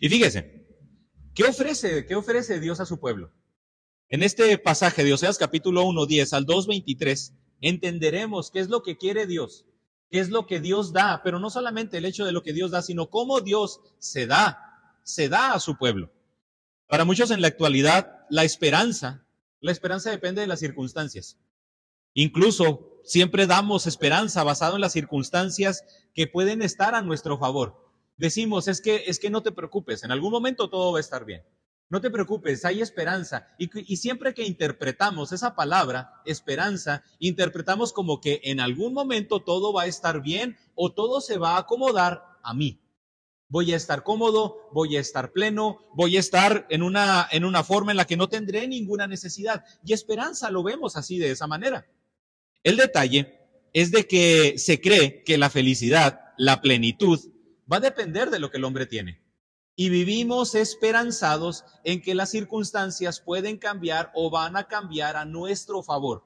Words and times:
Y 0.00 0.08
fíjese, 0.08 0.66
¿qué 1.34 1.44
ofrece, 1.44 2.06
qué 2.06 2.14
ofrece 2.14 2.60
Dios 2.60 2.80
a 2.80 2.86
su 2.86 3.00
pueblo? 3.00 3.32
En 4.08 4.22
este 4.22 4.56
pasaje 4.58 5.04
de 5.04 5.12
Oseas 5.12 5.38
capítulo 5.38 5.84
1, 5.84 6.06
10 6.06 6.32
al 6.34 6.44
2, 6.44 6.66
23, 6.66 7.32
entenderemos 7.60 8.50
qué 8.50 8.60
es 8.60 8.68
lo 8.68 8.82
que 8.82 8.96
quiere 8.96 9.26
Dios, 9.26 9.64
qué 10.10 10.20
es 10.20 10.28
lo 10.28 10.46
que 10.46 10.60
Dios 10.60 10.92
da, 10.92 11.22
pero 11.24 11.40
no 11.40 11.50
solamente 11.50 11.98
el 11.98 12.04
hecho 12.04 12.24
de 12.24 12.32
lo 12.32 12.42
que 12.42 12.52
Dios 12.52 12.70
da, 12.70 12.82
sino 12.82 13.10
cómo 13.10 13.40
Dios 13.40 13.80
se 13.98 14.26
da, 14.26 15.00
se 15.02 15.28
da 15.28 15.54
a 15.54 15.60
su 15.60 15.76
pueblo. 15.76 16.12
Para 16.88 17.04
muchos 17.04 17.30
en 17.30 17.40
la 17.40 17.48
actualidad, 17.48 18.26
la 18.30 18.44
esperanza, 18.44 19.26
la 19.60 19.72
esperanza 19.72 20.10
depende 20.10 20.42
de 20.42 20.46
las 20.46 20.60
circunstancias. 20.60 21.38
Incluso 22.14 23.00
siempre 23.02 23.46
damos 23.46 23.86
esperanza 23.86 24.44
basado 24.44 24.76
en 24.76 24.82
las 24.82 24.92
circunstancias 24.92 25.84
que 26.14 26.26
pueden 26.26 26.62
estar 26.62 26.94
a 26.94 27.02
nuestro 27.02 27.38
favor. 27.38 27.85
Decimos, 28.16 28.68
es 28.68 28.80
que, 28.80 29.04
es 29.06 29.18
que 29.18 29.30
no 29.30 29.42
te 29.42 29.52
preocupes, 29.52 30.02
en 30.02 30.12
algún 30.12 30.30
momento 30.30 30.70
todo 30.70 30.92
va 30.92 30.98
a 30.98 31.00
estar 31.00 31.24
bien. 31.24 31.42
No 31.88 32.00
te 32.00 32.10
preocupes, 32.10 32.64
hay 32.64 32.82
esperanza. 32.82 33.54
Y, 33.58 33.70
y, 33.92 33.96
siempre 33.98 34.34
que 34.34 34.44
interpretamos 34.44 35.30
esa 35.30 35.54
palabra, 35.54 36.20
esperanza, 36.24 37.04
interpretamos 37.20 37.92
como 37.92 38.20
que 38.20 38.40
en 38.44 38.58
algún 38.58 38.92
momento 38.92 39.40
todo 39.40 39.72
va 39.72 39.82
a 39.82 39.86
estar 39.86 40.20
bien 40.20 40.56
o 40.74 40.92
todo 40.92 41.20
se 41.20 41.38
va 41.38 41.54
a 41.54 41.58
acomodar 41.58 42.24
a 42.42 42.54
mí. 42.54 42.80
Voy 43.48 43.72
a 43.72 43.76
estar 43.76 44.02
cómodo, 44.02 44.68
voy 44.72 44.96
a 44.96 45.00
estar 45.00 45.30
pleno, 45.30 45.78
voy 45.94 46.16
a 46.16 46.20
estar 46.20 46.66
en 46.70 46.82
una, 46.82 47.28
en 47.30 47.44
una 47.44 47.62
forma 47.62 47.92
en 47.92 47.96
la 47.96 48.06
que 48.06 48.16
no 48.16 48.28
tendré 48.28 48.66
ninguna 48.66 49.06
necesidad. 49.06 49.64
Y 49.84 49.92
esperanza 49.92 50.50
lo 50.50 50.64
vemos 50.64 50.96
así 50.96 51.18
de 51.18 51.30
esa 51.30 51.46
manera. 51.46 51.86
El 52.64 52.76
detalle 52.76 53.38
es 53.72 53.92
de 53.92 54.08
que 54.08 54.58
se 54.58 54.80
cree 54.80 55.22
que 55.22 55.38
la 55.38 55.50
felicidad, 55.50 56.32
la 56.36 56.60
plenitud, 56.60 57.20
va 57.70 57.78
a 57.78 57.80
depender 57.80 58.30
de 58.30 58.38
lo 58.38 58.50
que 58.50 58.58
el 58.58 58.64
hombre 58.64 58.86
tiene. 58.86 59.20
Y 59.74 59.90
vivimos 59.90 60.54
esperanzados 60.54 61.64
en 61.84 62.00
que 62.00 62.14
las 62.14 62.30
circunstancias 62.30 63.20
pueden 63.20 63.58
cambiar 63.58 64.10
o 64.14 64.30
van 64.30 64.56
a 64.56 64.68
cambiar 64.68 65.16
a 65.16 65.24
nuestro 65.24 65.82
favor. 65.82 66.24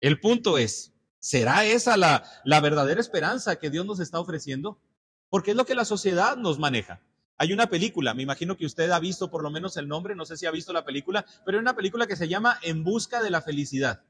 El 0.00 0.20
punto 0.20 0.58
es, 0.58 0.92
¿será 1.18 1.64
esa 1.64 1.96
la, 1.96 2.60
verdadera 2.60 3.00
esperanza 3.00 3.56
que 3.56 3.70
Dios 3.70 3.86
nos 3.86 4.00
está 4.00 4.20
ofreciendo? 4.20 4.78
porque 5.28 5.52
es 5.52 5.56
lo 5.56 5.66
que 5.66 5.74
la 5.74 5.84
sociedad 5.84 6.36
nos 6.36 6.58
maneja. 6.58 7.00
Hay 7.38 7.52
una 7.52 7.68
película, 7.68 8.14
me 8.14 8.22
imagino 8.22 8.56
que 8.56 8.64
usted 8.64 8.90
ha 8.90 8.98
visto 8.98 9.30
por 9.30 9.42
lo 9.42 9.50
menos 9.50 9.76
el 9.76 9.88
nombre, 9.88 10.14
no 10.14 10.24
sé 10.24 10.36
si 10.36 10.46
ha 10.46 10.50
visto 10.50 10.72
la 10.72 10.84
película, 10.84 11.26
pero 11.44 11.58
hay 11.58 11.62
una 11.62 11.76
película 11.76 12.06
que 12.06 12.16
se 12.16 12.28
llama 12.28 12.58
En 12.62 12.82
Busca 12.82 13.22
de 13.22 13.30
la 13.30 13.42
Felicidad. 13.42 14.02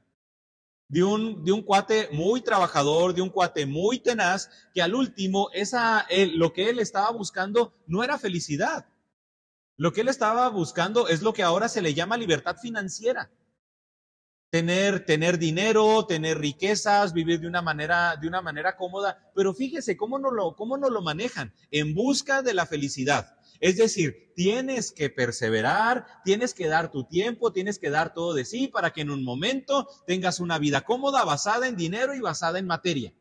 De 0.89 1.03
un, 1.03 1.43
de 1.43 1.51
un 1.51 1.63
cuate 1.63 2.09
muy 2.13 2.41
trabajador, 2.41 3.13
de 3.13 3.21
un 3.21 3.29
cuate 3.29 3.65
muy 3.65 3.99
tenaz, 3.99 4.49
que 4.73 4.81
al 4.81 4.95
último, 4.95 5.49
esa, 5.53 6.07
lo 6.33 6.53
que 6.53 6.69
él 6.69 6.79
estaba 6.79 7.11
buscando 7.11 7.73
no 7.87 8.03
era 8.03 8.17
felicidad. 8.17 8.85
Lo 9.75 9.91
que 9.91 10.01
él 10.01 10.07
estaba 10.07 10.47
buscando 10.49 11.07
es 11.07 11.21
lo 11.21 11.33
que 11.33 11.43
ahora 11.43 11.67
se 11.67 11.81
le 11.81 11.93
llama 11.93 12.17
libertad 12.17 12.55
financiera 12.55 13.29
tener, 14.49 15.05
tener 15.05 15.37
dinero, 15.37 16.05
tener 16.05 16.39
riquezas, 16.39 17.13
vivir 17.13 17.39
de 17.39 17.47
una 17.47 17.61
manera, 17.61 18.15
de 18.15 18.27
una 18.27 18.41
manera 18.41 18.75
cómoda. 18.75 19.31
Pero 19.35 19.53
fíjese 19.53 19.97
cómo 19.97 20.19
no 20.19 20.31
lo, 20.31 20.55
cómo 20.55 20.77
no 20.77 20.89
lo 20.89 21.01
manejan, 21.01 21.53
en 21.71 21.93
busca 21.93 22.41
de 22.41 22.53
la 22.53 22.65
felicidad. 22.65 23.36
Es 23.59 23.77
decir, 23.77 24.33
tienes 24.35 24.91
que 24.91 25.09
perseverar, 25.09 26.05
tienes 26.23 26.53
que 26.53 26.67
dar 26.67 26.91
tu 26.91 27.03
tiempo, 27.05 27.51
tienes 27.51 27.79
que 27.79 27.89
dar 27.89 28.13
todo 28.13 28.33
de 28.33 28.45
sí 28.45 28.67
para 28.67 28.91
que 28.91 29.01
en 29.01 29.09
un 29.09 29.23
momento 29.23 29.87
tengas 30.05 30.39
una 30.39 30.59
vida 30.59 30.81
cómoda 30.81 31.23
basada 31.25 31.67
en 31.67 31.75
dinero 31.75 32.13
y 32.13 32.19
basada 32.19 32.59
en 32.59 32.67
materia. 32.67 33.13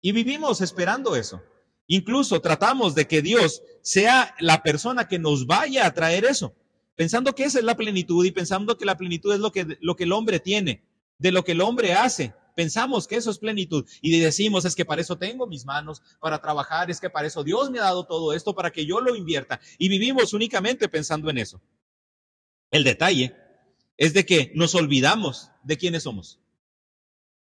Y 0.00 0.12
vivimos 0.12 0.60
esperando 0.60 1.16
eso. 1.16 1.42
Incluso 1.86 2.40
tratamos 2.40 2.94
de 2.94 3.06
que 3.06 3.22
Dios 3.22 3.62
sea 3.82 4.34
la 4.38 4.62
persona 4.62 5.06
que 5.06 5.18
nos 5.18 5.46
vaya 5.46 5.86
a 5.86 5.94
traer 5.94 6.24
eso 6.24 6.54
pensando 6.96 7.34
que 7.34 7.44
esa 7.44 7.58
es 7.58 7.64
la 7.64 7.76
plenitud 7.76 8.24
y 8.24 8.30
pensando 8.30 8.76
que 8.76 8.84
la 8.84 8.96
plenitud 8.96 9.32
es 9.32 9.40
lo 9.40 9.52
que, 9.52 9.78
lo 9.80 9.96
que 9.96 10.04
el 10.04 10.12
hombre 10.12 10.40
tiene, 10.40 10.84
de 11.18 11.32
lo 11.32 11.44
que 11.44 11.52
el 11.52 11.60
hombre 11.60 11.94
hace. 11.94 12.34
Pensamos 12.54 13.08
que 13.08 13.16
eso 13.16 13.30
es 13.30 13.38
plenitud 13.38 13.84
y 14.00 14.18
decimos, 14.20 14.64
es 14.64 14.76
que 14.76 14.84
para 14.84 15.00
eso 15.00 15.18
tengo 15.18 15.46
mis 15.46 15.64
manos, 15.64 16.02
para 16.20 16.40
trabajar, 16.40 16.90
es 16.90 17.00
que 17.00 17.10
para 17.10 17.26
eso 17.26 17.42
Dios 17.42 17.70
me 17.70 17.80
ha 17.80 17.82
dado 17.82 18.06
todo 18.06 18.32
esto, 18.32 18.54
para 18.54 18.70
que 18.70 18.86
yo 18.86 19.00
lo 19.00 19.16
invierta. 19.16 19.60
Y 19.78 19.88
vivimos 19.88 20.32
únicamente 20.32 20.88
pensando 20.88 21.30
en 21.30 21.38
eso. 21.38 21.60
El 22.70 22.84
detalle 22.84 23.34
es 23.96 24.14
de 24.14 24.24
que 24.24 24.52
nos 24.54 24.74
olvidamos 24.74 25.50
de 25.62 25.76
quiénes 25.76 26.04
somos. 26.04 26.40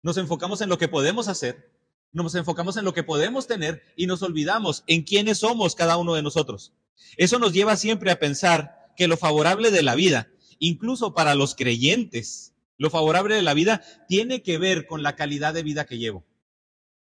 Nos 0.03 0.17
enfocamos 0.17 0.61
en 0.61 0.69
lo 0.69 0.79
que 0.79 0.89
podemos 0.89 1.29
hacer, 1.29 1.73
nos 2.13 2.35
enfocamos 2.35 2.77
en 2.77 2.85
lo 2.85 2.95
que 2.95 3.03
podemos 3.03 3.47
tener 3.47 3.83
y 3.97 4.07
nos 4.07 4.23
olvidamos 4.23 4.85
en 4.87 5.03
quiénes 5.03 5.39
somos 5.39 5.75
cada 5.75 5.97
uno 5.97 6.15
de 6.15 6.23
nosotros. 6.23 6.73
Eso 7.17 7.39
nos 7.39 7.53
lleva 7.53 7.77
siempre 7.77 8.11
a 8.11 8.19
pensar 8.19 8.93
que 8.97 9.09
lo 9.09 9.17
favorable 9.17 9.71
de 9.71 9.83
la 9.83 9.95
vida, 9.95 10.29
incluso 10.59 11.15
para 11.15 11.35
los 11.35 11.55
creyentes, 11.55 12.55
lo 12.79 12.91
favorable 12.91 13.35
de 13.35 13.43
la 13.43 13.55
vida 13.55 13.83
tiene 14.09 14.43
que 14.43 14.59
ver 14.59 14.87
con 14.87 15.03
la 15.03 15.17
calidad 15.17 15.55
de 15.55 15.63
vida 15.63 15.87
que 15.87 15.99
llevo. 15.99 16.25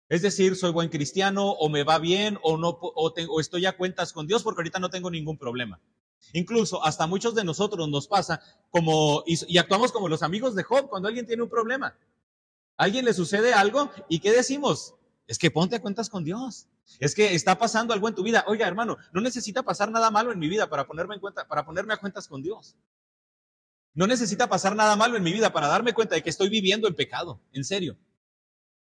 Es 0.08 0.20
decir, 0.20 0.56
soy 0.56 0.72
buen 0.72 0.90
cristiano 0.90 1.52
o 1.52 1.68
me 1.68 1.84
va 1.84 1.98
bien 1.98 2.38
o 2.42 2.58
no 2.58 2.68
o, 2.80 3.40
estoy 3.40 3.64
a 3.66 3.76
cuentas 3.76 4.12
con 4.12 4.26
Dios 4.26 4.42
porque 4.42 4.60
ahorita 4.60 4.78
no 4.78 4.90
tengo 4.90 5.10
ningún 5.10 5.38
problema. 5.38 5.80
Incluso 6.34 6.84
hasta 6.84 7.06
muchos 7.06 7.34
de 7.34 7.44
nosotros 7.44 7.88
nos 7.88 8.08
pasa 8.08 8.42
como 8.70 9.24
y, 9.26 9.56
actuamos 9.56 9.90
como 9.90 10.08
los 10.08 10.22
amigos 10.22 10.54
de 10.54 10.64
Job 10.64 10.88
cuando 10.88 11.08
alguien 11.08 11.26
tiene 11.26 11.42
un 11.42 11.48
problema. 11.48 11.96
Alguien 12.76 13.04
le 13.04 13.14
sucede 13.14 13.54
algo 13.54 13.90
y 14.08 14.18
¿qué 14.18 14.32
decimos? 14.32 14.94
Es 15.26 15.38
que 15.38 15.50
ponte 15.50 15.76
a 15.76 15.80
cuentas 15.80 16.10
con 16.10 16.24
Dios. 16.24 16.68
Es 16.98 17.14
que 17.14 17.34
está 17.34 17.58
pasando 17.58 17.94
algo 17.94 18.08
en 18.08 18.14
tu 18.14 18.22
vida. 18.22 18.44
Oiga, 18.48 18.66
hermano, 18.66 18.98
no 19.12 19.20
necesita 19.20 19.62
pasar 19.62 19.90
nada 19.90 20.10
malo 20.10 20.30
en 20.32 20.38
mi 20.38 20.48
vida 20.48 20.68
para 20.68 20.86
ponerme 20.86 21.14
en 21.14 21.20
cuenta, 21.20 21.48
para 21.48 21.64
ponerme 21.64 21.94
a 21.94 21.98
cuentas 21.98 22.28
con 22.28 22.42
Dios. 22.42 22.76
No 23.94 24.06
necesita 24.06 24.48
pasar 24.48 24.74
nada 24.74 24.96
malo 24.96 25.16
en 25.16 25.22
mi 25.22 25.32
vida 25.32 25.52
para 25.52 25.68
darme 25.68 25.92
cuenta 25.92 26.14
de 26.14 26.22
que 26.22 26.30
estoy 26.30 26.48
viviendo 26.48 26.88
en 26.88 26.94
pecado, 26.94 27.40
en 27.52 27.64
serio. 27.64 27.98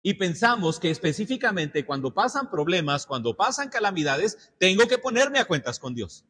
Y 0.03 0.15
pensamos 0.15 0.79
que 0.79 0.91
específicamente 0.91 1.85
cuando 1.85 2.15
pasan 2.15 2.51
problemas, 2.51 3.07
cuando 3.07 3.37
pasan 3.37 3.69
calamidades, 3.69 4.53
tengo 4.59 4.87
que 4.87 4.99
ponerme 4.99 5.39
a 5.39 5.45
cuentas 5.45 5.79
con 5.79 5.95
Dios. 5.95 6.25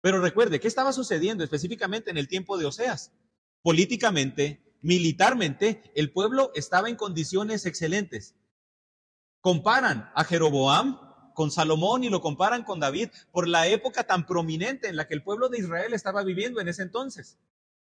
Pero 0.00 0.20
recuerde, 0.20 0.60
¿qué 0.60 0.68
estaba 0.68 0.92
sucediendo 0.92 1.44
específicamente 1.44 2.10
en 2.10 2.16
el 2.16 2.28
tiempo 2.28 2.56
de 2.56 2.66
Oseas? 2.66 3.12
Políticamente, 3.62 4.76
militarmente, 4.80 5.82
el 5.94 6.12
pueblo 6.12 6.50
estaba 6.54 6.88
en 6.88 6.96
condiciones 6.96 7.66
excelentes. 7.66 8.34
Comparan 9.40 10.10
a 10.14 10.24
Jeroboam 10.24 10.98
con 11.34 11.50
Salomón 11.50 12.04
y 12.04 12.08
lo 12.08 12.20
comparan 12.20 12.64
con 12.64 12.80
David 12.80 13.10
por 13.32 13.48
la 13.48 13.66
época 13.66 14.04
tan 14.04 14.26
prominente 14.26 14.88
en 14.88 14.96
la 14.96 15.06
que 15.06 15.14
el 15.14 15.22
pueblo 15.22 15.48
de 15.48 15.58
Israel 15.58 15.92
estaba 15.94 16.22
viviendo 16.22 16.60
en 16.60 16.68
ese 16.68 16.82
entonces. 16.82 17.38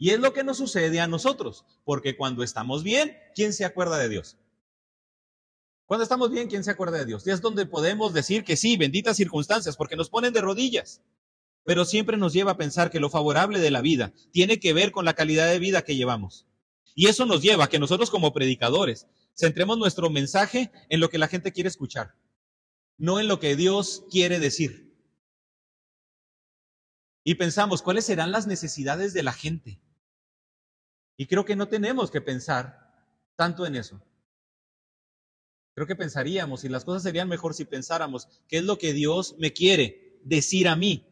Y 0.02 0.10
es 0.10 0.18
lo 0.18 0.32
que 0.32 0.42
nos 0.42 0.56
sucede 0.56 0.98
a 0.98 1.06
nosotros, 1.06 1.64
porque 1.84 2.16
cuando 2.16 2.42
estamos 2.42 2.82
bien, 2.82 3.16
¿quién 3.36 3.52
se 3.52 3.64
acuerda 3.64 3.98
de 3.98 4.08
Dios? 4.08 4.36
Cuando 5.86 6.02
estamos 6.02 6.32
bien, 6.32 6.48
¿quién 6.48 6.64
se 6.64 6.72
acuerda 6.72 6.98
de 6.98 7.04
Dios? 7.04 7.24
Y 7.24 7.30
es 7.30 7.40
donde 7.40 7.66
podemos 7.66 8.12
decir 8.12 8.42
que 8.42 8.56
sí, 8.56 8.76
benditas 8.76 9.16
circunstancias, 9.16 9.76
porque 9.76 9.94
nos 9.94 10.10
ponen 10.10 10.32
de 10.32 10.40
rodillas. 10.40 11.02
Pero 11.62 11.84
siempre 11.84 12.16
nos 12.16 12.32
lleva 12.32 12.50
a 12.50 12.56
pensar 12.56 12.90
que 12.90 12.98
lo 12.98 13.10
favorable 13.10 13.60
de 13.60 13.70
la 13.70 13.80
vida 13.80 14.12
tiene 14.32 14.58
que 14.58 14.72
ver 14.72 14.90
con 14.90 15.04
la 15.04 15.14
calidad 15.14 15.46
de 15.46 15.60
vida 15.60 15.82
que 15.82 15.94
llevamos. 15.94 16.48
Y 16.96 17.06
eso 17.06 17.24
nos 17.24 17.40
lleva 17.40 17.66
a 17.66 17.68
que 17.68 17.78
nosotros 17.78 18.10
como 18.10 18.32
predicadores 18.32 19.06
centremos 19.38 19.78
nuestro 19.78 20.10
mensaje 20.10 20.72
en 20.88 20.98
lo 20.98 21.10
que 21.10 21.18
la 21.18 21.28
gente 21.28 21.52
quiere 21.52 21.68
escuchar, 21.68 22.16
no 22.98 23.20
en 23.20 23.28
lo 23.28 23.38
que 23.38 23.54
Dios 23.54 24.02
quiere 24.10 24.40
decir. 24.40 24.96
Y 27.22 27.36
pensamos, 27.36 27.82
¿cuáles 27.82 28.04
serán 28.04 28.32
las 28.32 28.48
necesidades 28.48 29.14
de 29.14 29.22
la 29.22 29.32
gente? 29.32 29.78
Y 31.16 31.26
creo 31.26 31.44
que 31.44 31.56
no 31.56 31.68
tenemos 31.68 32.10
que 32.10 32.20
pensar 32.20 32.92
tanto 33.36 33.66
en 33.66 33.76
eso. 33.76 34.00
Creo 35.74 35.86
que 35.86 35.96
pensaríamos, 35.96 36.64
y 36.64 36.68
las 36.68 36.84
cosas 36.84 37.02
serían 37.02 37.28
mejor 37.28 37.54
si 37.54 37.64
pensáramos, 37.64 38.28
¿qué 38.46 38.58
es 38.58 38.64
lo 38.64 38.78
que 38.78 38.92
Dios 38.92 39.36
me 39.38 39.52
quiere 39.52 40.20
decir 40.22 40.68
a 40.68 40.76
mí? 40.76 41.06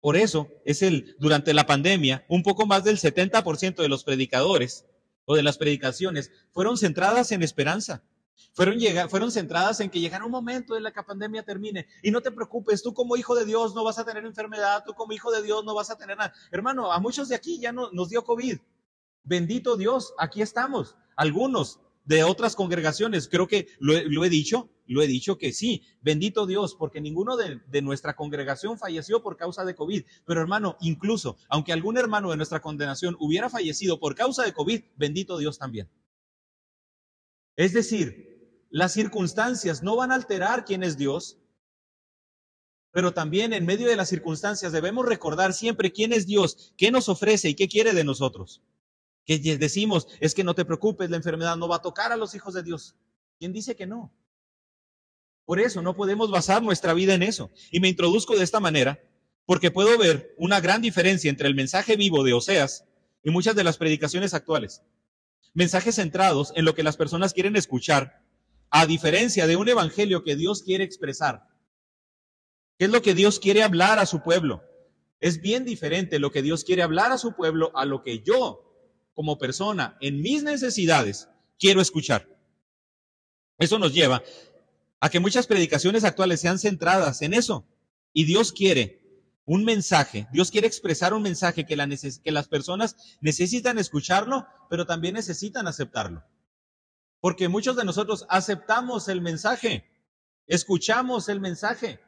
Por 0.00 0.16
eso 0.16 0.48
es 0.64 0.82
el, 0.82 1.16
durante 1.18 1.54
la 1.54 1.66
pandemia, 1.66 2.24
un 2.28 2.42
poco 2.42 2.66
más 2.66 2.84
del 2.84 2.98
70% 2.98 3.76
de 3.76 3.88
los 3.88 4.04
predicadores 4.04 4.84
o 5.24 5.34
de 5.34 5.42
las 5.42 5.58
predicaciones 5.58 6.30
fueron 6.52 6.76
centradas 6.76 7.32
en 7.32 7.42
esperanza. 7.42 8.04
Fueron, 8.52 8.78
fueron 9.08 9.32
centradas 9.32 9.80
en 9.80 9.90
que 9.90 10.00
llegara 10.00 10.24
un 10.24 10.30
momento 10.30 10.76
en 10.76 10.82
la 10.82 10.92
que 10.92 11.00
la 11.00 11.06
pandemia 11.06 11.42
termine. 11.42 11.86
Y 12.02 12.10
no 12.10 12.20
te 12.20 12.30
preocupes, 12.30 12.82
tú 12.82 12.92
como 12.94 13.16
hijo 13.16 13.34
de 13.34 13.44
Dios 13.44 13.74
no 13.74 13.82
vas 13.82 13.98
a 13.98 14.04
tener 14.04 14.24
enfermedad, 14.24 14.84
tú 14.86 14.94
como 14.94 15.12
hijo 15.12 15.32
de 15.32 15.42
Dios 15.42 15.64
no 15.64 15.74
vas 15.74 15.90
a 15.90 15.96
tener 15.96 16.16
nada. 16.16 16.32
Hermano, 16.52 16.92
a 16.92 17.00
muchos 17.00 17.28
de 17.28 17.34
aquí 17.34 17.58
ya 17.58 17.72
no, 17.72 17.90
nos 17.90 18.10
dio 18.10 18.24
COVID. 18.24 18.58
Bendito 19.24 19.76
Dios, 19.76 20.14
aquí 20.18 20.42
estamos. 20.42 20.96
Algunos 21.16 21.80
de 22.04 22.22
otras 22.24 22.54
congregaciones. 22.54 23.28
Creo 23.28 23.48
que 23.48 23.68
lo, 23.78 24.24
he 24.24 24.28
dicho, 24.28 24.70
lo 24.86 25.02
he 25.02 25.06
dicho 25.06 25.38
que 25.38 25.52
sí, 25.52 25.82
bendito 26.02 26.46
Dios, 26.46 26.74
porque 26.74 27.00
ninguno 27.00 27.36
de, 27.36 27.82
nuestra 27.82 28.14
congregación 28.14 28.78
falleció 28.78 29.22
por 29.22 29.36
causa 29.36 29.64
de 29.64 29.74
COVID. 29.74 30.04
Pero 30.26 30.40
hermano, 30.40 30.76
incluso, 30.80 31.36
aunque 31.48 31.72
algún 31.72 31.98
hermano 31.98 32.30
de 32.30 32.36
nuestra 32.36 32.60
condenación 32.60 33.16
hubiera 33.18 33.50
fallecido 33.50 33.98
por 33.98 34.14
causa 34.14 34.44
de 34.44 34.52
COVID, 34.52 34.82
bendito 34.96 35.38
Dios 35.38 35.58
también. 35.58 35.88
Es 37.56 37.72
decir, 37.72 38.66
las 38.70 38.92
circunstancias 38.92 39.82
no 39.82 39.96
van 39.96 40.12
a 40.12 40.16
alterar 40.16 40.64
quién 40.64 40.82
es 40.82 40.96
Dios. 40.96 41.38
Pero 42.90 43.12
también 43.12 43.52
en 43.52 43.66
medio 43.66 43.88
de 43.88 43.96
las 43.96 44.08
circunstancias 44.08 44.70
debemos 44.70 45.04
recordar 45.04 45.52
siempre 45.52 45.90
quién 45.90 46.12
es 46.12 46.26
Dios, 46.26 46.74
qué 46.76 46.92
nos 46.92 47.08
ofrece 47.08 47.48
y 47.48 47.54
qué 47.54 47.66
quiere 47.66 47.92
de 47.92 48.04
nosotros. 48.04 48.62
Que 49.24 49.38
decimos, 49.38 50.08
es 50.20 50.34
que 50.34 50.44
no 50.44 50.54
te 50.54 50.64
preocupes, 50.64 51.10
la 51.10 51.16
enfermedad 51.16 51.56
no 51.56 51.68
va 51.68 51.76
a 51.76 51.82
tocar 51.82 52.12
a 52.12 52.16
los 52.16 52.34
hijos 52.34 52.54
de 52.54 52.62
Dios. 52.62 52.94
¿Quién 53.38 53.52
dice 53.52 53.74
que 53.74 53.86
no? 53.86 54.12
Por 55.44 55.60
eso 55.60 55.82
no 55.82 55.94
podemos 55.94 56.30
basar 56.30 56.62
nuestra 56.62 56.94
vida 56.94 57.14
en 57.14 57.22
eso. 57.22 57.50
Y 57.70 57.80
me 57.80 57.88
introduzco 57.88 58.36
de 58.36 58.44
esta 58.44 58.60
manera 58.60 59.00
porque 59.46 59.70
puedo 59.70 59.98
ver 59.98 60.34
una 60.38 60.60
gran 60.60 60.80
diferencia 60.80 61.30
entre 61.30 61.48
el 61.48 61.54
mensaje 61.54 61.96
vivo 61.96 62.24
de 62.24 62.32
Oseas 62.32 62.86
y 63.22 63.30
muchas 63.30 63.54
de 63.54 63.64
las 63.64 63.76
predicaciones 63.76 64.34
actuales. 64.34 64.82
Mensajes 65.52 65.96
centrados 65.96 66.52
en 66.56 66.64
lo 66.64 66.74
que 66.74 66.82
las 66.82 66.96
personas 66.96 67.32
quieren 67.32 67.56
escuchar, 67.56 68.22
a 68.70 68.86
diferencia 68.86 69.46
de 69.46 69.56
un 69.56 69.68
evangelio 69.68 70.24
que 70.24 70.36
Dios 70.36 70.62
quiere 70.62 70.84
expresar. 70.84 71.46
¿Qué 72.78 72.86
es 72.86 72.90
lo 72.90 73.02
que 73.02 73.14
Dios 73.14 73.38
quiere 73.38 73.62
hablar 73.62 73.98
a 73.98 74.06
su 74.06 74.22
pueblo? 74.22 74.64
Es 75.20 75.40
bien 75.40 75.64
diferente 75.64 76.18
lo 76.18 76.32
que 76.32 76.42
Dios 76.42 76.64
quiere 76.64 76.82
hablar 76.82 77.12
a 77.12 77.18
su 77.18 77.34
pueblo 77.36 77.70
a 77.76 77.84
lo 77.84 78.02
que 78.02 78.20
yo, 78.20 78.63
como 79.14 79.38
persona, 79.38 79.96
en 80.00 80.20
mis 80.20 80.42
necesidades, 80.42 81.28
quiero 81.58 81.80
escuchar. 81.80 82.28
Eso 83.58 83.78
nos 83.78 83.94
lleva 83.94 84.22
a 85.00 85.08
que 85.08 85.20
muchas 85.20 85.46
predicaciones 85.46 86.04
actuales 86.04 86.40
sean 86.40 86.58
centradas 86.58 87.22
en 87.22 87.34
eso. 87.34 87.64
Y 88.12 88.24
Dios 88.24 88.52
quiere 88.52 89.00
un 89.46 89.64
mensaje, 89.64 90.26
Dios 90.32 90.50
quiere 90.50 90.66
expresar 90.66 91.12
un 91.12 91.22
mensaje 91.22 91.66
que, 91.66 91.76
que 92.22 92.32
las 92.32 92.48
personas 92.48 92.96
necesitan 93.20 93.78
escucharlo, 93.78 94.46
pero 94.70 94.86
también 94.86 95.14
necesitan 95.14 95.68
aceptarlo. 95.68 96.24
Porque 97.20 97.48
muchos 97.48 97.76
de 97.76 97.84
nosotros 97.84 98.26
aceptamos 98.28 99.08
el 99.08 99.20
mensaje, 99.20 99.84
escuchamos 100.46 101.28
el 101.28 101.40
mensaje 101.40 102.00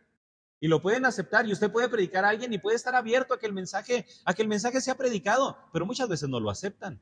y 0.60 0.68
lo 0.68 0.80
pueden 0.80 1.04
aceptar 1.04 1.46
y 1.46 1.52
usted 1.52 1.70
puede 1.70 1.88
predicar 1.88 2.24
a 2.24 2.30
alguien 2.30 2.52
y 2.52 2.58
puede 2.58 2.76
estar 2.76 2.94
abierto 2.94 3.34
a 3.34 3.38
que 3.38 3.46
el 3.46 3.52
mensaje, 3.52 4.06
a 4.24 4.34
que 4.34 4.42
el 4.42 4.48
mensaje 4.48 4.80
sea 4.80 4.96
predicado, 4.96 5.58
pero 5.72 5.86
muchas 5.86 6.08
veces 6.08 6.28
no 6.28 6.40
lo 6.40 6.50
aceptan. 6.50 7.00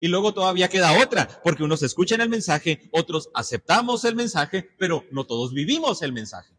Y 0.00 0.08
luego 0.08 0.34
todavía 0.34 0.68
queda 0.68 1.02
otra, 1.02 1.28
porque 1.42 1.62
unos 1.62 1.82
escuchan 1.82 2.20
el 2.20 2.28
mensaje, 2.28 2.88
otros 2.92 3.30
aceptamos 3.34 4.04
el 4.04 4.16
mensaje, 4.16 4.68
pero 4.78 5.04
no 5.10 5.24
todos 5.24 5.52
vivimos 5.52 6.02
el 6.02 6.12
mensaje. 6.12 6.54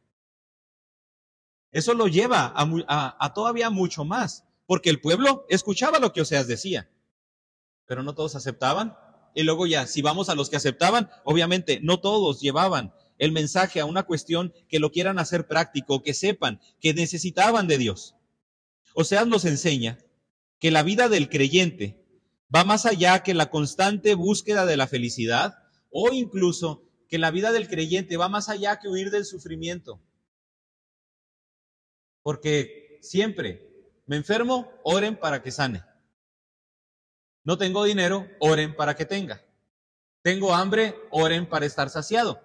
Eso 1.71 1.93
lo 1.93 2.07
lleva 2.07 2.53
a, 2.55 3.33
todavía 3.33 3.69
mucho 3.69 4.05
más, 4.05 4.45
porque 4.65 4.89
el 4.89 5.01
pueblo 5.01 5.45
escuchaba 5.49 5.99
lo 5.99 6.13
que 6.13 6.21
Oseas 6.21 6.47
decía, 6.47 6.89
pero 7.85 8.01
no 8.01 8.15
todos 8.15 8.35
aceptaban. 8.35 8.97
Y 9.33 9.43
luego 9.43 9.67
ya, 9.67 9.85
si 9.85 10.01
vamos 10.01 10.29
a 10.29 10.35
los 10.35 10.49
que 10.49 10.55
aceptaban, 10.55 11.09
obviamente 11.25 11.79
no 11.81 11.99
todos 11.99 12.39
llevaban 12.39 12.93
el 13.17 13.31
mensaje 13.31 13.79
a 13.79 13.85
una 13.85 14.03
cuestión 14.03 14.53
que 14.67 14.79
lo 14.79 14.91
quieran 14.91 15.19
hacer 15.19 15.47
práctico, 15.47 16.03
que 16.03 16.13
sepan 16.13 16.59
que 16.79 16.93
necesitaban 16.93 17.67
de 17.67 17.77
Dios. 17.77 18.15
Oseas 18.93 19.27
nos 19.27 19.45
enseña 19.45 19.97
que 20.59 20.71
la 20.71 20.83
vida 20.83 21.09
del 21.09 21.29
creyente 21.29 22.05
va 22.53 22.63
más 22.63 22.85
allá 22.85 23.23
que 23.23 23.33
la 23.33 23.49
constante 23.49 24.15
búsqueda 24.15 24.65
de 24.65 24.77
la 24.77 24.87
felicidad 24.87 25.55
o 25.91 26.11
incluso 26.11 26.83
que 27.07 27.17
la 27.17 27.31
vida 27.31 27.51
del 27.51 27.67
creyente 27.67 28.17
va 28.17 28.29
más 28.29 28.49
allá 28.49 28.79
que 28.79 28.87
huir 28.87 29.11
del 29.11 29.25
sufrimiento. 29.25 30.01
Porque 32.21 32.99
siempre 33.01 33.69
me 34.05 34.15
enfermo, 34.15 34.71
oren 34.83 35.17
para 35.17 35.41
que 35.41 35.51
sane. 35.51 35.83
No 37.43 37.57
tengo 37.57 37.83
dinero, 37.83 38.27
oren 38.39 38.75
para 38.75 38.95
que 38.95 39.05
tenga. 39.05 39.45
Tengo 40.21 40.55
hambre, 40.55 40.95
oren 41.11 41.47
para 41.47 41.65
estar 41.65 41.89
saciado. 41.89 42.41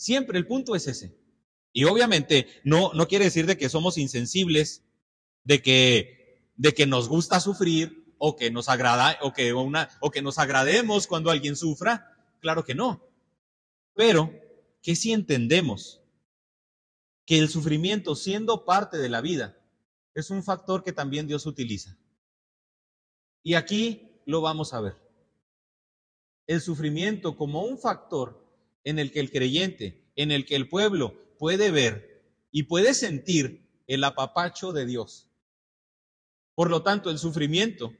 Siempre 0.00 0.38
el 0.38 0.46
punto 0.46 0.74
es 0.74 0.86
ese. 0.86 1.14
Y 1.74 1.84
obviamente 1.84 2.46
no, 2.64 2.90
no 2.94 3.06
quiere 3.06 3.26
decir 3.26 3.44
de 3.44 3.58
que 3.58 3.68
somos 3.68 3.98
insensibles, 3.98 4.82
de 5.44 5.60
que, 5.60 6.48
de 6.56 6.72
que 6.72 6.86
nos 6.86 7.06
gusta 7.06 7.38
sufrir 7.38 8.14
o 8.16 8.34
que 8.34 8.50
nos 8.50 8.70
agrada 8.70 9.18
o 9.20 9.34
que, 9.34 9.52
una, 9.52 9.90
o 10.00 10.10
que 10.10 10.22
nos 10.22 10.38
agrademos 10.38 11.06
cuando 11.06 11.30
alguien 11.30 11.54
sufra. 11.54 12.16
Claro 12.40 12.64
que 12.64 12.74
no. 12.74 13.06
Pero 13.92 14.32
que 14.80 14.96
si 14.96 15.12
entendemos 15.12 16.00
que 17.26 17.38
el 17.38 17.50
sufrimiento, 17.50 18.16
siendo 18.16 18.64
parte 18.64 18.96
de 18.96 19.10
la 19.10 19.20
vida, 19.20 19.58
es 20.14 20.30
un 20.30 20.42
factor 20.42 20.82
que 20.82 20.94
también 20.94 21.26
Dios 21.26 21.44
utiliza. 21.44 21.98
Y 23.42 23.52
aquí 23.52 24.22
lo 24.24 24.40
vamos 24.40 24.72
a 24.72 24.80
ver. 24.80 24.96
El 26.46 26.62
sufrimiento 26.62 27.36
como 27.36 27.64
un 27.64 27.78
factor 27.78 28.49
en 28.84 28.98
el 28.98 29.12
que 29.12 29.20
el 29.20 29.30
creyente, 29.30 30.10
en 30.16 30.30
el 30.30 30.46
que 30.46 30.56
el 30.56 30.68
pueblo 30.68 31.14
puede 31.38 31.70
ver 31.70 32.24
y 32.50 32.64
puede 32.64 32.94
sentir 32.94 33.68
el 33.86 34.04
apapacho 34.04 34.72
de 34.72 34.86
Dios. 34.86 35.28
Por 36.54 36.70
lo 36.70 36.82
tanto, 36.82 37.10
el 37.10 37.18
sufrimiento, 37.18 37.94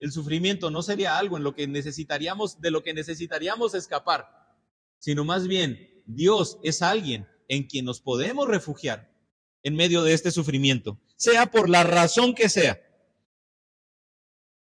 el 0.00 0.12
sufrimiento 0.12 0.70
no 0.70 0.82
sería 0.82 1.18
algo 1.18 1.36
en 1.36 1.44
lo 1.44 1.54
que 1.54 1.66
necesitaríamos, 1.66 2.60
de 2.60 2.70
lo 2.70 2.82
que 2.82 2.94
necesitaríamos 2.94 3.74
escapar, 3.74 4.56
sino 4.98 5.24
más 5.24 5.48
bien 5.48 6.02
Dios 6.06 6.58
es 6.62 6.82
alguien 6.82 7.26
en 7.48 7.64
quien 7.64 7.84
nos 7.84 8.00
podemos 8.00 8.48
refugiar 8.48 9.12
en 9.62 9.76
medio 9.76 10.02
de 10.02 10.12
este 10.12 10.30
sufrimiento, 10.30 11.00
sea 11.16 11.50
por 11.50 11.68
la 11.68 11.84
razón 11.84 12.34
que 12.34 12.48
sea. 12.48 12.80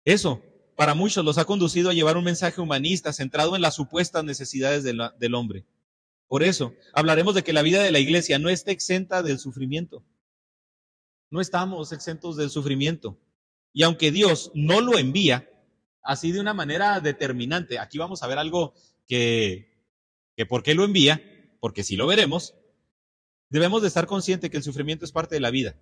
Eso, 0.05 0.43
para 0.81 0.95
muchos, 0.95 1.23
los 1.27 1.37
ha 1.37 1.45
conducido 1.45 1.91
a 1.91 1.93
llevar 1.93 2.17
un 2.17 2.25
mensaje 2.25 2.59
humanista 2.59 3.13
centrado 3.13 3.55
en 3.55 3.61
las 3.61 3.75
supuestas 3.75 4.25
necesidades 4.25 4.83
del 4.83 5.35
hombre. 5.35 5.67
Por 6.27 6.43
eso, 6.43 6.73
hablaremos 6.95 7.35
de 7.35 7.45
que 7.45 7.53
la 7.53 7.61
vida 7.61 7.83
de 7.83 7.91
la 7.91 7.99
iglesia 7.99 8.39
no 8.39 8.49
está 8.49 8.71
exenta 8.71 9.23
del 9.23 9.39
sufrimiento. 9.39 10.03
No 11.29 11.43
estamos 11.43 11.93
exentos 11.93 12.39
del 12.39 12.49
sufrimiento. 12.49 13.19
Y 13.75 13.83
aunque 13.83 14.11
Dios 14.11 14.53
no 14.55 14.81
lo 14.81 14.97
envía, 14.97 15.51
así 16.03 16.33
de 16.33 16.41
una 16.41 16.55
manera 16.55 16.99
determinante, 17.01 17.79
aquí 17.79 17.99
vamos 17.99 18.23
a 18.23 18.27
ver 18.27 18.39
algo 18.39 18.73
que, 19.07 19.85
que 20.35 20.47
¿por 20.47 20.63
qué 20.63 20.75
lo 20.75 20.85
envía? 20.85 21.21
Porque 21.61 21.85
si 21.85 21.95
lo 21.95 22.07
veremos, 22.07 22.55
debemos 23.51 23.83
de 23.83 23.89
estar 23.89 24.07
conscientes 24.07 24.49
que 24.49 24.57
el 24.57 24.63
sufrimiento 24.63 25.05
es 25.05 25.13
parte 25.13 25.35
de 25.35 25.43
la 25.43 25.51
vida. 25.51 25.77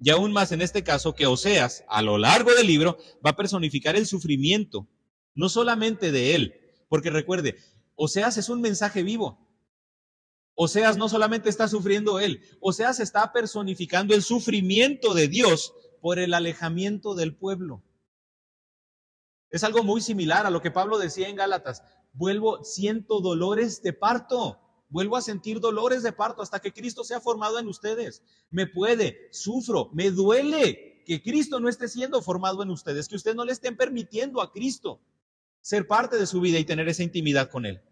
Y 0.00 0.10
aún 0.10 0.32
más 0.32 0.52
en 0.52 0.62
este 0.62 0.84
caso 0.84 1.14
que 1.14 1.26
Oseas, 1.26 1.84
a 1.88 2.02
lo 2.02 2.18
largo 2.18 2.54
del 2.54 2.66
libro, 2.66 2.98
va 3.24 3.30
a 3.30 3.36
personificar 3.36 3.96
el 3.96 4.06
sufrimiento, 4.06 4.86
no 5.34 5.48
solamente 5.48 6.12
de 6.12 6.34
él, 6.34 6.54
porque 6.88 7.10
recuerde, 7.10 7.56
Oseas 7.96 8.36
es 8.36 8.48
un 8.48 8.60
mensaje 8.60 9.02
vivo. 9.02 9.44
Oseas 10.54 10.96
no 10.96 11.08
solamente 11.08 11.48
está 11.48 11.68
sufriendo 11.68 12.20
él, 12.20 12.42
Oseas 12.60 13.00
está 13.00 13.32
personificando 13.32 14.14
el 14.14 14.22
sufrimiento 14.22 15.14
de 15.14 15.28
Dios 15.28 15.72
por 16.00 16.18
el 16.18 16.34
alejamiento 16.34 17.14
del 17.14 17.36
pueblo. 17.36 17.82
Es 19.50 19.64
algo 19.64 19.82
muy 19.82 20.00
similar 20.00 20.46
a 20.46 20.50
lo 20.50 20.60
que 20.60 20.70
Pablo 20.70 20.98
decía 20.98 21.28
en 21.28 21.36
Gálatas. 21.36 21.82
Vuelvo, 22.12 22.64
siento 22.64 23.20
dolores 23.20 23.82
de 23.82 23.92
parto. 23.92 24.60
Vuelvo 24.88 25.16
a 25.16 25.22
sentir 25.22 25.60
dolores 25.60 26.02
de 26.02 26.12
parto 26.12 26.42
hasta 26.42 26.60
que 26.60 26.72
Cristo 26.72 27.04
sea 27.04 27.20
formado 27.20 27.58
en 27.58 27.68
ustedes. 27.68 28.22
Me 28.50 28.66
puede, 28.66 29.28
sufro, 29.32 29.90
me 29.92 30.10
duele 30.10 31.02
que 31.04 31.22
Cristo 31.22 31.60
no 31.60 31.68
esté 31.68 31.88
siendo 31.88 32.22
formado 32.22 32.62
en 32.62 32.70
ustedes, 32.70 33.08
que 33.08 33.16
ustedes 33.16 33.36
no 33.36 33.44
le 33.44 33.52
estén 33.52 33.76
permitiendo 33.76 34.40
a 34.40 34.52
Cristo 34.52 35.00
ser 35.60 35.86
parte 35.86 36.16
de 36.16 36.26
su 36.26 36.40
vida 36.40 36.58
y 36.58 36.64
tener 36.64 36.88
esa 36.88 37.02
intimidad 37.02 37.50
con 37.50 37.66
Él. 37.66 37.82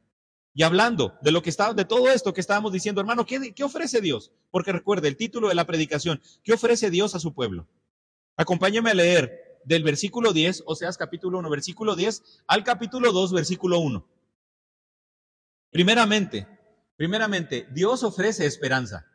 Y 0.54 0.62
hablando 0.62 1.18
de 1.20 1.32
lo 1.32 1.42
que 1.42 1.50
está, 1.50 1.74
de 1.74 1.84
todo 1.84 2.08
esto 2.08 2.32
que 2.32 2.40
estábamos 2.40 2.72
diciendo, 2.72 3.02
hermano, 3.02 3.26
¿qué, 3.26 3.52
¿qué 3.54 3.62
ofrece 3.62 4.00
Dios? 4.00 4.32
Porque 4.50 4.72
recuerde 4.72 5.08
el 5.08 5.16
título 5.16 5.48
de 5.48 5.54
la 5.54 5.66
predicación, 5.66 6.22
¿qué 6.42 6.54
ofrece 6.54 6.88
Dios 6.88 7.14
a 7.14 7.20
su 7.20 7.34
pueblo? 7.34 7.68
Acompáñame 8.38 8.90
a 8.90 8.94
leer 8.94 9.60
del 9.66 9.82
versículo 9.82 10.32
10, 10.32 10.62
o 10.64 10.74
sea, 10.74 10.90
capítulo 10.92 11.38
1, 11.40 11.50
versículo 11.50 11.94
10, 11.94 12.44
al 12.46 12.64
capítulo 12.64 13.12
2, 13.12 13.32
versículo 13.32 13.80
1. 13.80 14.06
Primeramente, 15.70 16.46
Primeramente, 16.96 17.66
Dios 17.72 18.02
ofrece 18.02 18.46
esperanza. 18.46 19.06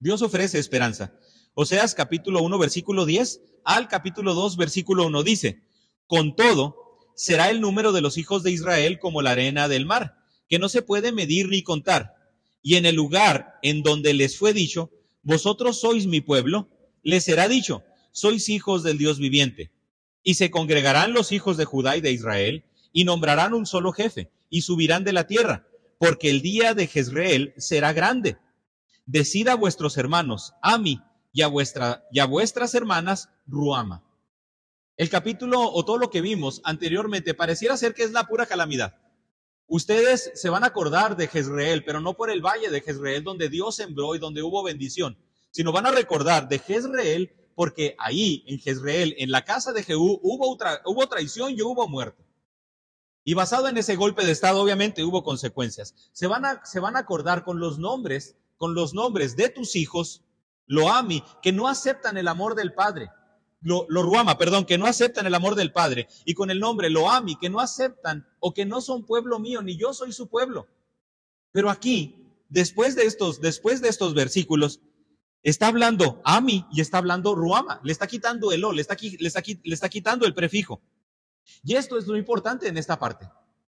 Dios 0.00 0.20
ofrece 0.22 0.58
esperanza. 0.58 1.14
Oseas 1.54 1.94
capítulo 1.94 2.42
1, 2.42 2.58
versículo 2.58 3.06
10 3.06 3.40
al 3.64 3.86
capítulo 3.86 4.34
2, 4.34 4.56
versículo 4.56 5.06
1 5.06 5.22
dice, 5.22 5.62
con 6.06 6.34
todo, 6.34 6.76
será 7.14 7.50
el 7.50 7.60
número 7.60 7.92
de 7.92 8.00
los 8.00 8.18
hijos 8.18 8.42
de 8.42 8.50
Israel 8.50 8.98
como 8.98 9.22
la 9.22 9.30
arena 9.30 9.68
del 9.68 9.86
mar, 9.86 10.18
que 10.48 10.58
no 10.58 10.68
se 10.68 10.82
puede 10.82 11.12
medir 11.12 11.48
ni 11.48 11.62
contar. 11.62 12.16
Y 12.62 12.74
en 12.74 12.84
el 12.84 12.96
lugar 12.96 13.54
en 13.62 13.84
donde 13.84 14.12
les 14.12 14.36
fue 14.36 14.52
dicho, 14.52 14.90
vosotros 15.22 15.80
sois 15.80 16.06
mi 16.06 16.20
pueblo, 16.20 16.68
les 17.02 17.22
será 17.24 17.46
dicho, 17.46 17.84
sois 18.10 18.48
hijos 18.48 18.82
del 18.82 18.98
Dios 18.98 19.18
viviente. 19.20 19.70
Y 20.24 20.34
se 20.34 20.50
congregarán 20.50 21.12
los 21.12 21.30
hijos 21.30 21.56
de 21.56 21.64
Judá 21.64 21.96
y 21.96 22.00
de 22.00 22.10
Israel, 22.10 22.64
y 22.92 23.04
nombrarán 23.04 23.54
un 23.54 23.66
solo 23.66 23.92
jefe, 23.92 24.32
y 24.50 24.62
subirán 24.62 25.04
de 25.04 25.12
la 25.12 25.28
tierra 25.28 25.66
porque 25.98 26.30
el 26.30 26.42
día 26.42 26.74
de 26.74 26.86
Jezreel 26.86 27.54
será 27.56 27.92
grande. 27.92 28.36
Decida 29.06 29.52
a 29.52 29.56
vuestros 29.56 29.96
hermanos, 29.96 30.52
Ami, 30.62 31.00
y 31.32 31.42
a, 31.42 31.48
vuestra, 31.48 32.06
y 32.10 32.20
a 32.20 32.26
vuestras 32.26 32.74
hermanas, 32.74 33.28
Ruama. 33.46 34.02
El 34.96 35.10
capítulo 35.10 35.60
o 35.60 35.84
todo 35.84 35.98
lo 35.98 36.10
que 36.10 36.22
vimos 36.22 36.62
anteriormente 36.64 37.34
pareciera 37.34 37.76
ser 37.76 37.94
que 37.94 38.02
es 38.02 38.12
la 38.12 38.24
pura 38.24 38.46
calamidad. 38.46 38.96
Ustedes 39.66 40.30
se 40.34 40.48
van 40.48 40.64
a 40.64 40.68
acordar 40.68 41.16
de 41.16 41.28
Jezreel, 41.28 41.84
pero 41.84 42.00
no 42.00 42.14
por 42.14 42.30
el 42.30 42.40
valle 42.40 42.70
de 42.70 42.80
Jezreel 42.80 43.22
donde 43.22 43.48
Dios 43.48 43.76
sembró 43.76 44.14
y 44.14 44.18
donde 44.18 44.42
hubo 44.42 44.62
bendición, 44.62 45.18
sino 45.50 45.72
van 45.72 45.86
a 45.86 45.90
recordar 45.90 46.48
de 46.48 46.58
Jezreel 46.58 47.32
porque 47.54 47.96
ahí 47.98 48.44
en 48.46 48.58
Jezreel, 48.58 49.14
en 49.18 49.30
la 49.30 49.44
casa 49.44 49.72
de 49.72 49.82
Jehú, 49.82 50.20
hubo, 50.22 50.56
hubo 50.84 51.08
traición 51.08 51.52
y 51.52 51.62
hubo 51.62 51.88
muerte. 51.88 52.25
Y 53.28 53.34
basado 53.34 53.66
en 53.66 53.76
ese 53.76 53.96
golpe 53.96 54.24
de 54.24 54.30
estado, 54.30 54.62
obviamente 54.62 55.02
hubo 55.02 55.24
consecuencias. 55.24 55.96
Se 56.12 56.28
van 56.28 56.44
a, 56.44 56.64
se 56.64 56.78
van 56.78 56.94
a 56.94 57.00
acordar 57.00 57.42
con 57.42 57.58
los 57.58 57.76
nombres, 57.76 58.36
con 58.56 58.72
los 58.76 58.94
nombres 58.94 59.34
de 59.34 59.48
tus 59.48 59.74
hijos, 59.74 60.22
Loami, 60.66 61.24
que 61.42 61.50
no 61.50 61.66
aceptan 61.66 62.16
el 62.18 62.28
amor 62.28 62.54
del 62.54 62.72
Padre. 62.72 63.10
Lo, 63.60 63.84
lo, 63.88 64.04
Ruama, 64.04 64.38
perdón, 64.38 64.64
que 64.64 64.78
no 64.78 64.86
aceptan 64.86 65.26
el 65.26 65.34
amor 65.34 65.56
del 65.56 65.72
Padre. 65.72 66.06
Y 66.24 66.34
con 66.34 66.52
el 66.52 66.60
nombre 66.60 66.88
Loami, 66.88 67.36
que 67.36 67.50
no 67.50 67.58
aceptan 67.58 68.28
o 68.38 68.54
que 68.54 68.64
no 68.64 68.80
son 68.80 69.04
pueblo 69.04 69.40
mío, 69.40 69.60
ni 69.60 69.76
yo 69.76 69.92
soy 69.92 70.12
su 70.12 70.28
pueblo. 70.28 70.68
Pero 71.50 71.68
aquí, 71.68 72.30
después 72.48 72.94
de 72.94 73.06
estos, 73.06 73.40
después 73.40 73.80
de 73.80 73.88
estos 73.88 74.14
versículos, 74.14 74.78
está 75.42 75.66
hablando 75.66 76.22
Ami 76.24 76.64
y 76.70 76.80
está 76.80 76.98
hablando 76.98 77.34
Ruama. 77.34 77.80
Le 77.82 77.90
está 77.90 78.06
quitando 78.06 78.52
el 78.52 78.62
O, 78.62 78.70
le 78.70 78.82
está, 78.82 78.96
le 79.00 79.26
está, 79.26 79.42
le 79.44 79.74
está 79.74 79.88
quitando 79.88 80.26
el 80.26 80.34
prefijo. 80.34 80.80
Y 81.62 81.76
esto 81.76 81.98
es 81.98 82.06
lo 82.06 82.16
importante 82.16 82.68
en 82.68 82.76
esta 82.76 82.98
parte. 82.98 83.28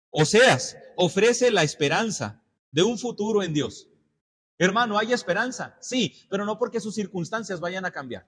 Oseas 0.09 0.77
ofrece 0.95 1.51
la 1.51 1.63
esperanza 1.63 2.41
de 2.71 2.83
un 2.83 2.97
futuro 2.97 3.43
en 3.43 3.53
Dios. 3.53 3.87
Hermano, 4.57 4.97
hay 4.97 5.13
esperanza, 5.13 5.77
sí, 5.79 6.15
pero 6.29 6.45
no 6.45 6.57
porque 6.57 6.79
sus 6.79 6.95
circunstancias 6.95 7.59
vayan 7.59 7.85
a 7.85 7.91
cambiar. 7.91 8.27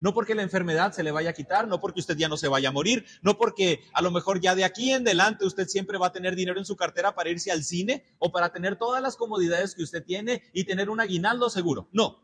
No 0.00 0.12
porque 0.12 0.34
la 0.34 0.42
enfermedad 0.42 0.92
se 0.92 1.02
le 1.02 1.12
vaya 1.12 1.30
a 1.30 1.34
quitar, 1.34 1.66
no 1.66 1.80
porque 1.80 2.00
usted 2.00 2.16
ya 2.16 2.28
no 2.28 2.36
se 2.36 2.48
vaya 2.48 2.68
a 2.68 2.72
morir, 2.72 3.06
no 3.22 3.38
porque 3.38 3.80
a 3.94 4.02
lo 4.02 4.10
mejor 4.10 4.40
ya 4.40 4.54
de 4.54 4.64
aquí 4.64 4.92
en 4.92 5.02
adelante 5.02 5.46
usted 5.46 5.66
siempre 5.66 5.98
va 5.98 6.08
a 6.08 6.12
tener 6.12 6.36
dinero 6.36 6.58
en 6.58 6.66
su 6.66 6.76
cartera 6.76 7.14
para 7.14 7.30
irse 7.30 7.50
al 7.50 7.64
cine 7.64 8.04
o 8.18 8.30
para 8.30 8.52
tener 8.52 8.76
todas 8.76 9.02
las 9.02 9.16
comodidades 9.16 9.74
que 9.74 9.82
usted 9.82 10.04
tiene 10.04 10.42
y 10.52 10.64
tener 10.64 10.90
un 10.90 11.00
aguinaldo 11.00 11.48
seguro. 11.48 11.88
No. 11.92 12.20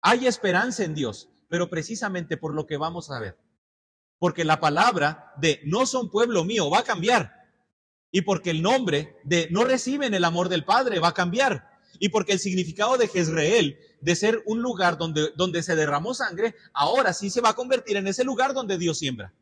Hay 0.00 0.26
esperanza 0.26 0.84
en 0.84 0.94
Dios, 0.94 1.28
pero 1.48 1.68
precisamente 1.68 2.36
por 2.36 2.54
lo 2.54 2.66
que 2.66 2.76
vamos 2.76 3.10
a 3.10 3.18
ver 3.18 3.36
porque 4.18 4.44
la 4.44 4.60
palabra 4.60 5.32
de 5.36 5.60
no 5.64 5.86
son 5.86 6.10
pueblo 6.10 6.44
mío 6.44 6.70
va 6.70 6.80
a 6.80 6.84
cambiar. 6.84 7.32
Y 8.10 8.22
porque 8.22 8.50
el 8.50 8.62
nombre 8.62 9.16
de 9.24 9.48
no 9.50 9.64
reciben 9.64 10.14
el 10.14 10.24
amor 10.24 10.48
del 10.48 10.64
Padre 10.64 11.00
va 11.00 11.08
a 11.08 11.14
cambiar. 11.14 11.68
Y 11.98 12.08
porque 12.08 12.32
el 12.32 12.38
significado 12.38 12.96
de 12.96 13.08
Jezreel, 13.08 13.78
de 14.00 14.16
ser 14.16 14.42
un 14.46 14.62
lugar 14.62 14.98
donde, 14.98 15.32
donde 15.36 15.62
se 15.62 15.76
derramó 15.76 16.14
sangre, 16.14 16.54
ahora 16.72 17.12
sí 17.12 17.30
se 17.30 17.40
va 17.40 17.50
a 17.50 17.56
convertir 17.56 17.96
en 17.96 18.06
ese 18.06 18.24
lugar 18.24 18.54
donde 18.54 18.78
Dios 18.78 18.98
siembra. 18.98 19.34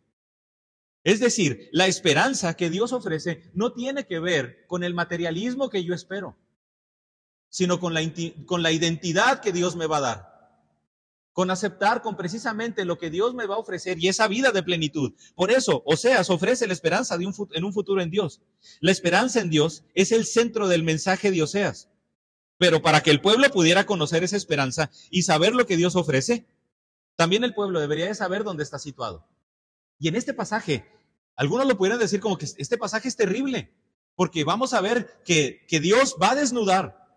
Es 1.03 1.21
decir, 1.21 1.69
la 1.73 1.87
esperanza 1.87 2.55
que 2.55 2.71
Dios 2.71 2.93
ofrece 2.93 3.51
no 3.53 3.73
tiene 3.73 4.07
que 4.07 4.19
ver 4.19 4.67
con 4.67 4.83
el 4.83 4.95
materialismo 4.95 5.69
que 5.69 5.85
yo 5.85 5.95
espero, 5.95 6.37
sino 7.51 7.79
con 7.79 7.93
la, 7.93 8.01
con 8.47 8.63
la 8.63 8.73
identidad 8.73 9.41
que 9.41 9.53
Dios 9.53 9.77
me 9.77 9.87
va 9.87 9.99
a 9.99 10.01
dar 10.01 10.34
con 11.35 11.51
aceptar 11.51 12.01
con 12.01 12.17
precisamente 12.17 12.85
lo 12.85 12.97
que 12.97 13.11
Dios 13.11 13.35
me 13.35 13.47
va 13.47 13.57
a 13.57 13.59
ofrecer 13.59 13.99
y 13.99 14.07
esa 14.09 14.29
vida 14.29 14.53
de 14.53 14.63
plenitud. 14.63 15.13
Por 15.35 15.51
eso, 15.51 15.83
Oseas 15.85 16.31
ofrece 16.31 16.69
la 16.69 16.73
esperanza 16.73 17.19
de 17.19 17.27
un, 17.27 17.35
en 17.53 17.65
un 17.65 17.73
futuro 17.73 18.01
en 18.01 18.11
Dios. 18.11 18.41
La 18.81 18.93
esperanza 18.93 19.41
en 19.41 19.51
Dios 19.51 19.85
es 19.95 20.13
el 20.13 20.27
centro 20.27 20.69
del 20.69 20.85
mensaje 20.85 21.33
de 21.33 21.43
Oseas. 21.43 21.91
Pero 22.57 22.83
para 22.83 23.03
que 23.03 23.11
el 23.11 23.21
pueblo 23.21 23.51
pudiera 23.51 23.85
conocer 23.85 24.23
esa 24.23 24.37
esperanza 24.37 24.93
y 25.11 25.23
saber 25.23 25.57
lo 25.57 25.67
que 25.67 25.77
Dios 25.77 25.97
ofrece, 25.97 26.47
también 27.17 27.43
el 27.43 27.53
pueblo 27.53 27.81
debería 27.81 28.07
de 28.07 28.15
saber 28.15 28.45
dónde 28.45 28.63
está 28.63 28.79
situado. 28.79 29.27
Y 29.99 30.07
en 30.07 30.15
este 30.15 30.35
pasaje, 30.35 30.87
algunos 31.35 31.67
lo 31.67 31.77
pudieran 31.77 31.99
decir 31.99 32.21
como 32.21 32.39
que 32.39 32.47
este 32.47 32.79
pasaje 32.79 33.09
es 33.09 33.17
terrible, 33.17 33.75
porque 34.15 34.45
vamos 34.45 34.73
a 34.73 34.81
ver 34.81 35.21
que, 35.25 35.67
que 35.67 35.81
Dios 35.81 36.15
va 36.23 36.31
a 36.31 36.35
desnudar, 36.37 37.09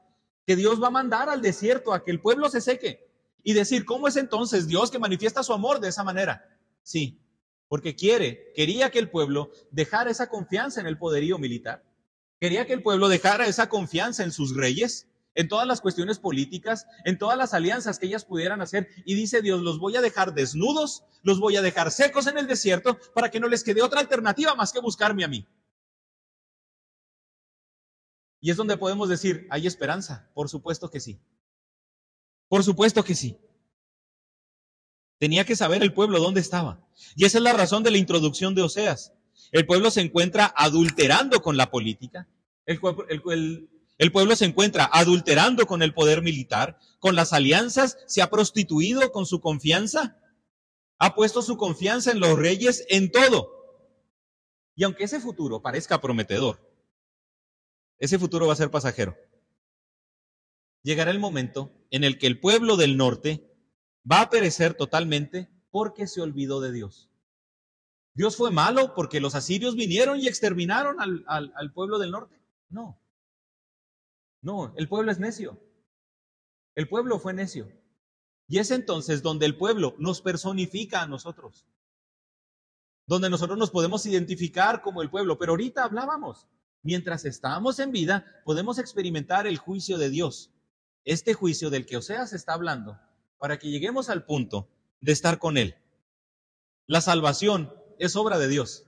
que 0.47 0.55
Dios 0.55 0.81
va 0.81 0.87
a 0.87 0.91
mandar 0.91 1.29
al 1.29 1.43
desierto 1.43 1.93
a 1.93 2.03
que 2.03 2.09
el 2.09 2.19
pueblo 2.19 2.49
se 2.49 2.61
seque, 2.61 3.06
y 3.47 3.53
decir, 3.53 3.85
¿cómo 3.85 4.09
es 4.09 4.17
entonces 4.17 4.67
Dios 4.67 4.91
que 4.91 4.99
manifiesta 4.99 5.41
su 5.41 5.53
amor 5.53 5.79
de 5.79 5.87
esa 5.87 6.03
manera? 6.03 6.45
Sí, 6.83 7.21
porque 7.69 7.95
quiere, 7.95 8.51
quería 8.53 8.91
que 8.91 8.99
el 8.99 9.09
pueblo 9.09 9.51
dejara 9.71 10.11
esa 10.11 10.27
confianza 10.27 10.81
en 10.81 10.85
el 10.85 10.97
poderío 10.97 11.37
militar, 11.37 11.81
quería 12.41 12.67
que 12.67 12.73
el 12.73 12.83
pueblo 12.83 13.07
dejara 13.07 13.47
esa 13.47 13.69
confianza 13.69 14.25
en 14.25 14.33
sus 14.33 14.53
reyes, 14.53 15.07
en 15.33 15.47
todas 15.47 15.65
las 15.65 15.79
cuestiones 15.79 16.19
políticas, 16.19 16.87
en 17.05 17.17
todas 17.17 17.37
las 17.37 17.53
alianzas 17.53 17.99
que 17.99 18.07
ellas 18.07 18.25
pudieran 18.25 18.59
hacer. 18.59 18.89
Y 19.05 19.15
dice 19.15 19.41
Dios, 19.41 19.61
los 19.61 19.79
voy 19.79 19.95
a 19.95 20.01
dejar 20.01 20.33
desnudos, 20.33 21.05
los 21.23 21.39
voy 21.39 21.55
a 21.55 21.61
dejar 21.61 21.89
secos 21.91 22.27
en 22.27 22.37
el 22.37 22.47
desierto 22.47 22.99
para 23.15 23.31
que 23.31 23.39
no 23.39 23.47
les 23.47 23.63
quede 23.63 23.81
otra 23.81 24.01
alternativa 24.01 24.55
más 24.55 24.73
que 24.73 24.81
buscarme 24.81 25.23
a 25.23 25.29
mí. 25.29 25.47
Y 28.41 28.51
es 28.51 28.57
donde 28.57 28.75
podemos 28.75 29.07
decir, 29.07 29.47
hay 29.49 29.67
esperanza, 29.67 30.29
por 30.33 30.49
supuesto 30.49 30.91
que 30.91 30.99
sí. 30.99 31.21
Por 32.47 32.63
supuesto 32.63 33.03
que 33.03 33.15
sí. 33.15 33.37
Tenía 35.19 35.45
que 35.45 35.55
saber 35.55 35.81
el 35.81 35.93
pueblo 35.93 36.19
dónde 36.19 36.41
estaba. 36.41 36.87
Y 37.15 37.25
esa 37.25 37.39
es 37.39 37.43
la 37.43 37.53
razón 37.53 37.83
de 37.83 37.91
la 37.91 37.97
introducción 37.97 38.55
de 38.55 38.61
Oseas. 38.61 39.13
El 39.51 39.65
pueblo 39.65 39.91
se 39.91 40.01
encuentra 40.01 40.53
adulterando 40.55 41.41
con 41.41 41.57
la 41.57 41.71
política. 41.71 42.27
El, 42.65 42.79
pueblo 44.11 44.35
se 44.35 44.45
encuentra 44.45 44.89
adulterando 44.91 45.65
con 45.65 45.81
el 45.81 45.93
poder 45.93 46.21
militar, 46.21 46.77
con 46.99 47.15
las 47.15 47.33
alianzas, 47.33 47.97
se 48.07 48.21
ha 48.21 48.29
prostituido 48.29 49.11
con 49.11 49.25
su 49.25 49.39
confianza, 49.39 50.17
ha 50.99 51.15
puesto 51.15 51.41
su 51.41 51.55
confianza 51.55 52.11
en 52.11 52.19
los 52.19 52.37
reyes, 52.37 52.85
en 52.89 53.09
todo. 53.09 53.49
Y 54.75 54.83
aunque 54.83 55.05
ese 55.05 55.21
futuro 55.21 55.61
parezca 55.61 56.01
prometedor, 56.01 56.59
ese 57.99 58.19
futuro 58.19 58.47
va 58.47 58.53
a 58.53 58.57
ser 58.57 58.69
pasajero 58.69 59.15
llegará 60.83 61.11
el 61.11 61.19
momento 61.19 61.71
en 61.91 62.03
el 62.03 62.17
que 62.17 62.27
el 62.27 62.39
pueblo 62.39 62.77
del 62.77 62.97
norte 62.97 63.47
va 64.09 64.21
a 64.21 64.29
perecer 64.29 64.73
totalmente 64.73 65.49
porque 65.69 66.07
se 66.07 66.21
olvidó 66.21 66.61
de 66.61 66.71
Dios. 66.71 67.09
¿Dios 68.13 68.35
fue 68.35 68.49
malo 68.49 68.95
porque 68.95 69.19
los 69.19 69.35
asirios 69.35 69.75
vinieron 69.75 70.19
y 70.19 70.27
exterminaron 70.27 70.97
al, 70.99 71.73
pueblo 71.73 71.99
del 71.99 72.11
norte? 72.11 72.41
No. 72.69 72.99
No, 74.41 74.73
el 74.75 74.87
pueblo 74.87 75.11
es 75.11 75.19
necio. 75.19 75.61
El 76.73 76.87
pueblo 76.87 77.19
fue 77.19 77.33
necio. 77.33 77.71
Y 78.47 78.59
es 78.59 78.71
entonces 78.71 79.21
donde 79.21 79.45
el 79.45 79.55
pueblo 79.55 79.95
nos 79.99 80.21
personifica 80.21 81.03
a 81.03 81.07
nosotros. 81.07 81.67
Donde 83.05 83.29
nosotros 83.29 83.57
nos 83.57 83.69
podemos 83.69 84.05
identificar 84.05 84.81
como 84.81 85.03
el 85.03 85.11
pueblo. 85.11 85.37
Pero 85.37 85.51
ahorita 85.51 85.83
hablábamos, 85.83 86.47
mientras 86.81 87.23
estamos 87.23 87.77
en 87.79 87.91
vida, 87.91 88.41
podemos 88.45 88.79
experimentar 88.79 89.45
el 89.45 89.57
juicio 89.57 89.97
de 89.99 90.09
Dios 90.09 90.51
este 91.05 91.33
juicio 91.33 91.69
del 91.69 91.85
que 91.85 91.97
Oseas 91.97 92.33
está 92.33 92.53
hablando 92.53 92.99
para 93.37 93.57
que 93.59 93.69
lleguemos 93.69 94.09
al 94.09 94.25
punto 94.25 94.69
de 95.01 95.11
estar 95.11 95.39
con 95.39 95.57
Él. 95.57 95.75
La 96.85 97.01
salvación 97.01 97.73
es 97.99 98.15
obra 98.15 98.37
de 98.37 98.47
Dios. 98.47 98.85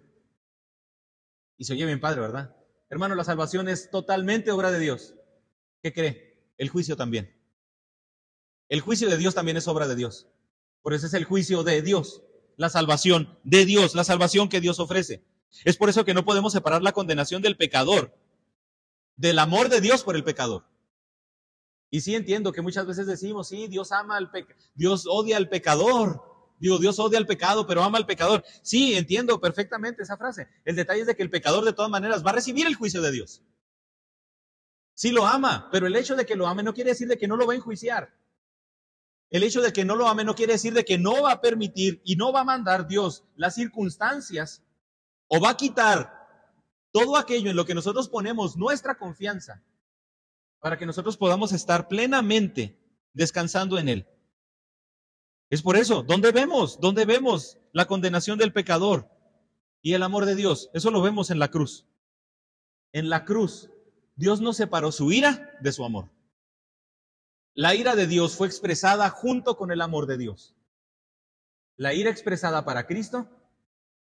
Y 1.58 1.66
se 1.66 1.74
oye 1.74 1.86
bien 1.86 2.00
padre, 2.00 2.22
¿verdad? 2.22 2.56
Hermano, 2.89 3.16
la 3.16 3.24
salvación 3.24 3.68
es 3.68 3.89
totalmente 3.89 4.51
obra 4.51 4.72
de 4.72 4.80
Dios. 4.80 5.16
¿Qué 5.84 5.94
cree? 5.94 6.51
El 6.58 6.70
juicio 6.70 6.96
también. 6.96 7.36
El 8.68 8.82
juicio 8.82 9.10
de 9.10 9.18
Dios 9.18 9.36
también 9.36 9.58
es 9.58 9.68
obra 9.68 9.88
de 9.88 9.96
Dios. 9.96 10.28
Por 10.82 10.94
eso 10.94 11.08
es 11.08 11.13
el 11.13 11.25
juicio 11.25 11.63
de 11.63 11.82
Dios, 11.82 12.24
la 12.56 12.70
salvación 12.70 13.38
de 13.44 13.66
Dios, 13.66 13.96
la 13.96 14.04
salvación 14.04 14.50
que 14.50 14.62
Dios 14.62 14.80
ofrece. 14.80 15.24
Es 15.66 15.78
por 15.78 15.89
eso 15.89 16.06
que 16.06 16.13
no 16.13 16.25
podemos 16.25 16.54
separar 16.54 16.82
la 16.82 16.92
condenación 16.92 17.42
del 17.42 17.58
pecador 17.58 18.16
del 19.20 19.38
amor 19.38 19.68
de 19.68 19.82
Dios 19.82 20.04
por 20.04 20.16
el 20.16 20.24
pecador. 20.24 20.63
Y 21.91 22.01
sí 22.01 22.15
entiendo 22.15 22.51
que 22.51 22.62
muchas 22.62 22.86
veces 22.86 23.08
decimos, 23.08 23.48
sí, 23.48 23.67
Dios 23.67 23.91
ama 23.91 24.17
al 24.17 24.29
Dios 24.75 25.05
odia 25.08 25.38
al 25.38 25.50
pecador. 25.50 26.24
Digo, 26.60 26.77
Dios 26.77 27.00
odia 27.00 27.17
al 27.17 27.25
pecado, 27.25 27.65
pero 27.65 27.84
ama 27.84 27.98
al 27.98 28.05
pecador. 28.05 28.43
Sí, 28.62 28.96
entiendo 28.96 29.39
perfectamente 29.39 30.03
esa 30.03 30.17
frase. 30.17 30.48
El 30.65 30.75
detalle 30.75 31.01
es 31.01 31.08
de 31.08 31.15
que 31.15 31.24
el 31.24 31.29
pecador 31.29 31.65
de 31.65 31.74
todas 31.74 31.89
maneras 31.89 32.24
va 32.25 32.31
a 32.31 32.36
recibir 32.36 32.67
el 32.67 32.75
juicio 32.75 33.01
de 33.01 33.12
Dios. 33.12 33.41
Sí 34.93 35.12
lo 35.12 35.25
ama, 35.25 35.69
pero 35.72 35.88
el 35.88 35.96
hecho 35.96 36.15
de 36.15 36.25
que 36.25 36.36
lo 36.36 36.46
ame 36.46 36.62
no 36.62 36.74
quiere 36.74 36.91
decir 36.91 37.08
de 37.08 37.17
que 37.17 37.27
no 37.27 37.38
lo 37.38 37.48
va 37.48 37.53
a 37.53 37.55
enjuiciar. 37.55 38.13
El 39.29 39.43
hecho 39.43 39.62
de 39.62 39.72
que 39.72 39.86
no 39.86 39.96
lo 39.96 40.08
ame 40.08 40.24
no 40.24 40.36
quiere 40.36 40.53
decir 40.53 40.74
de 40.74 40.84
que 40.84 40.98
no 40.98 41.24
va 41.24 41.34
a 41.34 41.41
permitir 41.41 42.01
y 42.03 42.15
no 42.15 42.34
va 42.34 42.41
a 42.41 42.46
mandar 42.46 42.88
Dios 42.88 43.24
las 43.36 43.55
circunstancias 43.55 44.63
o 45.27 45.39
va 45.39 45.51
a 45.51 45.58
quitar 45.58 46.12
todo 46.91 47.15
aquello 47.15 47.50
en 47.50 47.55
lo 47.55 47.65
que 47.65 47.75
nosotros 47.75 48.10
ponemos 48.10 48.58
nuestra 48.58 48.98
confianza 48.98 49.63
para 50.60 50.78
que 50.78 50.86
nosotros 50.86 51.18
podamos 51.18 51.51
estar 51.51 51.88
plenamente 51.88 52.78
descansando 53.13 53.78
en 53.78 53.89
Él. 53.89 54.08
Es 55.50 55.62
por 55.62 55.78
eso, 55.78 56.04
¿dónde 56.04 56.32
vemos? 56.32 56.80
¿Dónde 56.80 57.06
vemos 57.06 57.58
la 57.72 57.86
condenación 57.86 58.38
del 58.38 58.54
pecador 58.54 59.10
y 59.82 59.94
el 59.94 60.04
amor 60.04 60.25
de 60.25 60.36
Dios? 60.36 60.70
Eso 60.74 60.92
lo 60.92 61.01
vemos 61.01 61.32
en 61.32 61.39
la 61.39 61.50
cruz. 61.50 61.88
En 62.92 63.10
la 63.10 63.25
cruz, 63.25 63.70
Dios 64.16 64.42
no 64.42 64.54
separó 64.54 64.92
su 64.92 65.12
ira 65.12 65.58
de 65.62 65.72
su 65.72 65.86
amor. 65.86 66.10
La 67.56 67.74
ira 67.74 67.96
de 67.96 68.06
Dios 68.06 68.36
fue 68.36 68.48
expresada 68.48 69.10
junto 69.10 69.58
con 69.58 69.72
el 69.72 69.82
amor 69.82 70.06
de 70.06 70.18
Dios. 70.18 70.56
La 71.78 71.94
ira 71.94 72.12
expresada 72.12 72.63
para 72.63 72.86
Cristo 72.86 73.28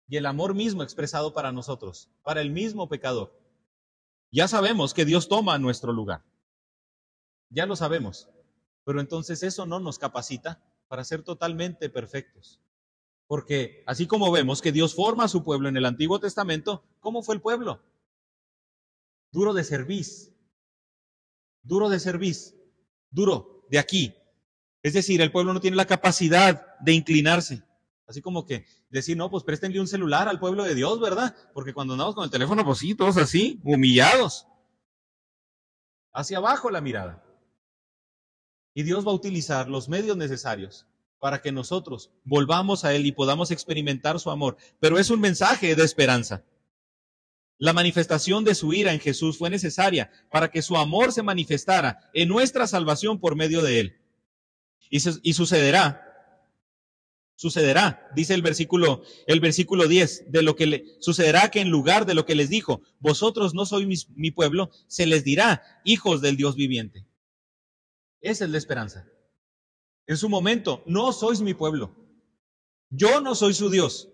y 0.09 0.17
el 0.17 0.27
amor 0.27 0.55
mismo 0.55 0.83
expresado 0.83 1.33
para 1.33 1.53
nosotros, 1.53 2.11
para 2.23 2.41
el 2.41 2.51
mismo 2.51 2.89
pecador. 2.89 3.39
Ya 4.31 4.49
sabemos 4.49 4.93
que 4.93 5.05
Dios 5.05 5.29
toma 5.29 5.59
nuestro 5.59 5.93
lugar. 5.93 6.23
Ya 7.53 7.67
lo 7.67 7.77
sabemos. 7.77 8.29
Pero 8.85 9.01
entonces 9.01 9.43
eso 9.43 9.67
no 9.67 9.79
nos 9.79 9.99
capacita 9.99 10.63
para 10.89 11.05
ser 11.05 11.23
totalmente 11.23 11.89
perfectos. 11.89 12.61
Porque 13.27 13.83
así 13.87 14.07
como 14.07 14.31
vemos 14.31 14.61
que 14.61 14.73
Dios 14.73 14.95
forma 14.95 15.25
a 15.25 15.29
su 15.29 15.45
pueblo 15.45 15.69
en 15.69 15.77
el 15.77 15.87
Antiguo 15.87 16.21
Testamento, 16.21 16.85
¿cómo 17.01 17.23
fue 17.23 17.35
el 17.35 17.41
pueblo? 17.41 17.83
Duro 19.31 19.55
de 19.55 19.65
cerviz. 19.65 20.35
Duro 21.63 21.89
de 21.89 22.01
cerviz. 22.01 22.55
Duro 23.11 23.67
de 23.71 23.79
aquí. 23.79 24.15
Es 24.83 24.95
decir, 24.95 25.21
el 25.23 25.33
pueblo 25.33 25.55
no 25.55 25.61
tiene 25.61 25.77
la 25.77 25.87
capacidad 25.87 26.79
de 26.81 26.93
inclinarse. 26.93 27.63
Así 28.07 28.21
como 28.21 28.45
que 28.45 28.67
decir, 28.91 29.17
no, 29.17 29.31
pues 29.31 29.45
préstenle 29.45 29.81
un 29.81 29.89
celular 29.89 30.29
al 30.29 30.41
pueblo 30.41 30.65
de 30.65 30.75
Dios, 30.75 31.01
¿verdad? 31.01 31.35
Porque 31.55 31.73
cuando 31.73 31.95
andamos 31.95 32.15
con 32.15 32.25
el 32.25 32.31
teléfono, 32.31 32.65
pues 32.65 32.79
sí, 32.79 32.95
todos 32.95 33.17
así, 33.17 33.61
humillados. 33.65 34.47
Hacia 36.13 36.39
abajo 36.39 36.71
la 36.71 36.83
mirada. 36.83 37.22
Y 38.75 38.83
Dios 38.83 39.07
va 39.07 39.11
a 39.11 39.15
utilizar 39.15 39.69
los 39.69 39.89
medios 39.89 40.17
necesarios 40.17 40.87
para 41.19 41.41
que 41.41 41.53
nosotros 41.53 42.11
volvamos 42.25 42.85
a 42.85 42.95
Él 42.95 43.07
y 43.07 43.13
podamos 43.13 43.51
experimentar 43.51 44.19
su 44.19 44.31
amor. 44.31 44.57
Pero 44.81 44.99
es 44.99 45.09
un 45.11 45.21
mensaje 45.21 45.77
de 45.77 45.85
esperanza. 45.85 46.45
La 47.59 47.73
manifestación 47.73 48.43
de 48.43 48.57
su 48.57 48.73
ira 48.73 48.93
en 48.93 48.99
Jesús 48.99 49.39
fue 49.39 49.49
necesaria 49.49 50.11
para 50.33 50.51
que 50.51 50.63
su 50.63 50.77
amor 50.77 51.13
se 51.13 51.23
manifestara 51.23 52.11
en 52.13 52.29
nuestra 52.29 52.67
salvación 52.67 53.21
por 53.21 53.37
medio 53.37 53.63
de 53.63 53.79
Él. 53.79 53.97
Y, 54.91 54.99
sucederá 55.33 56.09
sucederá, 57.37 58.09
dice 58.15 58.35
el 58.35 58.43
versículo, 58.43 59.03
el 59.29 59.39
versículo 59.39 59.87
10, 59.87 60.33
de 60.33 60.43
lo 60.43 60.55
que 60.57 60.67
le 60.67 60.85
sucederá 61.01 61.51
que 61.51 61.61
en 61.61 61.71
lugar 61.71 62.05
de 62.05 62.15
lo 62.15 62.25
que 62.25 62.35
les 62.35 62.51
dijo, 62.51 62.83
vosotros 63.01 63.55
no 63.55 63.65
sois 63.65 64.09
mi, 64.15 64.31
pueblo, 64.33 64.71
se 64.87 65.07
les 65.07 65.23
dirá 65.25 65.63
hijos 65.85 66.21
del 66.21 66.37
Dios 66.37 66.57
viviente. 66.57 67.07
Esa 68.23 68.45
es 68.45 68.51
la 68.51 68.57
esperanza. 68.57 69.07
En 70.07 70.17
su 70.17 70.31
momento, 70.31 70.83
no 70.87 71.13
sois 71.13 71.43
mi 71.43 71.53
pueblo. 71.53 71.95
Yo 72.89 73.21
no 73.21 73.35
soy 73.35 73.53
su 73.53 73.69
Dios. 73.69 74.09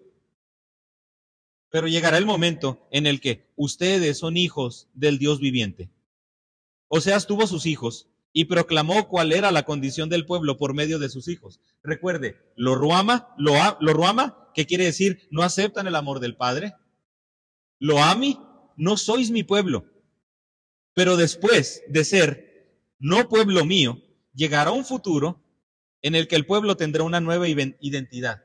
Pero 1.71 1.87
llegará 1.87 2.19
el 2.19 2.27
momento 2.27 2.89
en 2.91 3.07
el 3.07 3.21
que 3.21 3.53
ustedes 3.55 4.19
son 4.19 4.37
hijos 4.37 4.89
del 4.95 5.19
Dios 5.19 5.39
viviente. 5.39 5.91
O 6.89 7.01
sea, 7.01 7.21
tuvo 7.21 7.47
sus 7.47 7.67
hijos, 7.67 8.09
y 8.33 8.45
proclamó 8.45 9.09
cuál 9.09 9.33
era 9.33 9.51
la 9.51 9.65
condición 9.65 10.09
del 10.09 10.27
pueblo 10.27 10.57
por 10.57 10.75
medio 10.75 10.99
de 10.99 11.09
sus 11.09 11.29
hijos. 11.29 11.61
Recuerde, 11.83 12.53
lo 12.57 12.75
ruama, 12.75 13.35
lo, 13.37 13.55
lo 13.81 13.93
ruama, 13.93 14.51
¿qué 14.55 14.67
quiere 14.67 14.85
decir? 14.85 15.27
No 15.31 15.43
aceptan 15.43 15.87
el 15.87 15.97
amor 15.97 16.21
del 16.21 16.37
Padre. 16.37 16.75
Lo 17.79 18.03
ami, 18.03 18.41
no 18.77 18.97
sois 18.97 19.31
mi 19.31 19.43
pueblo. 19.43 19.87
Pero 20.95 21.17
después 21.17 21.83
de 21.89 22.05
ser 22.05 22.48
no 22.99 23.29
pueblo 23.29 23.65
mío, 23.65 23.99
llegará 24.35 24.71
un 24.71 24.85
futuro 24.85 25.45
en 26.03 26.15
el 26.15 26.29
que 26.29 26.37
el 26.37 26.47
pueblo 26.47 26.77
tendrá 26.77 27.03
una 27.03 27.21
nueva 27.21 27.49
identidad. 27.49 28.43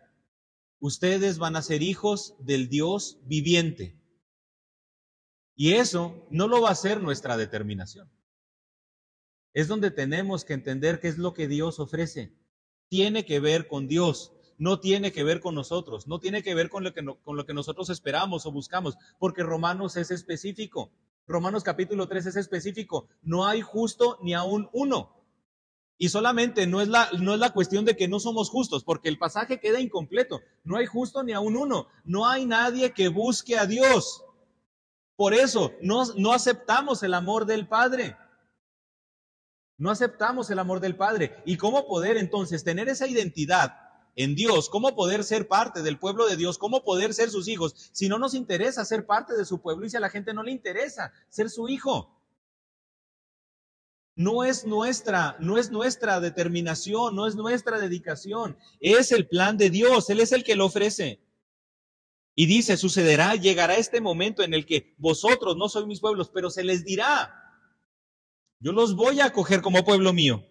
Ustedes 0.79 1.37
van 1.37 1.55
a 1.55 1.61
ser 1.61 1.81
hijos 1.81 2.35
del 2.39 2.67
Dios 2.69 3.19
viviente. 3.25 3.99
Y 5.55 5.73
eso 5.73 6.27
no 6.31 6.47
lo 6.47 6.61
va 6.61 6.71
a 6.71 6.75
ser 6.75 7.01
nuestra 7.01 7.37
determinación 7.37 8.09
es 9.53 9.67
donde 9.67 9.91
tenemos 9.91 10.45
que 10.45 10.53
entender 10.53 10.99
qué 10.99 11.07
es 11.07 11.17
lo 11.17 11.33
que 11.33 11.47
Dios 11.47 11.79
ofrece. 11.79 12.33
Tiene 12.89 13.25
que 13.25 13.39
ver 13.39 13.67
con 13.67 13.87
Dios, 13.87 14.33
no 14.57 14.79
tiene 14.79 15.11
que 15.11 15.23
ver 15.23 15.39
con 15.39 15.55
nosotros, 15.55 16.07
no 16.07 16.19
tiene 16.19 16.43
que 16.43 16.55
ver 16.55 16.69
con 16.69 16.83
lo 16.83 16.93
que, 16.93 17.05
con 17.05 17.37
lo 17.37 17.45
que 17.45 17.53
nosotros 17.53 17.89
esperamos 17.89 18.45
o 18.45 18.51
buscamos, 18.51 18.95
porque 19.19 19.43
Romanos 19.43 19.95
es 19.95 20.11
específico. 20.11 20.91
Romanos 21.25 21.63
capítulo 21.63 22.07
3 22.07 22.25
es 22.27 22.35
específico. 22.35 23.07
No 23.21 23.45
hay 23.45 23.61
justo 23.61 24.17
ni 24.21 24.33
aún 24.33 24.69
uno. 24.73 25.23
Y 25.97 26.09
solamente 26.09 26.67
no 26.67 26.81
es, 26.81 26.89
la, 26.89 27.09
no 27.19 27.33
es 27.33 27.39
la 27.39 27.53
cuestión 27.53 27.85
de 27.85 27.95
que 27.95 28.07
no 28.07 28.19
somos 28.19 28.49
justos, 28.49 28.83
porque 28.83 29.07
el 29.07 29.17
pasaje 29.17 29.59
queda 29.59 29.79
incompleto. 29.79 30.41
No 30.63 30.77
hay 30.77 30.85
justo 30.85 31.23
ni 31.23 31.31
aún 31.31 31.55
uno. 31.55 31.87
No 32.03 32.27
hay 32.27 32.45
nadie 32.45 32.91
que 32.91 33.07
busque 33.07 33.57
a 33.57 33.65
Dios. 33.65 34.25
Por 35.15 35.33
eso 35.33 35.73
no, 35.81 36.03
no 36.17 36.33
aceptamos 36.33 37.03
el 37.03 37.13
amor 37.13 37.45
del 37.45 37.67
Padre. 37.67 38.17
No 39.77 39.91
aceptamos 39.91 40.49
el 40.49 40.59
amor 40.59 40.79
del 40.81 40.97
Padre. 40.97 41.41
¿Y 41.45 41.57
cómo 41.57 41.87
poder 41.87 42.17
entonces 42.17 42.63
tener 42.63 42.89
esa 42.89 43.07
identidad 43.07 43.82
en 44.15 44.35
Dios? 44.35 44.69
¿Cómo 44.69 44.95
poder 44.95 45.23
ser 45.23 45.47
parte 45.47 45.81
del 45.81 45.99
pueblo 45.99 46.27
de 46.27 46.37
Dios? 46.37 46.57
¿Cómo 46.57 46.83
poder 46.83 47.13
ser 47.13 47.29
sus 47.29 47.47
hijos? 47.47 47.89
Si 47.91 48.09
no 48.09 48.17
nos 48.17 48.33
interesa 48.33 48.85
ser 48.85 49.05
parte 49.05 49.35
de 49.35 49.45
su 49.45 49.61
pueblo 49.61 49.85
y 49.85 49.89
si 49.89 49.97
a 49.97 50.01
la 50.01 50.09
gente 50.09 50.33
no 50.33 50.43
le 50.43 50.51
interesa 50.51 51.11
ser 51.29 51.49
su 51.49 51.69
hijo. 51.69 52.19
No 54.15 54.43
es 54.43 54.65
nuestra, 54.65 55.35
no 55.39 55.57
es 55.57 55.71
nuestra 55.71 56.19
determinación, 56.19 57.15
no 57.15 57.25
es 57.25 57.35
nuestra 57.35 57.79
dedicación. 57.79 58.57
Es 58.79 59.11
el 59.11 59.27
plan 59.27 59.57
de 59.57 59.71
Dios. 59.71 60.09
Él 60.09 60.19
es 60.19 60.31
el 60.31 60.43
que 60.43 60.55
lo 60.55 60.65
ofrece. 60.65 61.19
Y 62.35 62.45
dice, 62.45 62.77
sucederá, 62.77 63.35
llegará 63.35 63.75
este 63.75 64.01
momento 64.01 64.43
en 64.43 64.53
el 64.53 64.65
que 64.65 64.95
vosotros 64.97 65.55
no 65.55 65.69
sois 65.69 65.85
mis 65.85 65.99
pueblos, 65.99 66.29
pero 66.33 66.49
se 66.49 66.63
les 66.63 66.83
dirá, 66.83 67.31
yo 68.59 68.71
los 68.71 68.95
voy 68.95 69.19
a 69.19 69.25
acoger 69.25 69.61
como 69.61 69.83
pueblo 69.83 70.13
mío. 70.13 70.43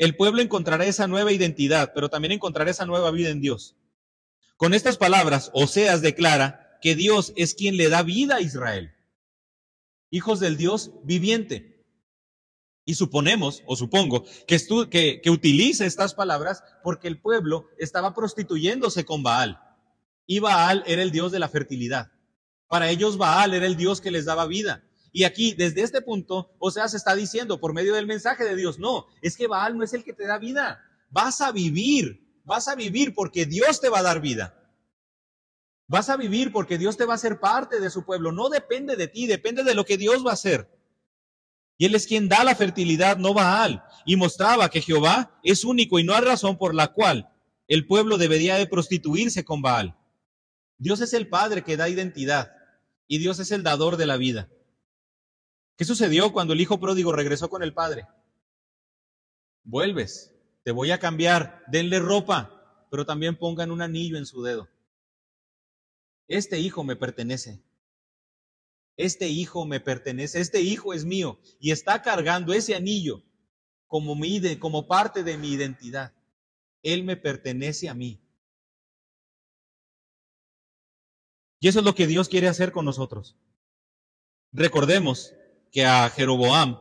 El 0.00 0.16
pueblo 0.16 0.40
encontrará 0.40 0.86
esa 0.86 1.06
nueva 1.06 1.30
identidad, 1.30 1.92
pero 1.94 2.08
también 2.08 2.32
encontrará 2.32 2.70
esa 2.70 2.86
nueva 2.86 3.10
vida 3.10 3.28
en 3.28 3.42
Dios. 3.42 3.76
Con 4.56 4.72
estas 4.72 4.96
palabras, 4.96 5.50
Oseas 5.52 6.00
declara 6.00 6.78
que 6.80 6.94
Dios 6.94 7.34
es 7.36 7.54
quien 7.54 7.76
le 7.76 7.90
da 7.90 8.02
vida 8.02 8.36
a 8.36 8.40
Israel. 8.40 8.94
Hijos 10.08 10.40
del 10.40 10.56
Dios 10.56 10.92
viviente. 11.04 11.84
Y 12.86 12.94
suponemos, 12.94 13.62
o 13.66 13.76
supongo, 13.76 14.24
que, 14.46 14.58
que, 14.88 15.20
que 15.20 15.30
utiliza 15.30 15.84
estas 15.84 16.14
palabras 16.14 16.64
porque 16.82 17.06
el 17.06 17.20
pueblo 17.20 17.68
estaba 17.76 18.14
prostituyéndose 18.14 19.04
con 19.04 19.22
Baal. 19.22 19.60
Y 20.26 20.38
Baal 20.38 20.82
era 20.86 21.02
el 21.02 21.10
Dios 21.10 21.30
de 21.30 21.40
la 21.40 21.50
fertilidad. 21.50 22.10
Para 22.68 22.88
ellos 22.88 23.18
Baal 23.18 23.52
era 23.52 23.66
el 23.66 23.76
Dios 23.76 24.00
que 24.00 24.10
les 24.10 24.24
daba 24.24 24.46
vida. 24.46 24.82
Y 25.12 25.24
aquí, 25.24 25.54
desde 25.54 25.82
este 25.82 26.02
punto, 26.02 26.52
o 26.58 26.70
sea, 26.70 26.88
se 26.88 26.96
está 26.96 27.14
diciendo 27.14 27.58
por 27.60 27.74
medio 27.74 27.94
del 27.94 28.06
mensaje 28.06 28.44
de 28.44 28.56
Dios, 28.56 28.78
no, 28.78 29.06
es 29.22 29.36
que 29.36 29.48
Baal 29.48 29.76
no 29.76 29.84
es 29.84 29.92
el 29.92 30.04
que 30.04 30.12
te 30.12 30.26
da 30.26 30.38
vida. 30.38 30.84
Vas 31.10 31.40
a 31.40 31.50
vivir, 31.50 32.24
vas 32.44 32.68
a 32.68 32.76
vivir 32.76 33.14
porque 33.14 33.46
Dios 33.46 33.80
te 33.80 33.88
va 33.88 33.98
a 33.98 34.04
dar 34.04 34.20
vida. 34.20 34.56
Vas 35.88 36.08
a 36.08 36.16
vivir 36.16 36.52
porque 36.52 36.78
Dios 36.78 36.96
te 36.96 37.04
va 37.04 37.14
a 37.14 37.16
hacer 37.16 37.40
parte 37.40 37.80
de 37.80 37.90
su 37.90 38.04
pueblo. 38.04 38.30
No 38.30 38.48
depende 38.48 38.94
de 38.94 39.08
ti, 39.08 39.26
depende 39.26 39.64
de 39.64 39.74
lo 39.74 39.84
que 39.84 39.96
Dios 39.96 40.24
va 40.24 40.30
a 40.30 40.34
hacer. 40.34 40.70
Y 41.76 41.86
Él 41.86 41.94
es 41.96 42.06
quien 42.06 42.28
da 42.28 42.44
la 42.44 42.54
fertilidad, 42.54 43.16
no 43.16 43.34
Baal. 43.34 43.82
Y 44.06 44.14
mostraba 44.14 44.70
que 44.70 44.82
Jehová 44.82 45.40
es 45.42 45.64
único 45.64 45.98
y 45.98 46.04
no 46.04 46.14
hay 46.14 46.22
razón 46.22 46.58
por 46.58 46.74
la 46.74 46.92
cual 46.92 47.30
el 47.66 47.86
pueblo 47.86 48.18
debería 48.18 48.56
de 48.56 48.66
prostituirse 48.66 49.44
con 49.44 49.62
Baal. 49.62 49.96
Dios 50.78 51.00
es 51.00 51.12
el 51.12 51.28
Padre 51.28 51.64
que 51.64 51.76
da 51.76 51.88
identidad 51.88 52.52
y 53.08 53.18
Dios 53.18 53.40
es 53.40 53.50
el 53.50 53.64
dador 53.64 53.96
de 53.96 54.06
la 54.06 54.16
vida. 54.16 54.48
¿Qué 55.80 55.86
sucedió 55.86 56.30
cuando 56.30 56.52
el 56.52 56.60
hijo 56.60 56.78
pródigo 56.78 57.10
regresó 57.10 57.48
con 57.48 57.62
el 57.62 57.72
padre? 57.72 58.06
Vuelves, 59.64 60.30
te 60.62 60.72
voy 60.72 60.90
a 60.90 60.98
cambiar, 60.98 61.64
denle 61.68 62.00
ropa, 62.00 62.86
pero 62.90 63.06
también 63.06 63.38
pongan 63.38 63.70
un 63.70 63.80
anillo 63.80 64.18
en 64.18 64.26
su 64.26 64.42
dedo. 64.42 64.68
Este 66.28 66.58
hijo 66.58 66.84
me 66.84 66.96
pertenece. 66.96 67.64
Este 68.98 69.28
hijo 69.28 69.64
me 69.64 69.80
pertenece, 69.80 70.42
este 70.42 70.60
hijo 70.60 70.92
es 70.92 71.06
mío 71.06 71.40
y 71.58 71.70
está 71.70 72.02
cargando 72.02 72.52
ese 72.52 72.74
anillo 72.74 73.22
como, 73.86 74.14
mi, 74.14 74.58
como 74.58 74.86
parte 74.86 75.24
de 75.24 75.38
mi 75.38 75.48
identidad. 75.48 76.12
Él 76.82 77.04
me 77.04 77.16
pertenece 77.16 77.88
a 77.88 77.94
mí. 77.94 78.20
Y 81.58 81.68
eso 81.68 81.78
es 81.78 81.86
lo 81.86 81.94
que 81.94 82.06
Dios 82.06 82.28
quiere 82.28 82.48
hacer 82.48 82.70
con 82.70 82.84
nosotros. 82.84 83.38
Recordemos 84.52 85.32
que 85.70 85.84
a 85.84 86.08
Jeroboam 86.10 86.78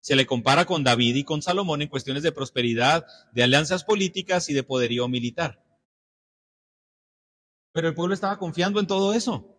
se 0.00 0.16
le 0.16 0.26
compara 0.26 0.64
con 0.64 0.82
David 0.82 1.16
y 1.16 1.24
con 1.24 1.42
Salomón 1.42 1.80
en 1.80 1.88
cuestiones 1.88 2.22
de 2.22 2.32
prosperidad, 2.32 3.06
de 3.32 3.44
alianzas 3.44 3.84
políticas 3.84 4.48
y 4.48 4.52
de 4.52 4.64
poderío 4.64 5.08
militar. 5.08 5.64
Pero 7.72 7.88
el 7.88 7.94
pueblo 7.94 8.12
estaba 8.12 8.38
confiando 8.38 8.80
en 8.80 8.86
todo 8.86 9.14
eso. 9.14 9.56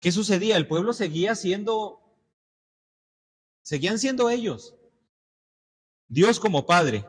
¿Qué 0.00 0.12
sucedía? 0.12 0.56
El 0.56 0.66
pueblo 0.66 0.92
seguía 0.92 1.34
siendo, 1.34 2.00
seguían 3.62 3.98
siendo 3.98 4.28
ellos. 4.28 4.74
Dios 6.08 6.38
como 6.38 6.66
Padre 6.66 7.06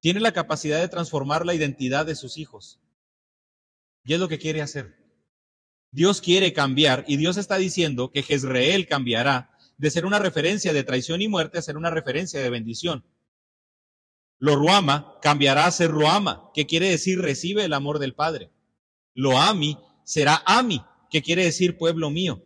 tiene 0.00 0.20
la 0.20 0.32
capacidad 0.32 0.80
de 0.80 0.88
transformar 0.88 1.46
la 1.46 1.54
identidad 1.54 2.06
de 2.06 2.14
sus 2.14 2.38
hijos. 2.38 2.80
Y 4.04 4.14
es 4.14 4.20
lo 4.20 4.28
que 4.28 4.38
quiere 4.38 4.62
hacer. 4.62 5.01
Dios 5.92 6.22
quiere 6.22 6.54
cambiar 6.54 7.04
y 7.06 7.18
Dios 7.18 7.36
está 7.36 7.58
diciendo 7.58 8.10
que 8.10 8.22
Jezreel 8.22 8.86
cambiará 8.86 9.50
de 9.76 9.90
ser 9.90 10.06
una 10.06 10.18
referencia 10.18 10.72
de 10.72 10.84
traición 10.84 11.20
y 11.20 11.28
muerte 11.28 11.58
a 11.58 11.62
ser 11.62 11.76
una 11.76 11.90
referencia 11.90 12.40
de 12.40 12.48
bendición. 12.48 13.04
Lo 14.38 14.56
Ruama 14.56 15.18
cambiará 15.20 15.66
a 15.66 15.70
ser 15.70 15.90
Ruama, 15.90 16.50
que 16.54 16.66
quiere 16.66 16.88
decir 16.88 17.20
recibe 17.20 17.64
el 17.64 17.74
amor 17.74 17.98
del 17.98 18.14
Padre. 18.14 18.50
Lo 19.14 19.38
Ami 19.38 19.78
será 20.04 20.42
Ami, 20.46 20.82
que 21.10 21.22
quiere 21.22 21.44
decir 21.44 21.76
pueblo 21.76 22.10
mío. 22.10 22.42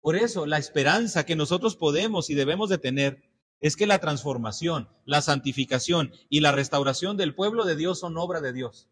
Por 0.00 0.14
eso, 0.14 0.46
la 0.46 0.58
esperanza 0.58 1.26
que 1.26 1.36
nosotros 1.36 1.74
podemos 1.74 2.30
y 2.30 2.34
debemos 2.34 2.70
de 2.70 2.78
tener 2.78 3.22
es 3.60 3.76
que 3.76 3.86
la 3.86 3.98
transformación, 3.98 4.88
la 5.04 5.20
santificación 5.20 6.12
y 6.28 6.40
la 6.40 6.52
restauración 6.52 7.16
del 7.16 7.34
pueblo 7.34 7.64
de 7.64 7.76
Dios 7.76 7.98
son 7.98 8.16
obra 8.16 8.40
de 8.40 8.52
Dios. 8.52 8.88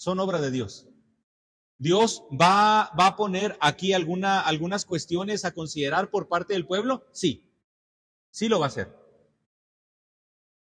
Son 0.00 0.18
obra 0.18 0.40
de 0.40 0.50
Dios. 0.50 0.88
Dios 1.76 2.24
va, 2.32 2.90
va 2.98 3.08
a 3.08 3.16
poner 3.16 3.58
aquí 3.60 3.92
alguna, 3.92 4.40
algunas 4.40 4.86
cuestiones 4.86 5.44
a 5.44 5.52
considerar 5.52 6.08
por 6.08 6.26
parte 6.26 6.54
del 6.54 6.66
pueblo. 6.66 7.06
Sí, 7.12 7.52
sí 8.30 8.48
lo 8.48 8.58
va 8.58 8.64
a 8.64 8.68
hacer. 8.68 8.96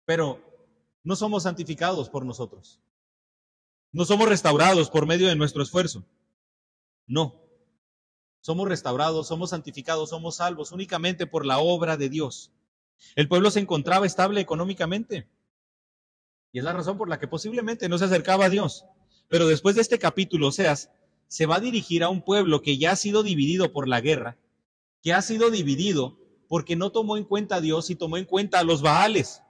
Pero 0.07 0.41
no 1.03 1.17
somos 1.17 1.43
santificados 1.43 2.09
por 2.09 2.25
nosotros. 2.25 2.81
No 3.93 4.07
somos 4.07 4.27
restaurados 4.27 4.89
por 4.89 5.05
medio 5.05 5.29
de 5.29 5.37
nuestro 5.37 5.63
esfuerzo. 5.63 6.07
No. 7.07 7.43
Somos 8.41 8.67
restaurados, 8.67 9.29
somos 9.29 9.51
santificados, 9.51 10.09
somos 10.09 10.37
salvos 10.37 10.73
únicamente 10.73 11.27
por 11.27 11.45
la 11.45 11.59
obra 11.59 11.99
de 11.99 12.09
Dios. 12.09 12.53
El 13.15 13.29
pueblo 13.29 13.51
se 13.51 13.61
encontraba 13.61 14.07
estable 14.07 14.41
económicamente. 14.41 15.29
Y 16.53 16.59
es 16.59 16.65
la 16.65 16.73
razón 16.73 16.97
por 16.97 17.11
la 17.11 17.19
que 17.19 17.29
posiblemente 17.29 17.91
no 17.91 17.99
se 17.99 18.07
acercaba 18.07 18.47
a 18.47 18.49
Dios. 18.49 18.87
Pero 19.29 19.47
después 19.47 19.75
de 19.75 19.83
este 19.83 19.99
capítulo, 19.99 20.49
Oseas 20.49 20.91
se 21.29 21.47
va 21.47 21.57
a 21.57 21.61
dirigir 21.61 22.03
a 22.03 22.09
un 22.09 22.23
pueblo 22.23 22.63
que 22.63 22.79
ya 22.79 22.93
ha 22.93 22.97
sido 22.97 23.23
dividido 23.23 23.73
por 23.73 23.89
la 23.89 24.01
guerra, 24.01 24.37
que 25.03 25.13
ha 25.13 25.23
sido 25.23 25.51
dividido 25.51 26.19
porque 26.49 26.77
no 26.77 26.93
tomó 26.93 27.17
en 27.17 27.25
cuenta 27.25 27.57
a 27.57 27.61
Dios 27.61 27.91
y 27.91 27.97
tomó 27.97 28.17
en 28.17 28.25
cuenta 28.25 28.61
a 28.61 28.65
los 28.65 28.83
Baales. 28.83 29.43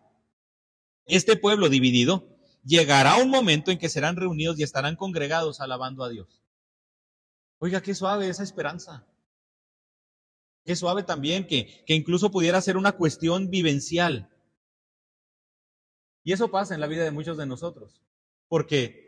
Este 1.04 1.36
pueblo 1.36 1.68
dividido 1.68 2.26
llegará 2.64 3.16
un 3.16 3.30
momento 3.30 3.70
en 3.70 3.78
que 3.78 3.88
serán 3.88 4.16
reunidos 4.16 4.58
y 4.58 4.62
estarán 4.62 4.96
congregados 4.96 5.60
alabando 5.60 6.02
a 6.02 6.08
Dios. 6.08 6.42
Oiga, 7.58 7.82
qué 7.82 7.94
suave 7.94 8.28
esa 8.28 8.42
esperanza. 8.42 9.06
Qué 10.64 10.74
suave 10.74 11.04
también 11.04 11.46
que, 11.46 11.84
que 11.86 11.94
incluso 11.94 12.30
pudiera 12.30 12.60
ser 12.60 12.76
una 12.76 12.92
cuestión 12.92 13.50
vivencial. 13.50 14.30
Y 16.24 16.32
eso 16.32 16.50
pasa 16.50 16.74
en 16.74 16.80
la 16.80 16.88
vida 16.88 17.04
de 17.04 17.12
muchos 17.12 17.36
de 17.36 17.46
nosotros. 17.46 18.02
Porque 18.48 19.05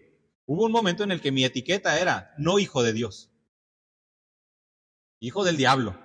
hubo 0.49 0.65
un 0.65 0.73
momento 0.73 1.05
en 1.05 1.13
el 1.13 1.21
que 1.21 1.31
mi 1.31 1.45
etiqueta 1.45 2.01
era 2.01 2.35
no 2.39 2.59
hijo 2.59 2.83
de 2.83 2.95
Dios, 2.95 3.31
hijo 5.21 5.45
del 5.45 5.57
diablo. 5.57 5.97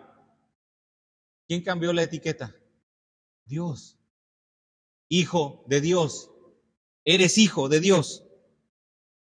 ¿Quién 1.47 1.61
cambió 1.61 1.93
la 1.93 2.03
etiqueta? 2.03 2.55
Dios. 3.45 3.97
Hijo 5.09 5.63
de 5.67 5.81
Dios. 5.81 6.29
Eres 7.05 7.37
hijo 7.37 7.69
de 7.69 7.79
Dios. 7.79 8.23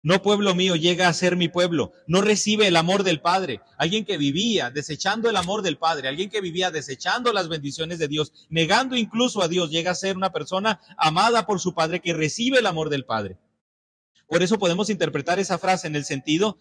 No 0.02 0.22
pueblo 0.22 0.54
mío 0.54 0.76
llega 0.76 1.08
a 1.08 1.12
ser 1.12 1.36
mi 1.36 1.48
pueblo. 1.48 1.92
No 2.06 2.20
recibe 2.20 2.66
el 2.66 2.76
amor 2.76 3.02
del 3.02 3.20
Padre. 3.20 3.60
Alguien 3.76 4.04
que 4.04 4.18
vivía 4.18 4.70
desechando 4.70 5.28
el 5.28 5.36
amor 5.36 5.62
del 5.62 5.78
Padre. 5.78 6.08
Alguien 6.08 6.30
que 6.30 6.40
vivía 6.40 6.70
desechando 6.70 7.32
las 7.32 7.48
bendiciones 7.48 7.98
de 7.98 8.08
Dios. 8.08 8.32
Negando 8.48 8.96
incluso 8.96 9.42
a 9.42 9.48
Dios. 9.48 9.70
Llega 9.70 9.90
a 9.90 9.96
ser 9.96 10.16
una 10.16 10.32
persona 10.32 10.80
amada 10.96 11.46
por 11.46 11.60
su 11.60 11.74
Padre 11.74 12.00
que 12.00 12.14
recibe 12.14 12.58
el 12.58 12.66
amor 12.66 12.88
del 12.88 13.04
Padre. 13.04 13.38
Por 14.26 14.42
eso 14.42 14.58
podemos 14.58 14.90
interpretar 14.90 15.38
esa 15.38 15.58
frase 15.58 15.86
en 15.86 15.96
el 15.96 16.04
sentido 16.04 16.58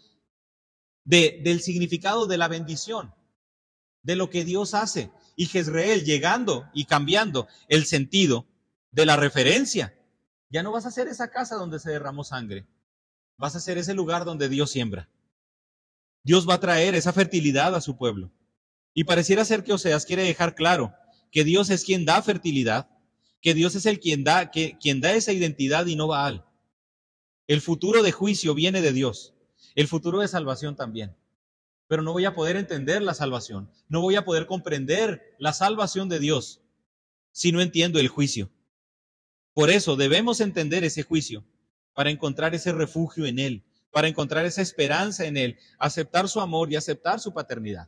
de, 1.04 1.42
del 1.44 1.62
significado 1.62 2.28
de 2.28 2.38
la 2.38 2.48
bendición. 2.48 3.14
De 4.04 4.16
lo 4.16 4.30
que 4.30 4.46
Dios 4.46 4.74
hace. 4.74 5.12
Y 5.36 5.48
Jezreel 5.48 6.04
llegando 6.04 6.70
y 6.74 6.86
cambiando 6.86 7.48
el 7.68 7.86
sentido 7.86 8.48
de 8.92 9.06
la 9.06 9.16
referencia. 9.18 9.98
Ya 10.50 10.64
no 10.64 10.72
vas 10.72 10.86
a 10.86 10.92
ser 10.92 11.08
esa 11.08 11.32
casa 11.32 11.56
donde 11.56 11.80
se 11.80 11.92
derramó 11.92 12.24
sangre 12.24 12.68
vas 13.38 13.56
a 13.56 13.60
ser 13.60 13.78
ese 13.78 13.94
lugar 13.94 14.26
donde 14.26 14.50
Dios 14.50 14.72
siembra. 14.72 15.10
Dios 16.24 16.48
va 16.48 16.56
a 16.56 16.60
traer 16.60 16.96
esa 16.96 17.14
fertilidad 17.14 17.76
a 17.76 17.82
su 17.82 17.98
pueblo. 17.98 18.32
Y 18.94 19.04
pareciera 19.04 19.46
ser 19.46 19.64
que 19.64 19.74
Oseas 19.74 20.06
quiere 20.06 20.24
dejar 20.24 20.56
claro 20.56 20.94
que 21.32 21.44
Dios 21.44 21.70
es 21.70 21.84
quien 21.84 22.06
da 22.06 22.22
fertilidad, 22.22 22.90
que 23.42 23.54
Dios 23.54 23.76
es 23.76 23.86
el 23.86 24.00
quien 24.00 24.24
da, 24.24 24.52
que, 24.52 24.78
quien 24.80 25.02
da 25.02 25.12
esa 25.14 25.34
identidad 25.34 25.86
y 25.86 25.96
no 25.96 26.08
Baal. 26.08 26.46
El 27.48 27.62
futuro 27.62 28.02
de 28.02 28.12
juicio 28.12 28.56
viene 28.56 28.82
de 28.82 28.92
Dios, 28.92 29.34
el 29.76 29.88
futuro 29.88 30.20
de 30.20 30.28
salvación 30.28 30.76
también. 30.76 31.16
Pero 31.88 32.02
no 32.02 32.14
voy 32.14 32.26
a 32.26 32.34
poder 32.34 32.56
entender 32.56 33.04
la 33.04 33.14
salvación, 33.14 33.70
no 33.88 34.02
voy 34.02 34.16
a 34.16 34.26
poder 34.26 34.48
comprender 34.48 35.36
la 35.38 35.54
salvación 35.54 36.10
de 36.10 36.20
Dios 36.20 36.62
si 37.32 37.52
no 37.52 37.62
entiendo 37.62 38.00
el 38.00 38.08
juicio. 38.08 38.50
Por 39.54 39.70
eso 39.70 39.96
debemos 39.96 40.42
entender 40.42 40.84
ese 40.84 41.04
juicio 41.04 41.46
para 41.94 42.10
encontrar 42.10 42.56
ese 42.56 42.72
refugio 42.72 43.26
en 43.26 43.38
Él, 43.38 43.64
para 43.92 44.08
encontrar 44.08 44.46
esa 44.46 44.62
esperanza 44.62 45.26
en 45.26 45.38
Él, 45.38 45.60
aceptar 45.78 46.28
su 46.28 46.42
amor 46.42 46.72
y 46.72 46.76
aceptar 46.76 47.20
su 47.20 47.34
paternidad. 47.34 47.88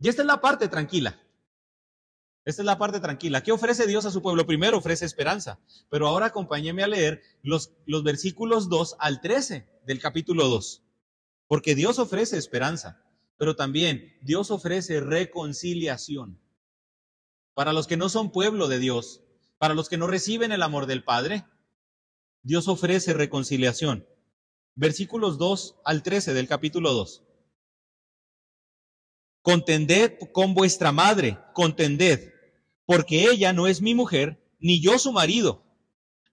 Y 0.00 0.08
esta 0.08 0.22
es 0.22 0.26
la 0.26 0.40
parte 0.40 0.68
tranquila. 0.68 1.20
Esta 2.44 2.62
es 2.62 2.66
la 2.66 2.78
parte 2.78 2.98
tranquila. 2.98 3.42
¿Qué 3.42 3.52
ofrece 3.52 3.86
Dios 3.86 4.04
a 4.04 4.10
su 4.10 4.20
pueblo? 4.20 4.46
Primero 4.46 4.78
ofrece 4.78 5.04
esperanza, 5.04 5.60
pero 5.88 6.08
ahora 6.08 6.26
acompáñeme 6.26 6.82
a 6.82 6.88
leer 6.88 7.22
los, 7.42 7.72
los 7.86 8.02
versículos 8.02 8.68
2 8.68 8.96
al 8.98 9.20
13 9.20 9.68
del 9.86 10.00
capítulo 10.00 10.48
2. 10.48 10.82
Porque 11.46 11.74
Dios 11.76 12.00
ofrece 12.00 12.36
esperanza, 12.36 13.00
pero 13.36 13.54
también 13.54 14.16
Dios 14.22 14.50
ofrece 14.50 15.00
reconciliación. 15.00 16.40
Para 17.54 17.72
los 17.72 17.86
que 17.86 17.96
no 17.96 18.08
son 18.08 18.32
pueblo 18.32 18.66
de 18.66 18.78
Dios, 18.78 19.22
para 19.58 19.74
los 19.74 19.88
que 19.88 19.98
no 19.98 20.08
reciben 20.08 20.50
el 20.50 20.62
amor 20.62 20.86
del 20.86 21.04
Padre, 21.04 21.44
Dios 22.42 22.66
ofrece 22.66 23.12
reconciliación. 23.12 24.04
Versículos 24.74 25.38
2 25.38 25.76
al 25.84 26.02
13 26.02 26.34
del 26.34 26.48
capítulo 26.48 26.92
2. 26.92 27.22
Contended 29.42 30.18
con 30.32 30.54
vuestra 30.54 30.90
madre, 30.90 31.38
contended, 31.52 32.31
porque 32.92 33.30
ella 33.30 33.54
no 33.54 33.68
es 33.68 33.80
mi 33.80 33.94
mujer, 33.94 34.38
ni 34.60 34.78
yo 34.78 34.98
su 34.98 35.12
marido. 35.12 35.64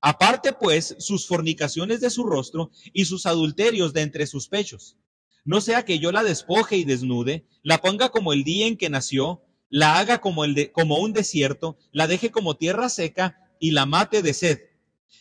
Aparte 0.01 0.51
pues 0.51 0.93
sus 0.99 1.25
fornicaciones 1.25 2.01
de 2.01 2.09
su 2.09 2.25
rostro 2.25 2.69
y 2.91 3.05
sus 3.05 3.25
adulterios 3.25 3.93
de 3.93 4.01
entre 4.01 4.27
sus 4.27 4.49
pechos. 4.49 4.97
No 5.45 5.61
sea 5.61 5.85
que 5.85 5.99
yo 5.99 6.11
la 6.11 6.21
despoje 6.21 6.75
y 6.75 6.83
desnude, 6.83 7.47
la 7.63 7.77
ponga 7.77 8.09
como 8.09 8.33
el 8.33 8.43
día 8.43 8.67
en 8.67 8.75
que 8.75 8.89
nació, 8.89 9.41
la 9.69 9.99
haga 9.99 10.19
como, 10.19 10.43
el 10.43 10.73
como 10.73 10.97
un 10.97 11.13
desierto, 11.13 11.77
la 11.93 12.07
deje 12.07 12.29
como 12.29 12.57
tierra 12.57 12.89
seca 12.89 13.37
y 13.61 13.71
la 13.71 13.85
mate 13.85 14.21
de 14.21 14.33
sed 14.33 14.59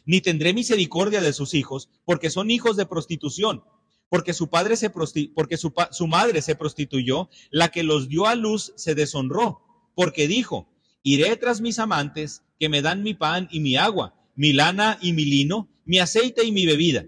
ni 0.07 0.21
tendré 0.21 0.53
misericordia 0.53 1.21
de 1.21 1.33
sus 1.33 1.55
hijos, 1.55 1.89
porque 2.05 2.31
son 2.31 2.51
hijos 2.51 2.77
de 2.77 2.87
prostitución, 2.87 3.63
porque 4.09 4.33
su 4.33 4.51
padre 4.51 4.77
se 4.77 4.91
porque 4.91 5.57
su, 5.57 5.73
su 5.93 6.09
madre 6.09 6.43
se 6.43 6.57
prostituyó, 6.57 7.29
la 7.53 7.69
que 7.69 7.85
los 7.85 8.09
dio 8.09 8.27
a 8.27 8.35
luz 8.35 8.73
se 8.75 8.97
deshonró, 8.97 9.63
porque 9.95 10.27
dijo, 10.27 10.69
iré 11.13 11.37
tras 11.37 11.61
mis 11.61 11.79
amantes 11.79 12.43
que 12.59 12.69
me 12.69 12.83
dan 12.83 13.03
mi 13.03 13.15
pan 13.15 13.49
y 13.51 13.61
mi 13.61 13.77
agua, 13.77 14.15
mi 14.35 14.53
lana 14.53 14.99
y 15.01 15.13
mi 15.13 15.25
lino, 15.25 15.69
mi 15.85 15.99
aceite 15.99 16.45
y 16.45 16.53
mi 16.53 16.67
bebida. 16.67 17.07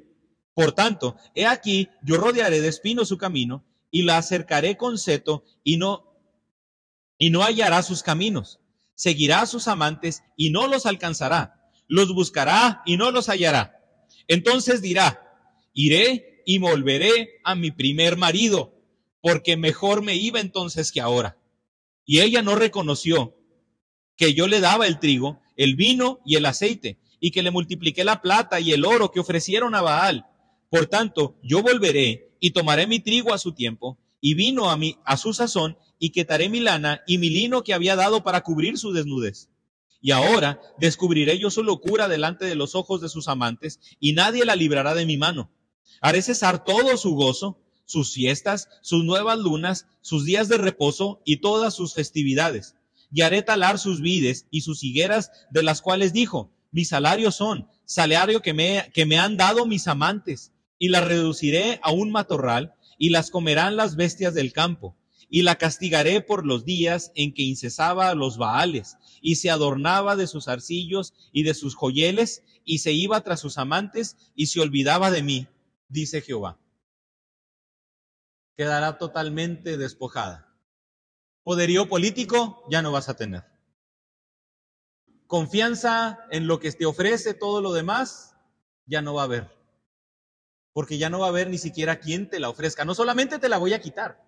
Por 0.55 0.73
tanto, 0.73 1.17
he 1.35 1.47
aquí, 1.47 1.89
yo 2.03 2.17
rodearé 2.17 2.61
de 2.61 2.69
espinos 2.69 3.09
su 3.09 3.19
camino 3.19 3.65
y 3.91 4.03
la 4.03 4.19
acercaré 4.19 4.77
con 4.77 4.99
seto 4.99 5.45
y 5.65 5.77
no 5.77 6.07
y 7.19 7.31
no 7.31 7.43
hallará 7.43 7.83
sus 7.83 8.03
caminos. 8.03 8.61
Seguirá 8.95 9.43
a 9.43 9.47
sus 9.47 9.69
amantes 9.69 10.23
y 10.37 10.51
no 10.51 10.67
los 10.67 10.87
alcanzará 10.87 11.61
los 11.91 12.15
buscará 12.15 12.83
y 12.87 12.97
no 12.97 13.11
los 13.11 13.29
hallará. 13.29 13.85
Entonces 14.29 14.81
dirá, 14.81 15.21
iré 15.75 16.43
y 16.47 16.59
volveré 16.59 17.41
a 17.45 17.57
mi 17.57 17.73
primer 17.73 18.17
marido, 18.17 18.73
porque 19.21 19.57
mejor 19.57 20.01
me 20.01 20.15
iba 20.15 20.39
entonces 20.39 20.93
que 20.93 21.01
ahora. 21.01 21.37
Y 22.07 22.21
ella 22.21 22.43
no 22.43 22.55
reconoció 22.55 23.37
que 24.21 24.35
yo 24.35 24.47
le 24.47 24.61
daba 24.61 24.87
el 24.87 24.99
trigo, 24.99 25.41
el 25.57 25.77
vino 25.77 26.21
y 26.27 26.37
el 26.37 26.45
aceite, 26.45 26.99
y 27.21 27.31
que 27.31 27.43
le 27.43 27.51
multipliqué 27.51 28.05
la 28.05 28.21
plata 28.21 28.61
y 28.61 28.73
el 28.73 28.85
oro 28.85 29.11
que 29.11 29.19
ofrecieron 29.19 29.75
a 29.75 29.81
Baal. 29.81 30.27
Por 30.69 30.89
tanto, 30.89 31.39
yo 31.43 31.63
volveré 31.63 32.37
y 32.39 32.51
tomaré 32.51 32.87
mi 32.87 33.01
trigo 33.01 33.33
a 33.33 33.39
su 33.39 33.53
tiempo, 33.53 33.99
y 34.21 34.35
vino 34.35 34.69
a 34.71 34.77
mí 34.77 34.99
a 35.07 35.17
su 35.17 35.33
sazón, 35.33 35.79
y 35.99 36.11
quitaré 36.11 36.51
mi 36.51 36.61
lana 36.61 37.01
y 37.07 37.17
mi 37.17 37.31
lino 37.31 37.63
que 37.63 37.73
había 37.73 37.97
dado 37.97 38.23
para 38.23 38.43
cubrir 38.43 38.77
su 38.77 38.93
desnudez. 38.93 39.49
Y 40.03 40.11
ahora 40.11 40.61
descubriré 40.79 41.39
yo 41.39 41.51
su 41.51 41.63
locura 41.63 42.07
delante 42.07 42.45
de 42.45 42.57
los 42.57 42.75
ojos 42.75 43.01
de 43.01 43.09
sus 43.09 43.27
amantes, 43.27 43.81
y 44.01 44.13
nadie 44.13 44.45
la 44.45 44.55
librará 44.55 44.95
de 44.95 45.07
mi 45.07 45.17
mano. 45.17 45.51
Haré 46.03 46.21
cesar 46.21 46.63
todo 46.63 46.99
su 46.99 47.15
gozo, 47.15 47.59
sus 47.87 48.13
fiestas, 48.13 48.69
sus 48.83 49.03
nuevas 49.03 49.39
lunas, 49.39 49.87
sus 50.03 50.27
días 50.27 50.51
de 50.51 50.59
reposo 50.59 51.23
y 51.25 51.39
todas 51.39 51.73
sus 51.73 51.95
festividades. 51.95 52.75
Y 53.13 53.23
haré 53.23 53.43
talar 53.43 53.79
sus 53.79 54.01
vides 54.01 54.47
y 54.51 54.61
sus 54.61 54.85
higueras, 54.85 55.31
de 55.51 55.63
las 55.63 55.83
cuales 55.83 56.13
dijo, 56.13 56.53
mi 56.71 56.85
salario 56.85 57.33
son, 57.33 57.69
salario 57.85 58.43
que 58.43 58.55
me, 58.55 58.91
que 58.95 59.07
me 59.07 59.19
han 59.19 59.37
dado 59.37 59.67
mis 59.67 59.89
amantes, 59.89 60.53
y 60.79 60.89
las 60.89 61.07
reduciré 61.07 61.81
a 61.83 61.91
un 61.91 62.11
matorral, 62.11 62.75
y 62.99 63.11
las 63.11 63.31
comerán 63.31 63.77
las 63.77 63.97
bestias 63.97 64.35
del 64.35 64.53
campo 64.53 64.97
y 65.31 65.43
la 65.43 65.57
castigaré 65.57 66.21
por 66.21 66.45
los 66.45 66.65
días 66.65 67.13
en 67.15 67.33
que 67.33 67.43
incesaba 67.43 68.11
a 68.11 68.15
los 68.17 68.37
baales, 68.37 68.97
y 69.23 69.37
se 69.37 69.49
adornaba 69.49 70.17
de 70.17 70.27
sus 70.27 70.49
arcillos 70.49 71.15
y 71.33 71.45
de 71.45 71.55
sus 71.55 71.77
joyeles, 71.77 72.43
y 72.65 72.79
se 72.79 72.93
iba 72.93 73.23
tras 73.23 73.41
sus 73.41 73.57
amantes, 73.57 74.17
y 74.35 74.47
se 74.47 74.61
olvidaba 74.61 75.11
de 75.11 75.23
mí, 75.23 75.47
dice 75.89 76.21
Jehová. 76.21 76.59
quedará 78.57 78.99
totalmente 78.99 79.79
despojada. 79.79 80.50
Poderío 81.43 81.89
político 81.89 82.65
ya 82.71 82.83
no 82.83 82.93
vas 82.93 83.09
a 83.09 83.15
tener. 83.15 83.45
Confianza 85.27 86.27
en 86.31 86.47
lo 86.47 86.61
que 86.61 86.73
te 86.73 86.87
ofrece 86.87 87.35
todo 87.35 87.61
lo 87.61 87.73
demás 87.73 88.35
ya 88.87 89.01
no 89.01 89.15
va 89.15 89.23
a 89.23 89.25
haber. 89.25 89.51
Porque 90.73 90.99
ya 90.99 91.09
no 91.11 91.21
va 91.21 91.27
a 91.27 91.31
haber 91.31 91.49
ni 91.49 91.59
siquiera 91.59 92.01
quien 92.01 92.29
te 92.29 92.41
la 92.41 92.49
ofrezca. 92.49 92.85
No 92.85 92.95
solamente 92.95 93.39
te 93.39 93.49
la 93.49 93.59
voy 93.59 93.73
a 93.73 93.81
quitar. 93.81 94.25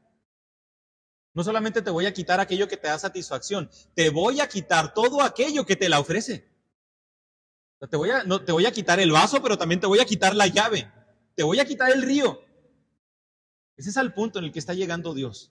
No 1.34 1.44
solamente 1.44 1.82
te 1.82 1.90
voy 1.90 2.06
a 2.06 2.12
quitar 2.12 2.40
aquello 2.40 2.68
que 2.68 2.76
te 2.76 2.88
da 2.88 2.98
satisfacción, 2.98 3.70
te 3.94 4.10
voy 4.10 4.40
a 4.40 4.48
quitar 4.48 4.92
todo 4.92 5.22
aquello 5.22 5.64
que 5.64 5.76
te 5.76 5.88
la 5.88 5.98
ofrece. 5.98 6.46
Te 7.90 7.96
voy 7.96 8.10
a, 8.10 8.22
no, 8.22 8.44
te 8.44 8.52
voy 8.52 8.66
a 8.66 8.72
quitar 8.72 9.00
el 9.00 9.10
vaso, 9.10 9.42
pero 9.42 9.58
también 9.58 9.80
te 9.80 9.86
voy 9.86 9.98
a 9.98 10.04
quitar 10.04 10.36
la 10.36 10.46
llave. 10.46 10.90
Te 11.34 11.42
voy 11.42 11.58
a 11.58 11.64
quitar 11.64 11.90
el 11.90 12.02
río. 12.02 12.40
Ese 13.76 13.90
es 13.90 13.96
el 13.96 14.12
punto 14.12 14.38
en 14.38 14.44
el 14.44 14.52
que 14.52 14.58
está 14.58 14.74
llegando 14.74 15.14
Dios. 15.14 15.50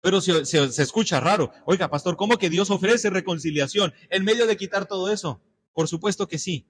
Pero 0.00 0.20
se, 0.20 0.44
se, 0.44 0.82
escucha 0.82 1.20
raro. 1.20 1.50
Oiga, 1.66 1.90
pastor, 1.90 2.16
¿cómo 2.16 2.38
que 2.38 2.50
Dios 2.50 2.70
ofrece 2.70 3.10
reconciliación 3.10 3.92
en 4.10 4.24
medio 4.24 4.46
de 4.46 4.56
quitar 4.56 4.86
todo 4.86 5.10
eso? 5.10 5.42
Por 5.72 5.88
supuesto 5.88 6.28
que 6.28 6.38
sí. 6.38 6.66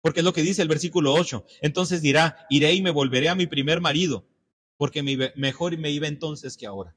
Porque 0.00 0.20
es 0.20 0.24
lo 0.24 0.32
que 0.32 0.42
dice 0.42 0.62
el 0.62 0.68
versículo 0.68 1.12
8. 1.14 1.44
Entonces 1.62 2.02
dirá, 2.02 2.46
iré 2.48 2.72
y 2.74 2.82
me 2.82 2.90
volveré 2.90 3.28
a 3.28 3.34
mi 3.34 3.46
primer 3.46 3.80
marido, 3.80 4.26
porque 4.76 5.02
mejor 5.36 5.76
me 5.78 5.90
iba 5.90 6.08
entonces 6.08 6.56
que 6.56 6.66
ahora. 6.66 6.96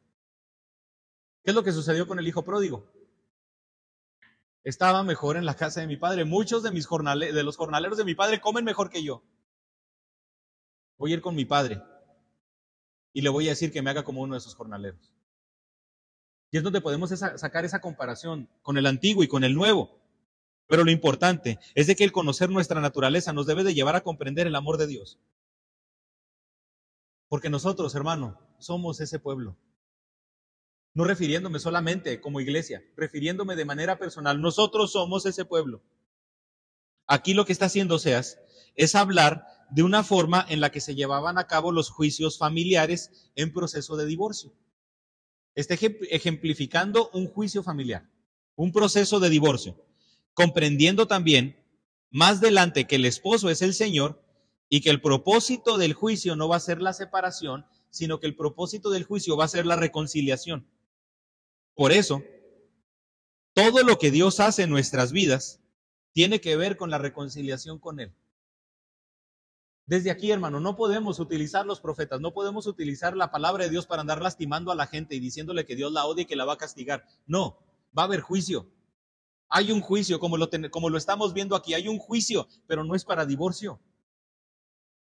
¿Qué 1.43 1.51
es 1.51 1.55
lo 1.55 1.63
que 1.63 1.73
sucedió 1.73 2.07
con 2.07 2.19
el 2.19 2.27
hijo 2.27 2.43
pródigo? 2.43 2.91
Estaba 4.63 5.03
mejor 5.03 5.35
en 5.35 5.45
la 5.45 5.55
casa 5.55 5.81
de 5.81 5.87
mi 5.87 5.97
padre. 5.97 6.23
Muchos 6.23 6.63
de, 6.63 6.71
mis 6.71 6.87
de 6.87 7.43
los 7.43 7.57
jornaleros 7.57 7.97
de 7.97 8.05
mi 8.05 8.15
padre 8.15 8.39
comen 8.39 8.63
mejor 8.63 8.89
que 8.89 9.03
yo. 9.03 9.21
Voy 10.97 11.11
a 11.11 11.15
ir 11.15 11.21
con 11.21 11.35
mi 11.35 11.43
padre 11.43 11.81
y 13.11 13.21
le 13.21 13.29
voy 13.29 13.47
a 13.47 13.51
decir 13.51 13.71
que 13.71 13.81
me 13.81 13.89
haga 13.89 14.03
como 14.03 14.21
uno 14.21 14.35
de 14.35 14.39
esos 14.39 14.55
jornaleros. 14.55 15.11
Y 16.53 16.57
es 16.57 16.63
donde 16.63 16.81
podemos 16.81 17.09
sacar 17.09 17.65
esa 17.65 17.81
comparación 17.81 18.47
con 18.61 18.77
el 18.77 18.85
antiguo 18.85 19.23
y 19.23 19.27
con 19.27 19.43
el 19.43 19.55
nuevo. 19.55 19.99
Pero 20.67 20.83
lo 20.83 20.91
importante 20.91 21.57
es 21.73 21.87
de 21.87 21.95
que 21.95 22.03
el 22.03 22.11
conocer 22.11 22.51
nuestra 22.51 22.79
naturaleza 22.79 23.33
nos 23.33 23.47
debe 23.47 23.63
de 23.63 23.73
llevar 23.73 23.95
a 23.95 24.01
comprender 24.01 24.45
el 24.45 24.55
amor 24.55 24.77
de 24.77 24.85
Dios. 24.85 25.17
Porque 27.27 27.49
nosotros, 27.49 27.95
hermano, 27.95 28.39
somos 28.59 29.01
ese 29.01 29.17
pueblo. 29.17 29.57
No 30.93 31.05
refiriéndome 31.05 31.57
solamente 31.57 32.21
como 32.21 32.39
iglesia, 32.39 32.83
refiriéndome 32.95 33.55
de 33.55 33.65
manera 33.65 33.97
personal. 33.97 34.39
Nosotros 34.39 34.91
somos 34.91 35.25
ese 35.25 35.45
pueblo. 35.45 35.81
Aquí 37.07 37.33
lo 37.33 37.45
que 37.45 37.53
está 37.53 37.65
haciendo 37.65 37.97
Seas 37.97 38.37
es 38.75 38.93
hablar 38.93 39.47
de 39.71 39.81
una 39.81 40.03
forma 40.03 40.45
en 40.47 40.61
la 40.61 40.71
que 40.71 40.81
se 40.81 40.93
llevaban 40.93 41.39
a 41.39 41.47
cabo 41.47 41.71
los 41.71 41.89
juicios 41.89 42.37
familiares 42.37 43.31
en 43.33 43.51
proceso 43.51 43.97
de 43.97 44.05
divorcio. 44.05 44.53
Está 45.55 45.75
ejemplificando 45.75 47.09
un 47.13 47.27
juicio 47.27 47.63
familiar, 47.63 48.09
un 48.55 48.71
proceso 48.71 49.19
de 49.19 49.29
divorcio, 49.29 49.75
comprendiendo 50.33 51.07
también 51.07 51.57
más 52.09 52.37
adelante 52.37 52.85
que 52.85 52.95
el 52.95 53.05
esposo 53.05 53.49
es 53.49 53.61
el 53.61 53.73
Señor 53.73 54.23
y 54.69 54.81
que 54.81 54.89
el 54.89 55.01
propósito 55.01 55.77
del 55.77 55.93
juicio 55.93 56.35
no 56.35 56.47
va 56.47 56.55
a 56.55 56.59
ser 56.59 56.81
la 56.81 56.93
separación, 56.93 57.65
sino 57.89 58.19
que 58.19 58.27
el 58.27 58.35
propósito 58.35 58.89
del 58.89 59.03
juicio 59.03 59.37
va 59.37 59.45
a 59.45 59.49
ser 59.49 59.65
la 59.65 59.75
reconciliación. 59.75 60.67
Por 61.75 61.91
eso, 61.91 62.23
todo 63.53 63.83
lo 63.83 63.99
que 63.99 64.09
Dios 64.09 64.39
hace 64.39 64.63
en 64.63 64.71
nuestras 64.71 65.11
vidas 65.11 65.59
tiene 66.11 66.41
que 66.41 66.55
ver 66.55 66.77
con 66.77 66.89
la 66.89 66.97
reconciliación 66.97 67.77
con 67.79 67.99
Él. 67.99 68.13
Desde 69.85 70.11
aquí, 70.11 70.31
hermano, 70.31 70.59
no 70.59 70.75
podemos 70.75 71.19
utilizar 71.19 71.65
los 71.65 71.81
profetas, 71.81 72.21
no 72.21 72.33
podemos 72.33 72.67
utilizar 72.67 73.17
la 73.17 73.31
palabra 73.31 73.65
de 73.65 73.69
Dios 73.69 73.85
para 73.85 74.01
andar 74.01 74.21
lastimando 74.21 74.71
a 74.71 74.75
la 74.75 74.87
gente 74.87 75.15
y 75.15 75.19
diciéndole 75.19 75.65
que 75.65 75.75
Dios 75.75 75.91
la 75.91 76.05
odia 76.05 76.23
y 76.23 76.25
que 76.25 76.37
la 76.37 76.45
va 76.45 76.53
a 76.53 76.57
castigar. 76.57 77.05
No, 77.25 77.59
va 77.97 78.03
a 78.03 78.05
haber 78.05 78.21
juicio. 78.21 78.69
Hay 79.49 79.71
un 79.71 79.81
juicio, 79.81 80.19
como 80.19 80.37
lo, 80.37 80.49
como 80.71 80.89
lo 80.89 80.97
estamos 80.97 81.33
viendo 81.33 81.55
aquí, 81.55 81.73
hay 81.73 81.87
un 81.87 81.99
juicio, 81.99 82.47
pero 82.65 82.83
no 82.83 82.95
es 82.95 83.03
para 83.03 83.25
divorcio. 83.25 83.79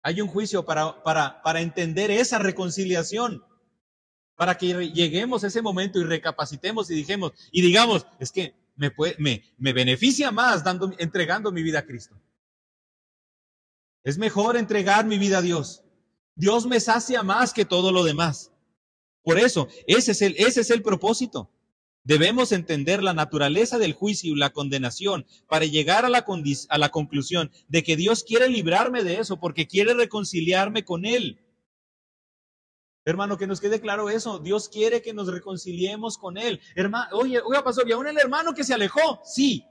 Hay 0.01 0.21
un 0.21 0.27
juicio 0.27 0.63
para, 0.63 1.03
para, 1.03 1.41
para 1.41 1.61
entender 1.61 2.11
esa 2.11 2.37
reconciliación, 2.39 3.43
para 4.35 4.57
que 4.57 4.91
lleguemos 4.91 5.43
a 5.43 5.47
ese 5.47 5.61
momento 5.61 5.99
y 5.99 6.03
recapacitemos 6.03 6.89
y 6.89 6.95
dijemos, 6.95 7.33
y 7.51 7.61
digamos, 7.61 8.05
es 8.19 8.31
que 8.31 8.55
me, 8.77 8.93
me, 9.57 9.73
beneficia 9.73 10.31
más 10.31 10.63
dando, 10.63 10.93
entregando 10.99 11.51
mi 11.51 11.61
vida 11.61 11.79
a 11.79 11.85
Cristo. 11.85 12.15
Es 14.03 14.17
mejor 14.17 14.57
entregar 14.57 15.05
mi 15.05 15.17
vida 15.17 15.39
a 15.39 15.41
Dios. 15.41 15.83
Dios 16.35 16.65
me 16.65 16.79
sacia 16.79 17.21
más 17.23 17.53
que 17.53 17.65
todo 17.65 17.91
lo 17.91 18.03
demás. 18.03 18.51
Por 19.23 19.37
eso, 19.37 19.67
ese 19.87 20.13
es 20.13 20.21
el, 20.21 20.35
ese 20.37 20.61
es 20.61 20.69
el 20.69 20.81
propósito. 20.81 21.51
Debemos 22.03 22.53
entender 22.53 23.03
la 23.03 23.13
naturaleza 23.13 23.77
del 23.77 23.93
juicio 23.93 24.33
y 24.33 24.39
la 24.39 24.51
condenación 24.51 25.25
para 25.47 25.65
llegar 25.65 26.05
a 26.05 26.09
la, 26.09 26.25
a 26.69 26.77
la 26.77 26.89
conclusión 26.89 27.51
de 27.67 27.83
que 27.83 27.97
Dios 27.97 28.23
quiere 28.23 28.47
librarme 28.47 29.03
de 29.03 29.19
eso 29.19 29.39
porque 29.39 29.67
quiere 29.67 29.93
reconciliarme 29.93 30.85
con 30.85 31.05
Él. 31.05 31.39
Hermano, 33.05 33.37
que 33.37 33.47
nos 33.47 33.59
quede 33.59 33.81
claro 33.81 34.09
eso. 34.09 34.39
Dios 34.39 34.69
quiere 34.69 35.01
que 35.01 35.13
nos 35.13 35.27
reconciliemos 35.27 36.17
con 36.17 36.37
Él. 36.37 36.61
Hermano, 36.75 37.17
oye, 37.17 37.41
oiga, 37.41 37.63
pastor, 37.63 37.87
¿y 37.87 37.91
aún 37.91 38.07
el 38.07 38.17
hermano 38.17 38.53
que 38.53 38.63
se 38.63 38.73
alejó? 38.73 39.21
Sí, 39.23 39.65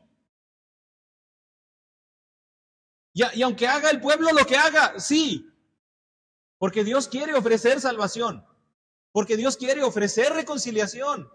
Y, 3.35 3.43
aunque 3.43 3.67
haga 3.67 3.91
el 3.91 4.01
pueblo 4.01 4.31
lo 4.33 4.47
que 4.47 4.57
haga, 4.57 5.01
sí. 5.01 5.51
Porque 6.57 6.85
Dios 6.85 7.09
quiere 7.09 7.35
ofrecer 7.35 7.81
salvación. 7.81 8.45
Porque 9.11 9.37
Dios 9.37 9.57
quiere 9.57 9.83
ofrecer 9.83 10.33
reconciliación. 10.33 11.29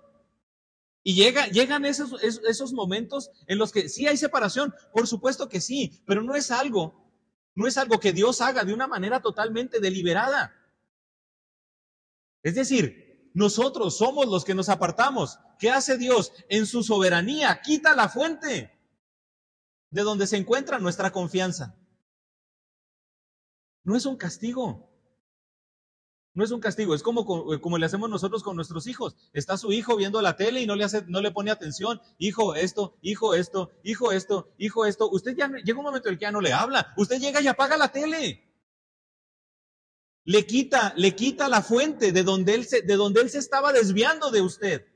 Y 1.04 1.16
llega, 1.16 1.48
llegan 1.48 1.84
esos, 1.84 2.24
esos 2.24 2.72
momentos 2.72 3.32
en 3.48 3.58
los 3.58 3.74
que 3.74 3.90
sí 3.90 4.08
hay 4.08 4.16
separación, 4.16 4.74
por 4.94 5.08
supuesto 5.08 5.50
que 5.50 5.60
sí, 5.60 6.02
pero 6.06 6.24
no 6.24 6.34
es 6.36 6.50
algo, 6.50 7.12
no 7.56 7.68
es 7.68 7.78
algo 7.78 8.00
que 8.00 8.14
Dios 8.14 8.40
haga 8.40 8.64
de 8.64 8.74
una 8.74 8.88
manera 8.88 9.22
totalmente 9.22 9.82
deliberada. 9.82 10.56
Es 12.44 12.56
decir, 12.56 13.30
nosotros 13.34 13.98
somos 13.98 14.28
los 14.28 14.46
que 14.46 14.56
nos 14.56 14.70
apartamos. 14.70 15.38
¿Qué 15.60 15.70
hace 15.70 15.98
Dios? 15.98 16.32
En 16.48 16.66
su 16.66 16.82
soberanía 16.82 17.60
quita 17.62 17.94
la 17.94 18.08
fuente 18.08 18.73
de 19.94 20.02
donde 20.02 20.26
se 20.26 20.38
encuentra 20.38 20.80
nuestra 20.80 21.12
confianza. 21.12 21.78
No 23.84 23.96
es 23.96 24.08
un 24.08 24.18
castigo. 24.18 24.90
No 26.34 26.44
es 26.44 26.50
un 26.50 26.60
castigo, 26.60 26.96
es 26.96 27.04
como, 27.04 27.28
como 27.62 27.78
le 27.78 27.86
hacemos 27.86 28.10
nosotros 28.10 28.42
con 28.42 28.56
nuestros 28.56 28.88
hijos. 28.88 29.16
Está 29.34 29.56
su 29.56 29.72
hijo 29.72 29.96
viendo 29.96 30.20
la 30.20 30.36
tele 30.36 30.62
y 30.62 30.66
no 30.66 30.76
le, 30.76 30.84
hace, 30.84 31.04
no 31.08 31.22
le 31.22 31.30
pone 31.30 31.52
atención. 31.52 32.02
Hijo 32.18 32.56
esto, 32.56 32.98
hijo 33.04 33.36
esto, 33.36 33.70
hijo 33.84 34.12
esto, 34.12 34.52
hijo 34.58 34.86
esto. 34.88 35.12
Usted 35.12 35.36
ya 35.38 35.48
llega 35.64 35.78
un 35.78 35.86
momento 35.86 36.08
en 36.08 36.14
el 36.14 36.20
que 36.20 36.24
ya 36.24 36.32
no 36.32 36.42
le 36.42 36.54
habla. 36.54 36.92
Usted 36.98 37.20
llega 37.20 37.40
y 37.40 37.46
apaga 37.46 37.78
la 37.78 37.92
tele. 37.92 38.52
Le 40.26 40.48
quita, 40.48 40.96
le 40.98 41.16
quita 41.16 41.48
la 41.50 41.62
fuente 41.62 42.12
de 42.12 42.24
donde 42.24 42.56
él 42.56 42.66
se, 42.66 42.82
de 42.82 42.96
donde 42.96 43.22
él 43.22 43.30
se 43.30 43.38
estaba 43.38 43.72
desviando 43.72 44.32
de 44.32 44.42
usted 44.42 44.93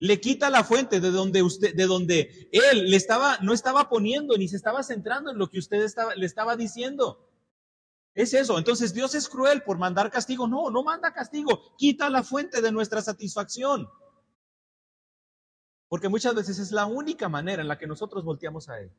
le 0.00 0.18
quita 0.18 0.48
la 0.48 0.64
fuente 0.64 0.98
de 0.98 1.10
donde 1.10 1.42
usted, 1.42 1.74
de 1.74 1.86
donde 1.86 2.48
él 2.52 2.90
le 2.90 2.96
estaba, 2.96 3.38
no 3.42 3.52
estaba 3.52 3.88
poniendo 3.90 4.36
ni 4.36 4.48
se 4.48 4.56
estaba 4.56 4.82
centrando 4.82 5.30
en 5.30 5.38
lo 5.38 5.50
que 5.50 5.58
usted 5.58 5.82
estaba, 5.82 6.14
le 6.14 6.24
estaba 6.24 6.56
diciendo. 6.56 7.28
Es 8.14 8.32
eso. 8.32 8.58
Entonces 8.58 8.94
Dios 8.94 9.14
es 9.14 9.28
cruel 9.28 9.62
por 9.62 9.78
mandar 9.78 10.10
castigo. 10.10 10.48
No, 10.48 10.70
no 10.70 10.82
manda 10.82 11.12
castigo. 11.12 11.76
Quita 11.76 12.08
la 12.08 12.22
fuente 12.22 12.62
de 12.62 12.72
nuestra 12.72 13.02
satisfacción. 13.02 13.88
Porque 15.88 16.08
muchas 16.08 16.34
veces 16.34 16.58
es 16.58 16.72
la 16.72 16.86
única 16.86 17.28
manera 17.28 17.60
en 17.60 17.68
la 17.68 17.78
que 17.78 17.86
nosotros 17.86 18.24
volteamos 18.24 18.70
a 18.70 18.80
Él. 18.80 18.90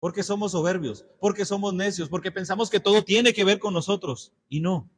Porque 0.00 0.22
somos 0.22 0.52
soberbios, 0.52 1.06
porque 1.20 1.44
somos 1.44 1.72
necios, 1.72 2.08
porque 2.08 2.32
pensamos 2.32 2.68
que 2.68 2.80
todo 2.80 3.04
tiene 3.04 3.32
que 3.32 3.44
ver 3.44 3.60
con 3.60 3.72
nosotros. 3.72 4.32
Y 4.48 4.60
no. 4.60 4.90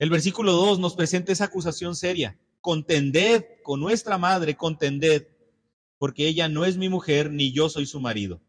El 0.00 0.08
versículo 0.08 0.52
2 0.52 0.78
nos 0.78 0.96
presenta 0.96 1.30
esa 1.30 1.44
acusación 1.44 1.94
seria. 1.94 2.38
Contended 2.62 3.44
con 3.62 3.80
nuestra 3.80 4.16
madre, 4.16 4.56
contended, 4.56 5.28
porque 5.98 6.26
ella 6.26 6.48
no 6.48 6.64
es 6.64 6.78
mi 6.78 6.88
mujer 6.88 7.30
ni 7.30 7.52
yo 7.52 7.68
soy 7.68 7.84
su 7.84 8.00
marido. 8.00 8.40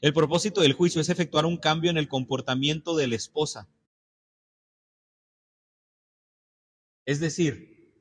El 0.00 0.12
propósito 0.12 0.62
del 0.62 0.72
juicio 0.72 1.00
es 1.00 1.10
efectuar 1.10 1.46
un 1.46 1.58
cambio 1.58 1.92
en 1.92 1.96
el 1.96 2.08
comportamiento 2.08 2.96
de 2.96 3.06
la 3.06 3.14
esposa. 3.14 3.68
Es 7.06 7.20
decir, 7.20 7.94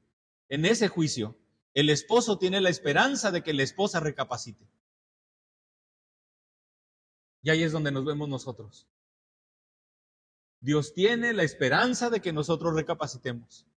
en 0.49 0.65
ese 0.65 0.87
juicio, 0.87 1.37
el 1.75 1.91
esposo 1.91 2.39
tiene 2.39 2.59
la 2.59 2.69
esperanza 2.69 3.29
de 3.29 3.43
que 3.43 3.53
la 3.53 3.61
esposa 3.61 3.99
recapacite. 3.99 4.67
Y 7.43 7.51
ahí 7.51 7.61
es 7.61 7.71
donde 7.71 7.91
nos 7.91 8.03
vemos 8.03 8.27
nosotros. 8.27 8.87
Dios 10.63 10.93
tiene 10.93 11.33
la 11.33 11.43
esperanza 11.43 12.09
de 12.09 12.21
que 12.21 12.31
nosotros 12.31 12.73
recapacitemos. 12.73 13.67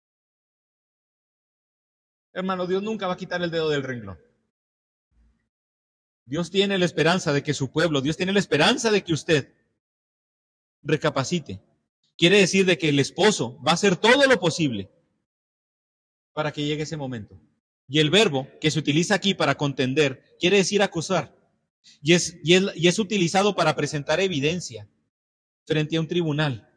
Hermano, 2.33 2.68
Dios 2.68 2.81
nunca 2.81 3.09
va 3.09 3.14
a 3.14 3.16
quitar 3.16 3.42
el 3.42 3.51
dedo 3.51 3.68
del 3.70 3.83
renglón. 3.83 4.20
Dios 6.27 6.49
tiene 6.49 6.79
la 6.79 6.85
esperanza 6.85 7.33
de 7.33 7.42
que 7.42 7.55
su 7.55 7.72
pueblo, 7.72 8.01
Dios 8.01 8.16
tiene 8.16 8.33
la 8.33 8.38
esperanza 8.38 8.92
de 8.92 9.03
que 9.03 9.12
usted 9.12 9.53
recapacite. 10.85 11.61
Quiere 12.16 12.38
decir 12.38 12.64
de 12.64 12.79
que 12.79 12.90
el 12.90 13.01
esposo 13.01 13.61
va 13.66 13.72
a 13.72 13.75
hacer 13.75 13.96
todo 13.96 14.25
lo 14.25 14.38
posible 14.38 14.88
para 16.35 16.53
que 16.53 16.64
llegue 16.64 16.85
ese 16.85 16.96
momento. 16.96 17.37
Y 17.88 17.99
el 17.99 18.11
verbo 18.11 18.46
que 18.61 18.70
se 18.70 18.79
utiliza 18.79 19.16
aquí 19.16 19.35
para 19.35 19.57
contender 19.57 20.37
quiere 20.38 20.59
decir 20.59 20.83
acusar. 20.83 21.35
Y 22.01 22.12
es, 22.12 22.38
y 22.44 22.55
y 22.81 22.87
es 22.87 23.01
utilizado 23.01 23.57
para 23.57 23.75
presentar 23.75 24.20
evidencia 24.20 24.88
frente 25.64 25.96
a 25.96 26.01
un 26.01 26.07
tribunal. 26.07 26.72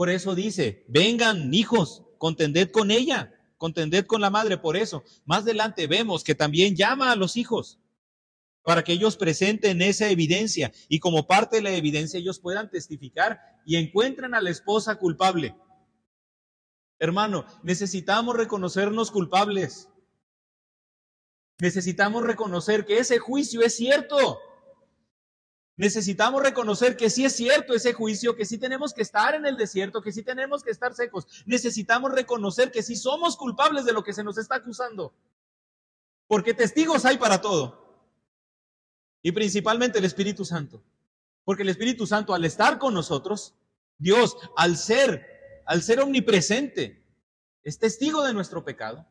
Por 0.00 0.08
eso 0.08 0.34
dice, 0.34 0.86
vengan 0.88 1.52
hijos, 1.52 2.04
contended 2.16 2.70
con 2.70 2.90
ella, 2.90 3.34
contended 3.58 4.06
con 4.06 4.22
la 4.22 4.30
madre. 4.30 4.56
Por 4.56 4.78
eso, 4.78 5.04
más 5.26 5.42
adelante 5.42 5.86
vemos 5.86 6.24
que 6.24 6.34
también 6.34 6.74
llama 6.74 7.12
a 7.12 7.16
los 7.16 7.36
hijos 7.36 7.78
para 8.62 8.82
que 8.82 8.94
ellos 8.94 9.18
presenten 9.18 9.82
esa 9.82 10.08
evidencia 10.08 10.72
y 10.88 11.00
como 11.00 11.26
parte 11.26 11.56
de 11.56 11.62
la 11.64 11.72
evidencia 11.72 12.18
ellos 12.18 12.40
puedan 12.40 12.70
testificar 12.70 13.40
y 13.66 13.76
encuentren 13.76 14.32
a 14.32 14.40
la 14.40 14.48
esposa 14.48 14.96
culpable. 14.96 15.54
Hermano, 16.98 17.44
necesitamos 17.62 18.34
reconocernos 18.34 19.10
culpables. 19.10 19.90
Necesitamos 21.58 22.22
reconocer 22.22 22.86
que 22.86 22.96
ese 22.96 23.18
juicio 23.18 23.60
es 23.60 23.76
cierto. 23.76 24.38
Necesitamos 25.80 26.42
reconocer 26.42 26.94
que 26.94 27.08
sí 27.08 27.24
es 27.24 27.34
cierto 27.34 27.72
ese 27.72 27.94
juicio, 27.94 28.36
que 28.36 28.44
sí 28.44 28.58
tenemos 28.58 28.92
que 28.92 29.00
estar 29.00 29.34
en 29.34 29.46
el 29.46 29.56
desierto, 29.56 30.02
que 30.02 30.12
sí 30.12 30.22
tenemos 30.22 30.62
que 30.62 30.70
estar 30.70 30.92
secos. 30.92 31.26
Necesitamos 31.46 32.12
reconocer 32.12 32.70
que 32.70 32.82
sí 32.82 32.96
somos 32.96 33.34
culpables 33.34 33.86
de 33.86 33.94
lo 33.94 34.04
que 34.04 34.12
se 34.12 34.22
nos 34.22 34.36
está 34.36 34.56
acusando. 34.56 35.14
Porque 36.26 36.52
testigos 36.52 37.06
hay 37.06 37.16
para 37.16 37.40
todo. 37.40 37.98
Y 39.22 39.32
principalmente 39.32 39.98
el 39.98 40.04
Espíritu 40.04 40.44
Santo. 40.44 40.82
Porque 41.44 41.62
el 41.62 41.70
Espíritu 41.70 42.06
Santo 42.06 42.34
al 42.34 42.44
estar 42.44 42.78
con 42.78 42.92
nosotros, 42.92 43.54
Dios 43.96 44.36
al 44.58 44.76
ser, 44.76 45.62
al 45.64 45.80
ser 45.80 46.00
omnipresente, 46.00 47.02
es 47.62 47.78
testigo 47.78 48.22
de 48.22 48.34
nuestro 48.34 48.66
pecado, 48.66 49.06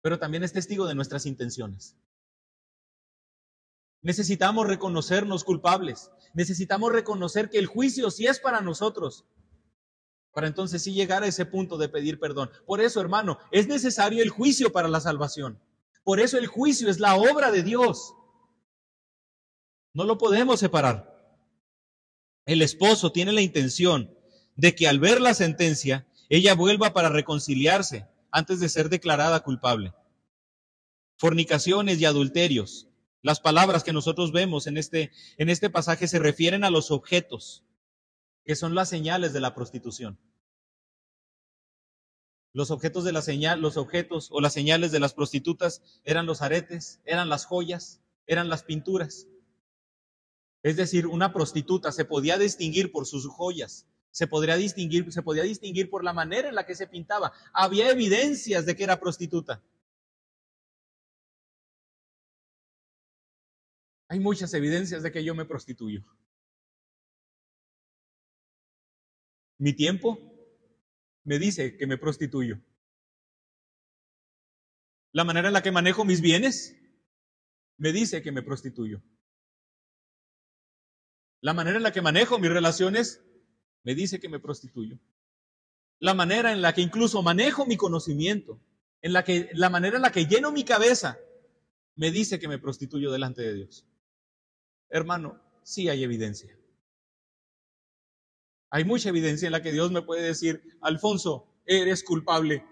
pero 0.00 0.18
también 0.18 0.42
es 0.42 0.52
testigo 0.52 0.84
de 0.88 0.96
nuestras 0.96 1.26
intenciones. 1.26 1.94
Necesitamos 4.02 4.66
reconocernos 4.66 5.44
culpables. 5.44 6.10
Necesitamos 6.34 6.92
reconocer 6.92 7.50
que 7.50 7.58
el 7.58 7.66
juicio 7.66 8.10
sí 8.10 8.26
es 8.26 8.38
para 8.38 8.60
nosotros. 8.60 9.24
Para 10.32 10.46
entonces 10.46 10.82
sí 10.82 10.92
llegar 10.92 11.22
a 11.22 11.26
ese 11.26 11.46
punto 11.46 11.78
de 11.78 11.88
pedir 11.88 12.20
perdón. 12.20 12.50
Por 12.66 12.80
eso, 12.80 13.00
hermano, 13.00 13.38
es 13.50 13.66
necesario 13.66 14.22
el 14.22 14.30
juicio 14.30 14.72
para 14.72 14.88
la 14.88 15.00
salvación. 15.00 15.60
Por 16.04 16.20
eso 16.20 16.38
el 16.38 16.46
juicio 16.46 16.88
es 16.88 17.00
la 17.00 17.16
obra 17.16 17.50
de 17.50 17.62
Dios. 17.62 18.14
No 19.94 20.04
lo 20.04 20.16
podemos 20.16 20.60
separar. 20.60 21.18
El 22.46 22.62
esposo 22.62 23.10
tiene 23.10 23.32
la 23.32 23.42
intención 23.42 24.14
de 24.54 24.74
que 24.74 24.88
al 24.88 25.00
ver 25.00 25.20
la 25.20 25.34
sentencia, 25.34 26.06
ella 26.28 26.54
vuelva 26.54 26.92
para 26.92 27.08
reconciliarse 27.08 28.06
antes 28.30 28.60
de 28.60 28.68
ser 28.68 28.88
declarada 28.88 29.40
culpable. 29.40 29.92
Fornicaciones 31.16 32.00
y 32.00 32.04
adulterios 32.04 32.87
las 33.28 33.40
palabras 33.40 33.84
que 33.84 33.92
nosotros 33.92 34.32
vemos 34.32 34.66
en 34.66 34.78
este, 34.78 35.12
en 35.36 35.50
este 35.50 35.68
pasaje 35.68 36.08
se 36.08 36.18
refieren 36.18 36.64
a 36.64 36.70
los 36.70 36.90
objetos, 36.90 37.62
que 38.42 38.56
son 38.56 38.74
las 38.74 38.88
señales 38.88 39.34
de 39.34 39.40
la 39.40 39.54
prostitución. 39.54 40.18
Los 42.54 42.70
objetos 42.70 43.04
de 43.04 43.12
la 43.12 43.20
señal, 43.20 43.60
los 43.60 43.76
objetos 43.76 44.30
o 44.32 44.40
las 44.40 44.54
señales 44.54 44.92
de 44.92 45.00
las 45.00 45.12
prostitutas 45.12 45.82
eran 46.04 46.24
los 46.24 46.40
aretes, 46.40 47.02
eran 47.04 47.28
las 47.28 47.44
joyas, 47.44 48.00
eran 48.26 48.48
las 48.48 48.62
pinturas. 48.62 49.26
Es 50.62 50.76
decir, 50.76 51.06
una 51.06 51.34
prostituta 51.34 51.92
se 51.92 52.06
podía 52.06 52.38
distinguir 52.38 52.90
por 52.92 53.06
sus 53.06 53.26
joyas, 53.26 53.86
se 54.10 54.26
podría 54.26 54.56
distinguir, 54.56 55.12
se 55.12 55.20
podía 55.20 55.42
distinguir 55.42 55.90
por 55.90 56.02
la 56.02 56.14
manera 56.14 56.48
en 56.48 56.54
la 56.54 56.64
que 56.64 56.74
se 56.74 56.86
pintaba. 56.86 57.34
Había 57.52 57.90
evidencias 57.90 58.64
de 58.64 58.74
que 58.74 58.84
era 58.84 58.98
prostituta. 58.98 59.62
Hay 64.08 64.20
muchas 64.20 64.54
evidencias 64.54 65.02
de 65.02 65.12
que 65.12 65.22
yo 65.22 65.34
me 65.34 65.44
prostituyo. 65.44 66.02
Mi 69.58 69.74
tiempo 69.74 70.18
me 71.24 71.38
dice 71.38 71.76
que 71.76 71.86
me 71.86 71.98
prostituyo. 71.98 72.58
La 75.12 75.24
manera 75.24 75.48
en 75.48 75.54
la 75.54 75.62
que 75.62 75.72
manejo 75.72 76.04
mis 76.04 76.20
bienes 76.20 76.76
me 77.76 77.92
dice 77.92 78.22
que 78.22 78.32
me 78.32 78.42
prostituyo. 78.42 79.02
La 81.40 81.52
manera 81.52 81.76
en 81.76 81.82
la 81.82 81.92
que 81.92 82.02
manejo 82.02 82.38
mis 82.38 82.50
relaciones 82.50 83.22
me 83.84 83.94
dice 83.94 84.20
que 84.20 84.28
me 84.28 84.40
prostituyo. 84.40 84.98
La 85.98 86.14
manera 86.14 86.52
en 86.52 86.62
la 86.62 86.72
que 86.72 86.80
incluso 86.80 87.22
manejo 87.22 87.66
mi 87.66 87.76
conocimiento, 87.76 88.60
en 89.02 89.12
la 89.12 89.24
que 89.24 89.50
la 89.52 89.70
manera 89.70 89.96
en 89.96 90.02
la 90.02 90.12
que 90.12 90.26
lleno 90.26 90.50
mi 90.50 90.64
cabeza 90.64 91.18
me 91.96 92.10
dice 92.10 92.38
que 92.38 92.48
me 92.48 92.58
prostituyo 92.58 93.10
delante 93.10 93.42
de 93.42 93.54
Dios. 93.54 93.84
Hermano, 94.88 95.40
sí 95.62 95.88
hay 95.88 96.02
evidencia. 96.02 96.56
Hay 98.70 98.84
mucha 98.84 99.08
evidencia 99.08 99.46
en 99.46 99.52
la 99.52 99.62
que 99.62 99.72
Dios 99.72 99.90
me 99.90 100.02
puede 100.02 100.22
decir, 100.22 100.78
Alfonso, 100.80 101.46
eres 101.64 102.02
culpable. 102.02 102.64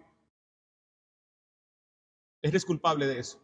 Eres 2.42 2.64
culpable 2.64 3.06
de 3.06 3.18
eso. 3.18 3.40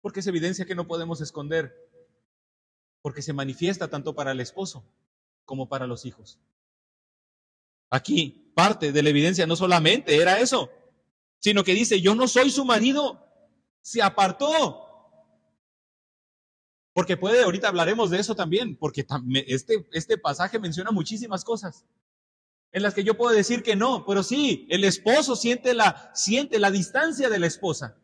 Porque 0.00 0.20
es 0.20 0.26
evidencia 0.26 0.66
que 0.66 0.74
no 0.74 0.86
podemos 0.86 1.20
esconder. 1.20 1.74
Porque 3.02 3.22
se 3.22 3.32
manifiesta 3.32 3.88
tanto 3.88 4.14
para 4.14 4.32
el 4.32 4.40
esposo 4.40 4.84
como 5.44 5.68
para 5.68 5.86
los 5.86 6.04
hijos. 6.04 6.38
Aquí, 7.90 8.52
parte 8.54 8.92
de 8.92 9.02
la 9.02 9.10
evidencia 9.10 9.46
no 9.46 9.56
solamente 9.56 10.20
era 10.20 10.40
eso, 10.40 10.70
sino 11.38 11.64
que 11.64 11.74
dice, 11.74 12.00
yo 12.00 12.14
no 12.14 12.28
soy 12.28 12.50
su 12.50 12.64
marido. 12.64 13.24
Se 13.80 14.02
apartó, 14.02 14.87
porque 16.98 17.16
puede, 17.16 17.44
ahorita 17.44 17.68
hablaremos 17.68 18.10
de 18.10 18.18
eso 18.18 18.34
también, 18.34 18.76
porque 18.76 19.06
este, 19.46 19.86
este 19.92 20.18
pasaje 20.18 20.58
menciona 20.58 20.90
muchísimas 20.90 21.44
cosas 21.44 21.84
en 22.72 22.82
las 22.82 22.92
que 22.92 23.04
yo 23.04 23.16
puedo 23.16 23.32
decir 23.32 23.62
que 23.62 23.76
no, 23.76 24.04
pero 24.04 24.24
sí, 24.24 24.66
el 24.68 24.82
esposo 24.82 25.36
siente 25.36 25.74
la, 25.74 26.10
siente 26.12 26.58
la 26.58 26.72
distancia 26.72 27.28
de 27.28 27.38
la 27.38 27.46
esposa. 27.46 27.96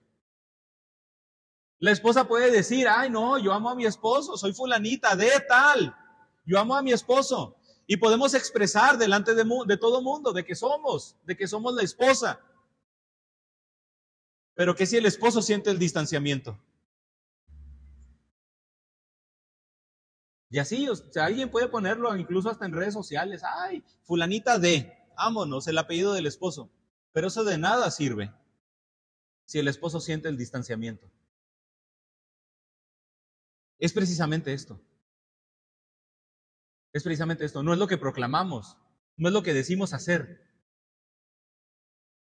La 1.80 1.90
esposa 1.90 2.28
puede 2.28 2.52
decir, 2.52 2.86
ay 2.88 3.10
no, 3.10 3.36
yo 3.36 3.52
amo 3.52 3.68
a 3.68 3.74
mi 3.74 3.84
esposo, 3.84 4.36
soy 4.36 4.52
fulanita 4.52 5.16
de 5.16 5.44
tal, 5.48 5.92
yo 6.46 6.60
amo 6.60 6.76
a 6.76 6.82
mi 6.82 6.92
esposo. 6.92 7.56
Y 7.88 7.96
podemos 7.96 8.32
expresar 8.32 8.96
delante 8.96 9.34
de, 9.34 9.44
de 9.66 9.76
todo 9.76 10.02
mundo 10.02 10.32
de 10.32 10.44
que 10.44 10.54
somos, 10.54 11.16
de 11.24 11.36
que 11.36 11.48
somos 11.48 11.74
la 11.74 11.82
esposa. 11.82 12.38
Pero 14.54 14.76
que 14.76 14.86
si 14.86 14.98
el 14.98 15.06
esposo 15.06 15.42
siente 15.42 15.72
el 15.72 15.80
distanciamiento. 15.80 16.60
Y 20.54 20.60
así, 20.60 20.88
o 20.88 20.94
sea, 20.94 21.24
alguien 21.24 21.50
puede 21.50 21.66
ponerlo 21.66 22.14
incluso 22.16 22.48
hasta 22.48 22.64
en 22.64 22.72
redes 22.72 22.94
sociales. 22.94 23.42
Ay, 23.42 23.82
fulanita 24.04 24.56
de, 24.56 24.96
vámonos, 25.16 25.66
el 25.66 25.76
apellido 25.76 26.12
del 26.12 26.26
esposo. 26.26 26.70
Pero 27.10 27.26
eso 27.26 27.42
de 27.42 27.58
nada 27.58 27.90
sirve 27.90 28.32
si 29.46 29.58
el 29.58 29.66
esposo 29.66 29.98
siente 29.98 30.28
el 30.28 30.36
distanciamiento. 30.36 31.10
Es 33.80 33.92
precisamente 33.92 34.52
esto. 34.52 34.80
Es 36.92 37.02
precisamente 37.02 37.44
esto. 37.44 37.64
No 37.64 37.72
es 37.72 37.80
lo 37.80 37.88
que 37.88 37.98
proclamamos, 37.98 38.76
no 39.16 39.26
es 39.26 39.34
lo 39.34 39.42
que 39.42 39.54
decimos 39.54 39.92
hacer. 39.92 40.56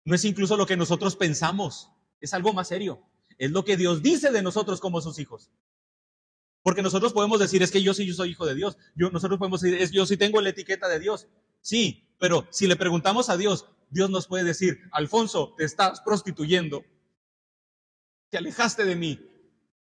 No 0.03 0.13
es 0.13 0.25
incluso 0.25 0.57
lo 0.57 0.65
que 0.65 0.75
nosotros 0.75 1.15
pensamos. 1.15 1.89
Es 2.19 2.33
algo 2.33 2.51
más 2.51 2.67
serio. 2.67 3.01
Es 3.37 3.51
lo 3.51 3.63
que 3.63 3.77
Dios 3.77 4.01
dice 4.03 4.29
de 4.29 4.41
nosotros 4.41 4.81
como 4.81 4.99
sus 4.99 5.19
hijos. 5.19 5.49
Porque 6.61 6.81
nosotros 6.81 7.13
podemos 7.13 7.39
decir, 7.39 7.63
es 7.63 7.71
que 7.71 7.81
yo 7.81 7.93
sí 7.93 8.05
yo 8.05 8.13
soy 8.13 8.31
hijo 8.31 8.45
de 8.45 8.55
Dios. 8.55 8.77
Yo, 8.95 9.09
nosotros 9.11 9.39
podemos 9.39 9.61
decir, 9.61 9.81
es, 9.81 9.91
yo 9.91 10.05
sí 10.05 10.17
tengo 10.17 10.41
la 10.41 10.49
etiqueta 10.49 10.87
de 10.87 10.99
Dios. 10.99 11.27
Sí, 11.61 12.09
pero 12.19 12.47
si 12.51 12.67
le 12.67 12.75
preguntamos 12.75 13.29
a 13.29 13.37
Dios, 13.37 13.65
Dios 13.89 14.09
nos 14.09 14.27
puede 14.27 14.43
decir, 14.43 14.79
Alfonso, 14.91 15.55
te 15.57 15.63
estás 15.63 16.01
prostituyendo. 16.01 16.83
Te 18.29 18.37
alejaste 18.37 18.85
de 18.85 18.95
mí. 18.95 19.19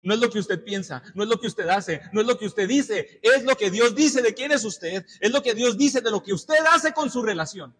No 0.03 0.13
es 0.13 0.21
lo 0.21 0.31
que 0.31 0.39
usted 0.39 0.63
piensa, 0.63 1.03
no 1.15 1.23
es 1.23 1.31
lo 1.31 1.41
que 1.41 1.47
usted 1.47 1.67
hace, 1.69 2.03
no 2.13 2.21
es 2.21 2.27
lo 2.27 2.37
que 2.37 2.45
usted 2.45 2.69
dice, 2.69 3.21
es 3.23 3.43
lo 3.43 3.57
que 3.57 3.71
Dios 3.71 3.95
dice 3.95 4.21
de 4.21 4.35
quién 4.35 4.53
es 4.53 4.63
usted, 4.63 5.07
es 5.19 5.33
lo 5.33 5.43
que 5.43 5.55
Dios 5.55 5.79
dice 5.79 6.03
de 6.03 6.11
lo 6.11 6.23
que 6.23 6.35
usted 6.35 6.59
hace 6.71 6.93
con 6.93 7.11
su 7.11 7.23
relación. 7.23 7.75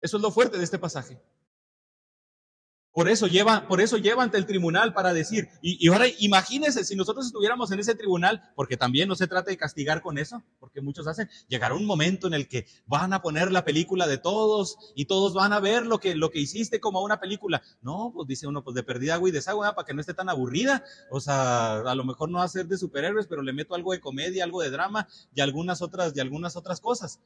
Eso 0.00 0.16
es 0.18 0.22
lo 0.22 0.30
fuerte 0.30 0.56
de 0.56 0.62
este 0.62 0.78
pasaje. 0.78 1.20
Por 2.92 3.08
eso 3.08 3.28
lleva, 3.28 3.68
por 3.68 3.80
eso 3.80 3.98
lleva 3.98 4.24
ante 4.24 4.36
el 4.36 4.46
tribunal 4.46 4.92
para 4.92 5.12
decir, 5.12 5.48
y, 5.62 5.86
ahora 5.88 6.06
imagínense 6.18 6.84
si 6.84 6.96
nosotros 6.96 7.26
estuviéramos 7.26 7.70
en 7.70 7.78
ese 7.78 7.94
tribunal, 7.94 8.42
porque 8.56 8.76
también 8.76 9.08
no 9.08 9.14
se 9.14 9.28
trata 9.28 9.50
de 9.50 9.56
castigar 9.56 10.02
con 10.02 10.18
eso, 10.18 10.42
porque 10.58 10.80
muchos 10.80 11.06
hacen, 11.06 11.28
llegará 11.46 11.74
un 11.74 11.86
momento 11.86 12.26
en 12.26 12.34
el 12.34 12.48
que 12.48 12.66
van 12.86 13.12
a 13.12 13.22
poner 13.22 13.52
la 13.52 13.64
película 13.64 14.08
de 14.08 14.18
todos 14.18 14.76
y 14.96 15.04
todos 15.04 15.34
van 15.34 15.52
a 15.52 15.60
ver 15.60 15.86
lo 15.86 16.00
que, 16.00 16.16
lo 16.16 16.30
que 16.30 16.40
hiciste 16.40 16.80
como 16.80 17.00
una 17.02 17.20
película. 17.20 17.62
No, 17.80 18.10
pues 18.12 18.26
dice 18.26 18.48
uno, 18.48 18.64
pues 18.64 18.74
de 18.74 18.82
perdida 18.82 19.14
agua 19.14 19.28
y 19.28 19.32
desagua, 19.32 19.76
para 19.76 19.86
que 19.86 19.94
no 19.94 20.00
esté 20.00 20.14
tan 20.14 20.28
aburrida. 20.28 20.82
O 21.10 21.20
sea, 21.20 21.80
a 21.80 21.94
lo 21.94 22.04
mejor 22.04 22.28
no 22.28 22.38
va 22.38 22.44
a 22.44 22.48
ser 22.48 22.66
de 22.66 22.76
superhéroes, 22.76 23.28
pero 23.28 23.42
le 23.42 23.52
meto 23.52 23.76
algo 23.76 23.92
de 23.92 24.00
comedia, 24.00 24.42
algo 24.42 24.62
de 24.62 24.70
drama 24.70 25.06
y 25.32 25.40
algunas 25.40 25.80
otras, 25.80 26.12
y 26.16 26.20
algunas 26.20 26.56
otras 26.56 26.80
cosas. 26.80 27.20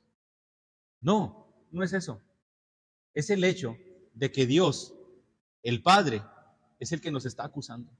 No, 1.00 1.46
no 1.70 1.82
es 1.82 1.94
eso. 1.94 2.20
Es 3.14 3.30
el 3.30 3.44
hecho 3.44 3.78
de 4.12 4.30
que 4.30 4.46
Dios 4.46 4.94
el 5.64 5.82
Padre 5.82 6.22
es 6.78 6.92
el 6.92 7.00
que 7.00 7.10
nos 7.10 7.26
está 7.26 7.44
acusando. 7.44 7.90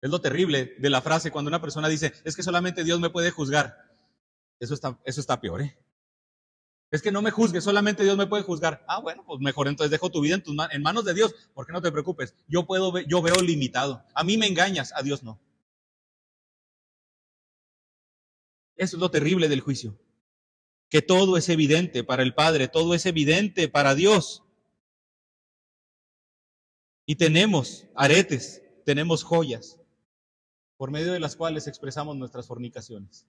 Es 0.00 0.10
lo 0.10 0.20
terrible 0.20 0.76
de 0.78 0.90
la 0.90 1.02
frase 1.02 1.32
cuando 1.32 1.48
una 1.48 1.60
persona 1.60 1.88
dice, 1.88 2.12
es 2.24 2.36
que 2.36 2.42
solamente 2.42 2.84
Dios 2.84 3.00
me 3.00 3.10
puede 3.10 3.32
juzgar. 3.32 3.76
Eso 4.60 4.74
está, 4.74 5.00
eso 5.04 5.20
está 5.20 5.40
peor, 5.40 5.62
¿eh? 5.62 5.76
Es 6.90 7.02
que 7.02 7.12
no 7.12 7.20
me 7.20 7.30
juzgue, 7.30 7.60
solamente 7.60 8.02
Dios 8.02 8.16
me 8.16 8.26
puede 8.26 8.44
juzgar. 8.44 8.84
Ah, 8.88 9.00
bueno, 9.00 9.22
pues 9.26 9.40
mejor 9.40 9.68
entonces 9.68 9.90
dejo 9.90 10.10
tu 10.10 10.20
vida 10.22 10.36
en, 10.36 10.42
tus 10.42 10.56
en 10.70 10.82
manos 10.82 11.04
de 11.04 11.14
Dios, 11.14 11.34
porque 11.52 11.72
no 11.72 11.82
te 11.82 11.92
preocupes. 11.92 12.34
Yo 12.46 12.66
puedo, 12.66 12.98
yo 13.00 13.20
veo 13.20 13.42
limitado. 13.42 14.04
A 14.14 14.24
mí 14.24 14.38
me 14.38 14.46
engañas, 14.46 14.92
a 14.94 15.02
Dios 15.02 15.22
no. 15.22 15.38
Eso 18.76 18.96
es 18.96 19.00
lo 19.00 19.10
terrible 19.10 19.48
del 19.48 19.60
juicio. 19.60 19.98
Que 20.88 21.02
todo 21.02 21.36
es 21.36 21.48
evidente 21.50 22.04
para 22.04 22.22
el 22.22 22.34
Padre, 22.34 22.68
todo 22.68 22.94
es 22.94 23.04
evidente 23.04 23.68
para 23.68 23.94
Dios. 23.94 24.44
Y 27.10 27.16
tenemos 27.16 27.86
aretes, 27.94 28.62
tenemos 28.84 29.22
joyas, 29.22 29.80
por 30.76 30.90
medio 30.90 31.10
de 31.10 31.20
las 31.20 31.36
cuales 31.36 31.66
expresamos 31.66 32.18
nuestras 32.18 32.46
fornicaciones. 32.46 33.26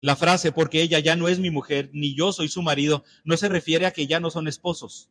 La 0.00 0.14
frase, 0.14 0.52
porque 0.52 0.80
ella 0.80 1.00
ya 1.00 1.16
no 1.16 1.26
es 1.26 1.40
mi 1.40 1.50
mujer, 1.50 1.90
ni 1.92 2.14
yo 2.14 2.32
soy 2.32 2.48
su 2.48 2.62
marido, 2.62 3.02
no 3.24 3.36
se 3.36 3.48
refiere 3.48 3.84
a 3.84 3.90
que 3.90 4.06
ya 4.06 4.20
no 4.20 4.30
son 4.30 4.46
esposos, 4.46 5.10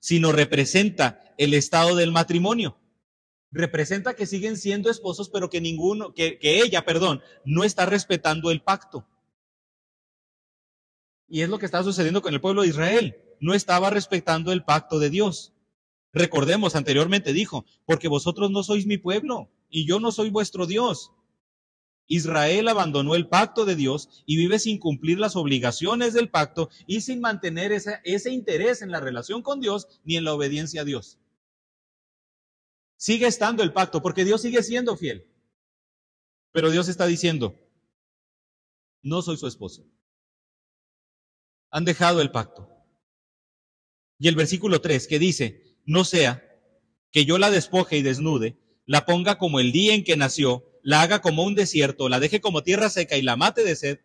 sino 0.00 0.32
representa 0.32 1.22
el 1.38 1.54
estado 1.54 1.94
del 1.94 2.10
matrimonio. 2.10 2.76
Representa 3.52 4.14
que 4.14 4.26
siguen 4.26 4.56
siendo 4.56 4.90
esposos, 4.90 5.30
pero 5.30 5.50
que 5.50 5.60
ninguno, 5.60 6.14
que, 6.14 6.36
ella, 6.42 6.84
perdón, 6.84 7.22
no 7.44 7.62
está 7.62 7.86
respetando 7.86 8.50
el 8.50 8.60
pacto. 8.60 9.06
Y 11.28 11.42
es 11.42 11.48
lo 11.48 11.60
que 11.60 11.66
está 11.66 11.84
sucediendo 11.84 12.22
con 12.22 12.34
el 12.34 12.40
pueblo 12.40 12.62
de 12.62 12.68
Israel. 12.70 13.16
No 13.38 13.54
estaba 13.54 13.88
respetando 13.90 14.50
el 14.50 14.64
pacto 14.64 14.98
de 14.98 15.08
Dios. 15.10 15.52
Recordemos, 16.12 16.76
anteriormente 16.76 17.32
dijo, 17.32 17.64
porque 17.86 18.08
vosotros 18.08 18.50
no 18.50 18.62
sois 18.62 18.86
mi 18.86 18.98
pueblo 18.98 19.50
y 19.70 19.86
yo 19.86 19.98
no 19.98 20.12
soy 20.12 20.30
vuestro 20.30 20.66
Dios. 20.66 21.12
Israel 22.06 22.68
abandonó 22.68 23.14
el 23.14 23.28
pacto 23.28 23.64
de 23.64 23.74
Dios 23.74 24.22
y 24.26 24.36
vive 24.36 24.58
sin 24.58 24.78
cumplir 24.78 25.18
las 25.18 25.36
obligaciones 25.36 26.12
del 26.12 26.28
pacto 26.28 26.68
y 26.86 27.00
sin 27.00 27.20
mantener 27.20 27.72
ese, 27.72 28.30
interés 28.30 28.82
en 28.82 28.90
la 28.90 29.00
relación 29.00 29.40
con 29.42 29.60
Dios 29.60 29.88
ni 30.04 30.16
en 30.16 30.24
la 30.24 30.34
obediencia 30.34 30.82
a 30.82 30.84
Dios. 30.84 31.18
Sigue 32.96 33.26
estando 33.26 33.62
el 33.62 33.72
pacto 33.72 34.02
porque 34.02 34.24
Dios 34.24 34.42
sigue 34.42 34.62
siendo 34.62 34.96
fiel. 34.96 35.26
Pero 36.52 36.70
Dios 36.70 36.88
está 36.88 37.06
diciendo, 37.06 37.58
no 39.02 39.22
soy 39.22 39.38
su 39.38 39.46
esposo. 39.46 39.86
Han 41.70 41.86
dejado 41.86 42.20
el 42.20 42.30
pacto. 42.30 42.68
Y 44.18 44.28
el 44.28 44.36
versículo 44.36 44.82
3 44.82 45.08
que 45.08 45.18
dice, 45.18 45.71
no 45.84 46.04
sea 46.04 46.42
que 47.10 47.24
yo 47.24 47.38
la 47.38 47.50
despoje 47.50 47.98
y 47.98 48.02
desnude, 48.02 48.56
la 48.86 49.04
ponga 49.06 49.38
como 49.38 49.60
el 49.60 49.72
día 49.72 49.94
en 49.94 50.04
que 50.04 50.16
nació, 50.16 50.64
la 50.82 51.02
haga 51.02 51.20
como 51.20 51.44
un 51.44 51.54
desierto, 51.54 52.08
la 52.08 52.20
deje 52.20 52.40
como 52.40 52.62
tierra 52.62 52.90
seca 52.90 53.16
y 53.16 53.22
la 53.22 53.36
mate 53.36 53.64
de 53.64 53.76
sed. 53.76 54.00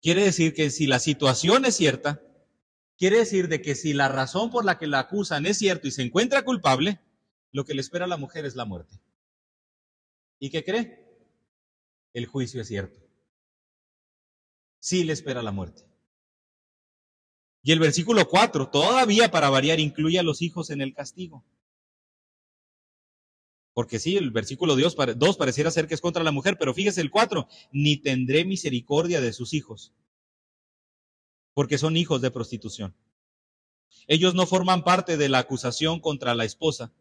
Quiere 0.00 0.24
decir 0.24 0.54
que 0.54 0.70
si 0.70 0.86
la 0.86 0.98
situación 0.98 1.64
es 1.64 1.76
cierta, 1.76 2.22
quiere 2.96 3.18
decir 3.18 3.48
de 3.48 3.60
que 3.60 3.74
si 3.74 3.92
la 3.92 4.08
razón 4.08 4.50
por 4.50 4.64
la 4.64 4.78
que 4.78 4.86
la 4.86 5.00
acusan 5.00 5.46
es 5.46 5.58
cierto 5.58 5.88
y 5.88 5.90
se 5.90 6.02
encuentra 6.02 6.44
culpable, 6.44 7.00
lo 7.52 7.64
que 7.64 7.74
le 7.74 7.80
espera 7.80 8.06
a 8.06 8.08
la 8.08 8.16
mujer 8.16 8.46
es 8.46 8.56
la 8.56 8.64
muerte. 8.64 9.00
¿Y 10.38 10.50
qué 10.50 10.64
cree? 10.64 11.04
El 12.12 12.26
juicio 12.26 12.60
es 12.60 12.68
cierto. 12.68 13.00
Sí 14.80 15.04
le 15.04 15.12
espera 15.12 15.42
la 15.42 15.52
muerte. 15.52 15.84
Y 17.62 17.70
el 17.70 17.78
versículo 17.78 18.28
4, 18.28 18.70
todavía 18.70 19.30
para 19.30 19.48
variar, 19.48 19.78
incluye 19.78 20.18
a 20.18 20.24
los 20.24 20.42
hijos 20.42 20.70
en 20.70 20.80
el 20.80 20.92
castigo. 20.94 21.44
Porque 23.72 24.00
sí, 24.00 24.16
el 24.16 24.32
versículo 24.32 24.76
2 24.76 25.36
pareciera 25.36 25.70
ser 25.70 25.86
que 25.86 25.94
es 25.94 26.00
contra 26.00 26.24
la 26.24 26.32
mujer, 26.32 26.58
pero 26.58 26.74
fíjese 26.74 27.00
el 27.00 27.10
4, 27.10 27.46
ni 27.70 27.96
tendré 27.96 28.44
misericordia 28.44 29.20
de 29.20 29.32
sus 29.32 29.54
hijos, 29.54 29.94
porque 31.54 31.78
son 31.78 31.96
hijos 31.96 32.20
de 32.20 32.32
prostitución. 32.32 32.96
Ellos 34.08 34.34
no 34.34 34.46
forman 34.46 34.82
parte 34.82 35.16
de 35.16 35.28
la 35.28 35.38
acusación 35.38 36.00
contra 36.00 36.34
la 36.34 36.44
esposa, 36.44 36.92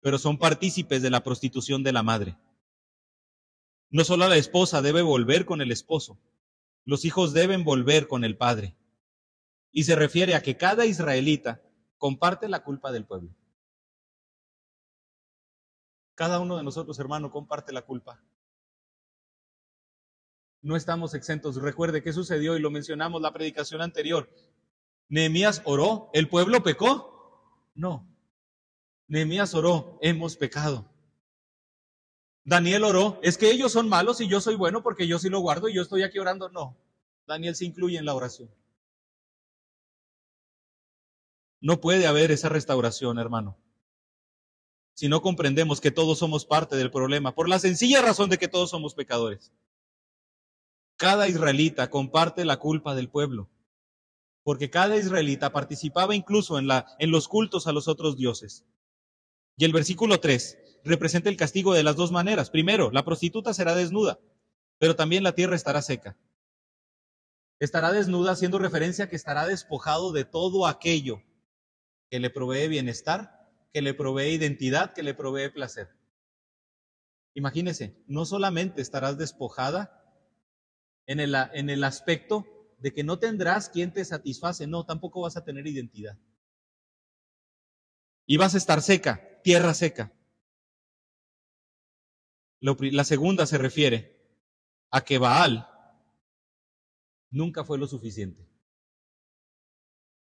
pero 0.00 0.18
son 0.18 0.38
partícipes 0.38 1.02
de 1.02 1.10
la 1.10 1.24
prostitución 1.24 1.82
de 1.82 1.92
la 1.92 2.02
madre. 2.02 2.38
No 3.90 4.04
solo 4.04 4.28
la 4.28 4.36
esposa 4.36 4.82
debe 4.82 5.02
volver 5.02 5.44
con 5.44 5.60
el 5.60 5.72
esposo, 5.72 6.18
los 6.84 7.04
hijos 7.04 7.32
deben 7.32 7.64
volver 7.64 8.06
con 8.06 8.24
el 8.24 8.36
padre 8.36 8.76
y 9.72 9.84
se 9.84 9.94
refiere 9.94 10.34
a 10.34 10.42
que 10.42 10.56
cada 10.56 10.86
israelita 10.86 11.62
comparte 11.98 12.48
la 12.48 12.64
culpa 12.64 12.92
del 12.92 13.06
pueblo. 13.06 13.34
Cada 16.14 16.40
uno 16.40 16.56
de 16.56 16.62
nosotros, 16.62 16.98
hermano, 16.98 17.30
comparte 17.30 17.72
la 17.72 17.82
culpa. 17.82 18.22
No 20.62 20.76
estamos 20.76 21.14
exentos. 21.14 21.56
Recuerde 21.56 22.02
qué 22.02 22.12
sucedió 22.12 22.56
y 22.56 22.60
lo 22.60 22.70
mencionamos 22.70 23.22
la 23.22 23.32
predicación 23.32 23.80
anterior. 23.80 24.28
Nehemías 25.08 25.62
oró, 25.64 26.10
¿el 26.12 26.28
pueblo 26.28 26.62
pecó? 26.62 27.70
No. 27.74 28.06
Nehemías 29.08 29.54
oró, 29.54 29.98
hemos 30.02 30.36
pecado. 30.36 30.90
Daniel 32.44 32.84
oró, 32.84 33.18
es 33.22 33.38
que 33.38 33.50
ellos 33.50 33.72
son 33.72 33.88
malos 33.88 34.20
y 34.20 34.28
yo 34.28 34.40
soy 34.40 34.56
bueno 34.56 34.82
porque 34.82 35.06
yo 35.06 35.18
sí 35.18 35.28
lo 35.28 35.40
guardo 35.40 35.68
y 35.68 35.74
yo 35.74 35.82
estoy 35.82 36.02
aquí 36.02 36.18
orando. 36.18 36.48
No. 36.50 36.76
Daniel 37.26 37.54
se 37.54 37.64
incluye 37.64 37.98
en 37.98 38.04
la 38.04 38.14
oración. 38.14 38.50
No 41.60 41.80
puede 41.80 42.06
haber 42.06 42.30
esa 42.30 42.48
restauración, 42.48 43.18
hermano. 43.18 43.58
Si 44.94 45.08
no 45.08 45.20
comprendemos 45.20 45.80
que 45.80 45.90
todos 45.90 46.18
somos 46.18 46.46
parte 46.46 46.76
del 46.76 46.90
problema, 46.90 47.34
por 47.34 47.48
la 47.48 47.58
sencilla 47.58 48.02
razón 48.02 48.30
de 48.30 48.38
que 48.38 48.48
todos 48.48 48.70
somos 48.70 48.94
pecadores. 48.94 49.52
Cada 50.96 51.28
israelita 51.28 51.90
comparte 51.90 52.44
la 52.44 52.58
culpa 52.58 52.94
del 52.94 53.10
pueblo, 53.10 53.50
porque 54.42 54.70
cada 54.70 54.96
israelita 54.96 55.52
participaba 55.52 56.14
incluso 56.14 56.58
en, 56.58 56.66
la, 56.66 56.86
en 56.98 57.10
los 57.10 57.28
cultos 57.28 57.66
a 57.66 57.72
los 57.72 57.88
otros 57.88 58.16
dioses. 58.16 58.64
Y 59.56 59.64
el 59.64 59.72
versículo 59.72 60.20
3 60.20 60.58
representa 60.84 61.28
el 61.28 61.36
castigo 61.36 61.74
de 61.74 61.82
las 61.82 61.96
dos 61.96 62.10
maneras. 62.10 62.50
Primero, 62.50 62.90
la 62.90 63.04
prostituta 63.04 63.52
será 63.52 63.74
desnuda, 63.74 64.18
pero 64.78 64.96
también 64.96 65.22
la 65.22 65.34
tierra 65.34 65.56
estará 65.56 65.82
seca. 65.82 66.16
Estará 67.58 67.92
desnuda 67.92 68.32
haciendo 68.32 68.58
referencia 68.58 69.04
a 69.04 69.08
que 69.10 69.16
estará 69.16 69.46
despojado 69.46 70.12
de 70.12 70.24
todo 70.24 70.66
aquello 70.66 71.22
que 72.10 72.18
le 72.18 72.28
provee 72.28 72.68
bienestar, 72.68 73.48
que 73.72 73.80
le 73.80 73.94
provee 73.94 74.34
identidad, 74.34 74.92
que 74.92 75.02
le 75.02 75.14
provee 75.14 75.48
placer. 75.48 75.88
Imagínese, 77.34 77.96
no 78.08 78.24
solamente 78.26 78.82
estarás 78.82 79.16
despojada 79.16 79.96
en 81.06 81.20
el, 81.20 81.34
en 81.54 81.70
el 81.70 81.84
aspecto 81.84 82.46
de 82.78 82.92
que 82.92 83.04
no 83.04 83.20
tendrás 83.20 83.68
quien 83.68 83.92
te 83.92 84.04
satisface, 84.04 84.66
no, 84.66 84.84
tampoco 84.84 85.20
vas 85.20 85.36
a 85.36 85.44
tener 85.44 85.66
identidad. 85.66 86.18
Y 88.26 88.36
vas 88.36 88.54
a 88.54 88.58
estar 88.58 88.82
seca, 88.82 89.40
tierra 89.42 89.72
seca. 89.72 90.12
la 92.60 93.04
segunda 93.04 93.46
se 93.46 93.58
refiere 93.58 94.18
a 94.90 95.04
que 95.04 95.18
Baal 95.18 95.68
nunca 97.30 97.64
fue 97.64 97.78
lo 97.78 97.86
suficiente 97.86 98.49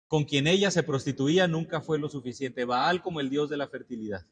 con 0.10 0.26
quien 0.26 0.48
ella 0.48 0.72
se 0.72 0.82
prostituía 0.82 1.48
nunca 1.48 1.82
fue 1.82 2.00
lo 2.00 2.10
suficiente. 2.10 2.66
Baal 2.66 3.04
como 3.04 3.20
el 3.20 3.30
dios 3.30 3.48
de 3.48 3.58
la 3.58 3.68
fertilidad. 3.68 4.26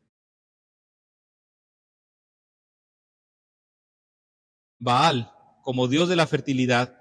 Baal, 4.80 5.32
como 5.62 5.88
dios 5.88 6.10
de 6.10 6.16
la 6.16 6.26
fertilidad, 6.26 7.00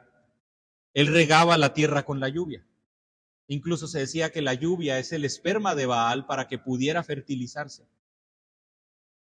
él 0.93 1.07
regaba 1.07 1.57
la 1.57 1.73
tierra 1.73 2.05
con 2.05 2.21
la 2.21 2.29
lluvia. 2.29 2.67
Incluso 3.49 3.87
se 3.87 4.01
decía 4.01 4.31
que 4.31 4.43
la 4.43 4.53
lluvia 4.53 4.99
es 4.99 5.11
el 5.13 5.25
esperma 5.25 5.75
de 5.75 5.87
Baal 5.87 6.27
para 6.27 6.47
que 6.47 6.59
pudiera 6.59 7.03
fertilizarse. 7.03 7.89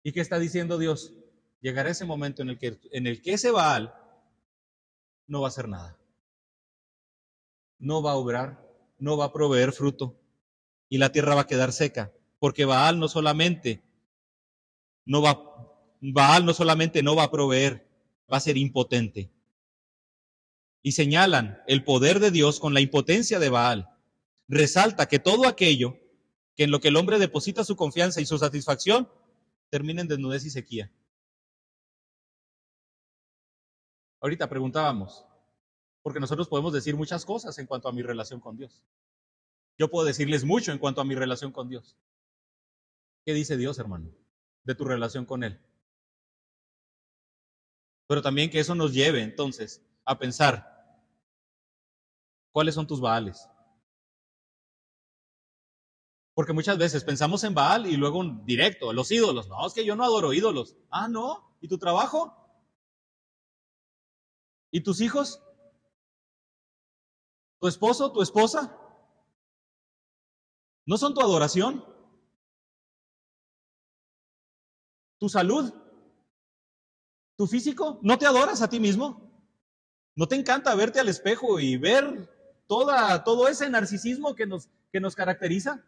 ¿Y 0.03 0.11
qué 0.11 0.21
está 0.21 0.41
diciendo 0.41 0.77
Dios? 0.77 1.15
Llegará 1.61 1.91
ese 1.91 2.05
momento 2.05 2.43
en 2.43 2.51
el 2.51 2.59
que, 2.59 2.81
en 2.91 3.07
el 3.07 3.23
que 3.23 3.35
ese 3.35 3.53
Baal 3.53 3.95
no 5.29 5.41
va 5.41 5.47
a 5.47 5.51
hacer 5.51 5.69
nada. 5.69 5.97
No 7.79 8.03
va 8.03 8.13
a 8.13 8.17
obrar, 8.17 8.66
no 8.99 9.17
va 9.17 9.27
a 9.27 9.33
proveer 9.33 9.73
fruto 9.73 10.19
y 10.89 10.99
la 10.99 11.13
tierra 11.13 11.35
va 11.35 11.43
a 11.43 11.47
quedar 11.47 11.73
seca, 11.73 12.13
porque 12.39 12.65
Baal 12.65 12.99
no 12.99 13.09
solamente 13.09 13.83
no 15.05 15.23
va 15.23 15.47
Baal 16.01 16.45
no 16.45 16.53
solamente 16.53 17.03
no 17.03 17.17
va 17.17 17.25
a 17.25 17.31
proveer, 17.31 17.89
va 18.33 18.37
a 18.37 18.41
ser 18.41 18.57
impotente. 18.57 19.31
Y 20.83 20.93
señalan 20.93 21.63
el 21.67 21.85
poder 21.85 22.21
de 22.21 22.31
Dios 22.31 22.61
con 22.61 22.75
la 22.75 22.81
impotencia 22.81 23.39
de 23.39 23.49
Baal. 23.49 23.89
Resalta 24.47 25.07
que 25.07 25.19
todo 25.19 25.49
aquello 25.49 25.99
que 26.55 26.65
en 26.65 26.71
lo 26.71 26.81
que 26.81 26.89
el 26.89 26.97
hombre 26.97 27.19
deposita 27.19 27.65
su 27.65 27.77
confianza 27.77 28.21
y 28.21 28.27
su 28.27 28.39
satisfacción 28.39 29.09
termina 29.69 30.01
en 30.01 30.09
desnudez 30.09 30.45
y 30.45 30.51
sequía. 30.51 30.91
Ahorita 34.21 34.49
preguntábamos, 34.49 35.25
porque 36.07 36.21
nosotros 36.21 36.47
podemos 36.47 36.73
decir 36.73 36.95
muchas 36.95 37.25
cosas 37.25 37.59
en 37.59 37.67
cuanto 37.67 37.89
a 37.89 37.93
mi 37.93 38.01
relación 38.01 38.39
con 38.39 38.57
Dios. 38.57 38.81
Yo 39.77 39.91
puedo 39.91 40.07
decirles 40.07 40.45
mucho 40.45 40.71
en 40.71 40.79
cuanto 40.79 41.01
a 41.01 41.05
mi 41.05 41.17
relación 41.17 41.51
con 41.51 41.69
Dios. 41.69 41.97
¿Qué 43.25 43.35
dice 43.35 43.57
Dios, 43.57 43.81
hermano, 43.81 44.13
de 44.63 44.75
tu 44.77 44.85
relación 44.85 45.25
con 45.25 45.43
Él? 45.43 45.61
Pero 48.07 48.23
también 48.23 48.51
que 48.51 48.61
eso 48.61 48.77
nos 48.77 48.95
lleve 48.95 49.21
entonces 49.21 49.85
a 50.05 50.17
pensar, 50.17 51.03
¿cuáles 52.53 52.77
son 52.77 52.87
tus 52.87 53.01
baales? 53.01 53.49
Porque 56.35 56.53
muchas 56.53 56.79
veces 56.79 57.03
pensamos 57.03 57.43
en 57.43 57.53
Baal 57.55 57.85
y 57.89 57.97
luego 57.97 58.23
directo, 58.45 58.93
los 58.93 59.11
ídolos. 59.11 59.49
No, 59.49 59.67
es 59.67 59.75
que 59.75 59.85
yo 59.85 59.97
no 59.97 60.05
adoro 60.05 60.33
ídolos. 60.33 60.77
Ah, 60.89 61.09
no. 61.09 61.57
¿Y 61.61 61.67
tu 61.67 61.79
trabajo? 61.79 62.33
¿Y 64.71 64.83
tus 64.83 65.01
hijos? 65.01 65.43
¿Tu 67.61 67.69
esposo? 67.69 68.13
¿Tu 68.13 68.23
esposa? 68.23 68.79
¿No 70.85 70.97
son 70.97 71.15
tu 71.15 71.21
adoración? 71.21 71.85
¿Tu 75.19 75.29
salud? 75.29 75.73
¿Tu 77.37 77.47
físico? 77.47 77.99
¿No 78.03 78.19
te 78.19 78.27
adoras 78.27 78.63
a 78.63 78.69
ti 78.69 78.79
mismo? 78.79 79.27
¿No 80.15 80.29
te 80.29 80.37
encanta 80.37 80.75
verte 80.75 81.01
al 81.01 81.09
espejo 81.09 81.61
y 81.61 81.77
ver 81.77 82.31
toda, 82.67 83.25
todo 83.25 83.49
ese 83.49 83.69
narcisismo 83.69 84.35
que 84.35 84.47
nos, 84.47 84.69
que 84.93 85.01
nos 85.01 85.15
caracteriza? 85.15 85.85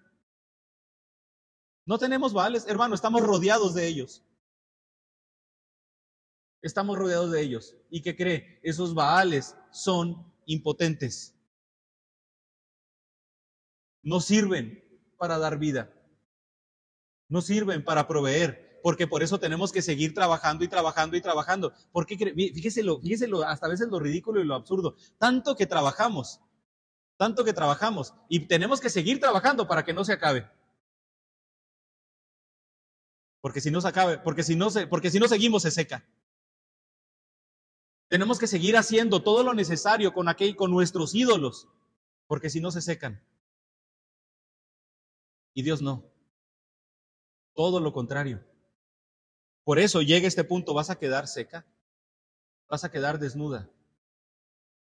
No 1.86 1.98
tenemos 1.98 2.34
vales, 2.34 2.66
hermano, 2.66 2.94
estamos 2.94 3.22
rodeados 3.22 3.74
de 3.74 3.86
ellos. 3.86 4.22
Estamos 6.60 6.98
rodeados 6.98 7.30
de 7.30 7.40
ellos. 7.40 7.76
¿Y 7.88 8.02
qué 8.02 8.16
cree? 8.16 8.60
Esos 8.62 8.92
baales 8.94 9.56
son 9.70 10.30
impotentes. 10.44 11.37
No 14.02 14.20
sirven 14.20 14.84
para 15.16 15.38
dar 15.38 15.58
vida. 15.58 15.92
No 17.28 17.40
sirven 17.42 17.84
para 17.84 18.06
proveer. 18.06 18.80
Porque 18.82 19.06
por 19.06 19.22
eso 19.22 19.40
tenemos 19.40 19.72
que 19.72 19.82
seguir 19.82 20.14
trabajando 20.14 20.64
y 20.64 20.68
trabajando 20.68 21.16
y 21.16 21.20
trabajando. 21.20 21.72
Porque 21.92 22.16
fíjese, 22.16 22.82
lo, 22.82 23.00
fíjese 23.00 23.26
lo, 23.26 23.42
hasta 23.42 23.66
a 23.66 23.70
veces 23.70 23.88
lo 23.88 23.98
ridículo 23.98 24.40
y 24.40 24.44
lo 24.44 24.54
absurdo. 24.54 24.96
Tanto 25.18 25.56
que 25.56 25.66
trabajamos. 25.66 26.40
Tanto 27.16 27.44
que 27.44 27.52
trabajamos. 27.52 28.14
Y 28.28 28.46
tenemos 28.46 28.80
que 28.80 28.90
seguir 28.90 29.18
trabajando 29.20 29.66
para 29.66 29.84
que 29.84 29.92
no 29.92 30.04
se 30.04 30.12
acabe. 30.12 30.48
Porque 33.40 33.60
si 33.60 33.70
no 33.70 33.80
se 33.80 33.88
acabe, 33.88 34.18
porque 34.18 34.42
si 34.42 34.56
no, 34.56 34.70
se, 34.70 34.86
porque 34.86 35.10
si 35.10 35.18
no 35.18 35.28
seguimos 35.28 35.62
se 35.62 35.70
seca. 35.70 36.04
Tenemos 38.08 38.38
que 38.38 38.46
seguir 38.46 38.76
haciendo 38.76 39.22
todo 39.22 39.42
lo 39.42 39.54
necesario 39.54 40.12
con 40.12 40.28
aquel, 40.28 40.56
con 40.56 40.70
nuestros 40.70 41.14
ídolos, 41.14 41.68
porque 42.26 42.50
si 42.50 42.60
no 42.60 42.70
se 42.70 42.80
secan. 42.80 43.22
Y 45.58 45.62
Dios 45.62 45.82
no. 45.82 46.04
Todo 47.52 47.80
lo 47.80 47.92
contrario. 47.92 48.46
Por 49.64 49.80
eso 49.80 50.02
llega 50.02 50.28
este 50.28 50.44
punto, 50.44 50.72
vas 50.72 50.88
a 50.88 51.00
quedar 51.00 51.26
seca, 51.26 51.66
vas 52.68 52.84
a 52.84 52.92
quedar 52.92 53.18
desnuda, 53.18 53.68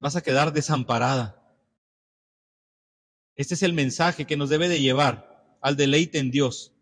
vas 0.00 0.16
a 0.16 0.22
quedar 0.22 0.52
desamparada. 0.52 1.40
Este 3.36 3.54
es 3.54 3.62
el 3.62 3.74
mensaje 3.74 4.26
que 4.26 4.36
nos 4.36 4.48
debe 4.48 4.68
de 4.68 4.80
llevar 4.80 5.56
al 5.60 5.76
deleite 5.76 6.18
en 6.18 6.32
Dios 6.32 6.72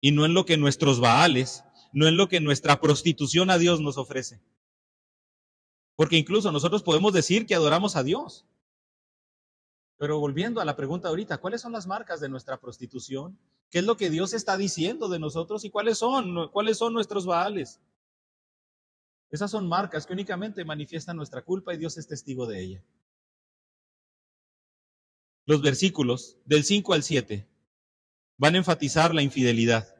y 0.00 0.10
no 0.10 0.24
en 0.24 0.34
lo 0.34 0.44
que 0.44 0.56
nuestros 0.56 0.98
baales, 0.98 1.62
no 1.92 2.08
en 2.08 2.16
lo 2.16 2.28
que 2.28 2.40
nuestra 2.40 2.80
prostitución 2.80 3.48
a 3.48 3.58
Dios 3.58 3.80
nos 3.80 3.96
ofrece. 3.96 4.42
Porque 5.94 6.16
incluso 6.16 6.50
nosotros 6.50 6.82
podemos 6.82 7.12
decir 7.12 7.46
que 7.46 7.54
adoramos 7.54 7.94
a 7.94 8.02
Dios. 8.02 8.44
Pero 9.96 10.18
volviendo 10.18 10.60
a 10.60 10.64
la 10.64 10.76
pregunta 10.76 11.08
ahorita, 11.08 11.38
¿cuáles 11.38 11.60
son 11.60 11.72
las 11.72 11.86
marcas 11.86 12.20
de 12.20 12.28
nuestra 12.28 12.60
prostitución? 12.60 13.38
¿Qué 13.70 13.78
es 13.78 13.84
lo 13.84 13.96
que 13.96 14.10
Dios 14.10 14.34
está 14.34 14.56
diciendo 14.56 15.08
de 15.08 15.18
nosotros 15.18 15.64
y 15.64 15.70
cuáles 15.70 15.98
son, 15.98 16.48
cuáles 16.50 16.78
son 16.78 16.92
nuestros 16.92 17.26
baales? 17.26 17.80
Esas 19.30 19.50
son 19.50 19.68
marcas 19.68 20.06
que 20.06 20.12
únicamente 20.12 20.64
manifiestan 20.64 21.16
nuestra 21.16 21.42
culpa 21.42 21.74
y 21.74 21.78
Dios 21.78 21.96
es 21.96 22.06
testigo 22.06 22.46
de 22.46 22.60
ella. 22.60 22.84
Los 25.46 25.60
versículos 25.60 26.38
del 26.44 26.64
5 26.64 26.94
al 26.94 27.02
7 27.02 27.48
van 28.36 28.54
a 28.54 28.58
enfatizar 28.58 29.14
la 29.14 29.22
infidelidad, 29.22 29.94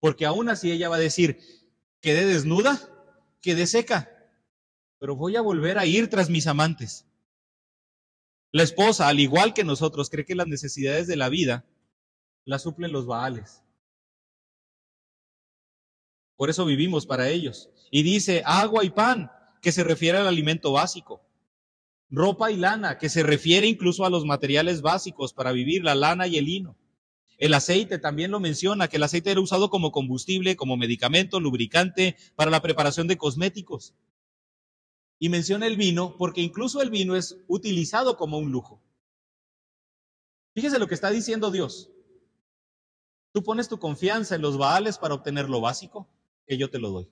porque 0.00 0.26
aún 0.26 0.48
así 0.48 0.72
ella 0.72 0.88
va 0.88 0.96
a 0.96 1.00
decir, 1.00 1.38
quedé 2.00 2.26
desnuda, 2.26 2.80
quedé 3.40 3.66
seca, 3.66 4.10
pero 4.98 5.16
voy 5.16 5.36
a 5.36 5.40
volver 5.40 5.78
a 5.78 5.86
ir 5.86 6.10
tras 6.10 6.30
mis 6.30 6.46
amantes. 6.46 7.05
La 8.52 8.62
esposa, 8.62 9.08
al 9.08 9.20
igual 9.20 9.54
que 9.54 9.64
nosotros, 9.64 10.08
cree 10.10 10.24
que 10.24 10.34
las 10.34 10.46
necesidades 10.46 11.06
de 11.06 11.16
la 11.16 11.28
vida 11.28 11.64
las 12.44 12.62
suplen 12.62 12.92
los 12.92 13.06
baales. 13.06 13.62
Por 16.36 16.50
eso 16.50 16.64
vivimos 16.64 17.06
para 17.06 17.28
ellos. 17.28 17.70
Y 17.90 18.02
dice 18.02 18.42
agua 18.44 18.84
y 18.84 18.90
pan, 18.90 19.30
que 19.60 19.72
se 19.72 19.84
refiere 19.84 20.18
al 20.18 20.28
alimento 20.28 20.72
básico. 20.72 21.22
Ropa 22.08 22.52
y 22.52 22.56
lana, 22.56 22.98
que 22.98 23.08
se 23.08 23.22
refiere 23.22 23.66
incluso 23.66 24.04
a 24.04 24.10
los 24.10 24.24
materiales 24.24 24.80
básicos 24.80 25.32
para 25.32 25.52
vivir, 25.52 25.82
la 25.82 25.94
lana 25.94 26.26
y 26.26 26.36
el 26.36 26.44
lino. 26.44 26.76
El 27.38 27.52
aceite 27.52 27.98
también 27.98 28.30
lo 28.30 28.40
menciona, 28.40 28.88
que 28.88 28.96
el 28.96 29.02
aceite 29.02 29.30
era 29.30 29.40
usado 29.40 29.68
como 29.68 29.92
combustible, 29.92 30.56
como 30.56 30.76
medicamento, 30.76 31.40
lubricante, 31.40 32.16
para 32.34 32.50
la 32.50 32.62
preparación 32.62 33.08
de 33.08 33.18
cosméticos. 33.18 33.94
Y 35.18 35.28
menciona 35.28 35.66
el 35.66 35.76
vino 35.76 36.16
porque 36.18 36.40
incluso 36.40 36.82
el 36.82 36.90
vino 36.90 37.16
es 37.16 37.38
utilizado 37.48 38.16
como 38.16 38.38
un 38.38 38.50
lujo. 38.50 38.82
Fíjese 40.54 40.78
lo 40.78 40.86
que 40.86 40.94
está 40.94 41.10
diciendo 41.10 41.50
Dios. 41.50 41.90
Tú 43.32 43.42
pones 43.42 43.68
tu 43.68 43.78
confianza 43.78 44.34
en 44.34 44.42
los 44.42 44.56
baales 44.56 44.96
para 44.96 45.14
obtener 45.14 45.50
lo 45.50 45.60
básico, 45.60 46.08
que 46.46 46.56
yo 46.56 46.70
te 46.70 46.78
lo 46.78 46.90
doy. 46.90 47.10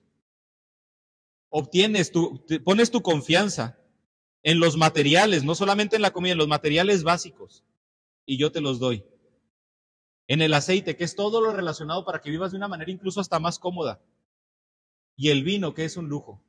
Obtienes 1.49 2.11
tu, 2.11 2.43
pones 2.63 2.89
tu 2.89 3.01
confianza 3.01 3.79
en 4.41 4.59
los 4.59 4.77
materiales, 4.77 5.43
no 5.43 5.55
solamente 5.55 5.95
en 5.95 6.01
la 6.01 6.13
comida, 6.13 6.31
en 6.31 6.37
los 6.37 6.47
materiales 6.47 7.03
básicos, 7.03 7.63
y 8.25 8.37
yo 8.37 8.51
te 8.51 8.61
los 8.61 8.79
doy. 8.79 9.05
En 10.27 10.41
el 10.41 10.53
aceite, 10.53 10.95
que 10.95 11.03
es 11.03 11.15
todo 11.15 11.41
lo 11.41 11.51
relacionado 11.53 12.05
para 12.05 12.21
que 12.21 12.31
vivas 12.31 12.51
de 12.51 12.57
una 12.57 12.67
manera 12.67 12.91
incluso 12.91 13.19
hasta 13.19 13.39
más 13.39 13.59
cómoda. 13.59 14.01
Y 15.15 15.29
el 15.29 15.43
vino, 15.43 15.73
que 15.73 15.85
es 15.85 15.97
un 15.97 16.09
lujo. 16.09 16.43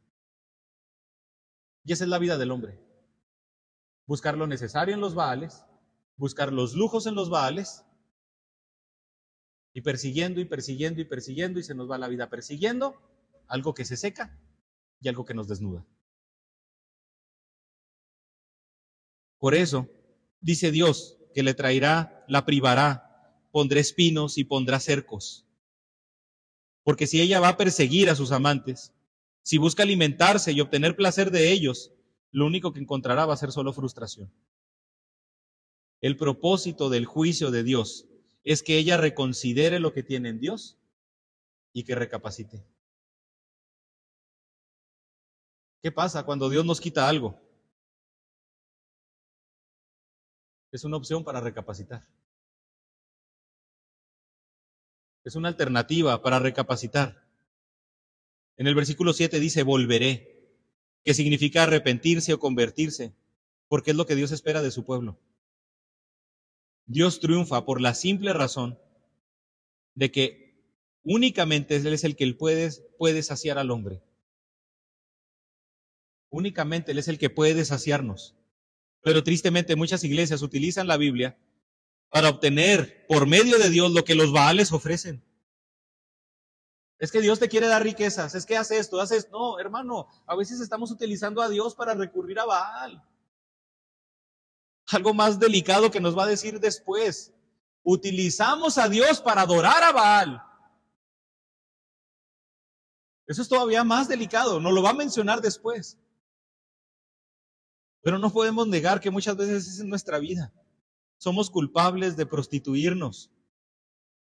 Y 1.86 1.92
esa 1.92 2.04
es 2.04 2.10
la 2.10 2.18
vida 2.18 2.36
del 2.36 2.50
hombre. 2.50 2.80
Buscar 4.06 4.36
lo 4.36 4.48
necesario 4.48 4.92
en 4.92 5.00
los 5.00 5.14
baales, 5.14 5.64
buscar 6.16 6.52
los 6.52 6.74
lujos 6.74 7.06
en 7.06 7.14
los 7.14 7.30
baales, 7.30 7.84
y 9.72 9.82
persiguiendo 9.82 10.40
y 10.40 10.46
persiguiendo 10.46 11.00
y 11.00 11.04
persiguiendo, 11.04 11.60
y 11.60 11.62
se 11.62 11.74
nos 11.74 11.88
va 11.88 11.96
la 11.96 12.08
vida 12.08 12.28
persiguiendo 12.28 13.00
algo 13.46 13.72
que 13.72 13.84
se 13.84 13.96
seca 13.96 14.36
y 15.00 15.08
algo 15.08 15.24
que 15.24 15.34
nos 15.34 15.46
desnuda. 15.46 15.86
Por 19.38 19.54
eso, 19.54 19.88
dice 20.40 20.72
Dios, 20.72 21.18
que 21.34 21.44
le 21.44 21.54
traerá, 21.54 22.24
la 22.26 22.44
privará, 22.44 23.38
pondrá 23.52 23.78
espinos 23.78 24.38
y 24.38 24.44
pondrá 24.44 24.80
cercos. 24.80 25.46
Porque 26.82 27.06
si 27.06 27.20
ella 27.20 27.38
va 27.38 27.50
a 27.50 27.56
perseguir 27.56 28.10
a 28.10 28.16
sus 28.16 28.32
amantes, 28.32 28.92
si 29.46 29.58
busca 29.58 29.84
alimentarse 29.84 30.50
y 30.50 30.60
obtener 30.60 30.96
placer 30.96 31.30
de 31.30 31.52
ellos, 31.52 31.92
lo 32.32 32.46
único 32.46 32.72
que 32.72 32.80
encontrará 32.80 33.26
va 33.26 33.34
a 33.34 33.36
ser 33.36 33.52
solo 33.52 33.72
frustración. 33.72 34.34
El 36.00 36.16
propósito 36.16 36.90
del 36.90 37.04
juicio 37.04 37.52
de 37.52 37.62
Dios 37.62 38.08
es 38.42 38.64
que 38.64 38.76
ella 38.76 38.96
reconsidere 38.96 39.78
lo 39.78 39.92
que 39.92 40.02
tiene 40.02 40.30
en 40.30 40.40
Dios 40.40 40.80
y 41.72 41.84
que 41.84 41.94
recapacite. 41.94 42.66
¿Qué 45.80 45.92
pasa 45.92 46.24
cuando 46.24 46.48
Dios 46.48 46.64
nos 46.64 46.80
quita 46.80 47.08
algo? 47.08 47.40
Es 50.72 50.82
una 50.82 50.96
opción 50.96 51.22
para 51.22 51.40
recapacitar. 51.40 52.02
Es 55.22 55.36
una 55.36 55.46
alternativa 55.46 56.20
para 56.20 56.40
recapacitar. 56.40 57.25
En 58.56 58.66
el 58.66 58.74
versículo 58.74 59.12
7 59.12 59.38
dice, 59.38 59.62
volveré, 59.62 60.36
que 61.04 61.14
significa 61.14 61.62
arrepentirse 61.62 62.32
o 62.32 62.40
convertirse, 62.40 63.14
porque 63.68 63.90
es 63.90 63.96
lo 63.96 64.06
que 64.06 64.16
Dios 64.16 64.32
espera 64.32 64.62
de 64.62 64.70
su 64.70 64.84
pueblo. 64.84 65.18
Dios 66.86 67.20
triunfa 67.20 67.64
por 67.64 67.80
la 67.80 67.94
simple 67.94 68.32
razón 68.32 68.78
de 69.94 70.10
que 70.10 70.62
únicamente 71.02 71.76
Él 71.76 71.86
es 71.88 72.04
el 72.04 72.16
que 72.16 72.32
puede, 72.34 72.70
puede 72.98 73.22
saciar 73.22 73.58
al 73.58 73.70
hombre. 73.70 74.02
Únicamente 76.30 76.92
Él 76.92 76.98
es 76.98 77.08
el 77.08 77.18
que 77.18 77.30
puede 77.30 77.64
saciarnos. 77.64 78.36
Pero 79.02 79.22
tristemente 79.22 79.76
muchas 79.76 80.02
iglesias 80.04 80.42
utilizan 80.42 80.86
la 80.86 80.96
Biblia 80.96 81.38
para 82.08 82.30
obtener 82.30 83.06
por 83.06 83.26
medio 83.26 83.58
de 83.58 83.70
Dios 83.70 83.92
lo 83.92 84.04
que 84.04 84.14
los 84.14 84.32
Baales 84.32 84.72
ofrecen. 84.72 85.25
Es 86.98 87.12
que 87.12 87.20
Dios 87.20 87.38
te 87.38 87.48
quiere 87.48 87.66
dar 87.66 87.82
riquezas, 87.82 88.34
es 88.34 88.46
que 88.46 88.56
hace 88.56 88.78
esto, 88.78 89.00
hace 89.00 89.16
esto. 89.16 89.30
No, 89.30 89.58
hermano, 89.58 90.08
a 90.26 90.34
veces 90.34 90.60
estamos 90.60 90.90
utilizando 90.90 91.42
a 91.42 91.48
Dios 91.48 91.74
para 91.74 91.94
recurrir 91.94 92.38
a 92.40 92.46
Baal. 92.46 93.04
Algo 94.92 95.12
más 95.12 95.38
delicado 95.38 95.90
que 95.90 96.00
nos 96.00 96.16
va 96.16 96.24
a 96.24 96.28
decir 96.28 96.58
después. 96.58 97.34
Utilizamos 97.82 98.78
a 98.78 98.88
Dios 98.88 99.20
para 99.20 99.42
adorar 99.42 99.82
a 99.82 99.92
Baal. 99.92 100.42
Eso 103.26 103.42
es 103.42 103.48
todavía 103.48 103.84
más 103.84 104.08
delicado, 104.08 104.60
nos 104.60 104.72
lo 104.72 104.82
va 104.82 104.90
a 104.90 104.94
mencionar 104.94 105.40
después. 105.40 105.98
Pero 108.02 108.18
no 108.18 108.32
podemos 108.32 108.68
negar 108.68 109.00
que 109.00 109.10
muchas 109.10 109.36
veces 109.36 109.66
es 109.66 109.80
en 109.80 109.88
nuestra 109.88 110.18
vida. 110.18 110.52
Somos 111.18 111.50
culpables 111.50 112.16
de 112.16 112.24
prostituirnos. 112.24 113.30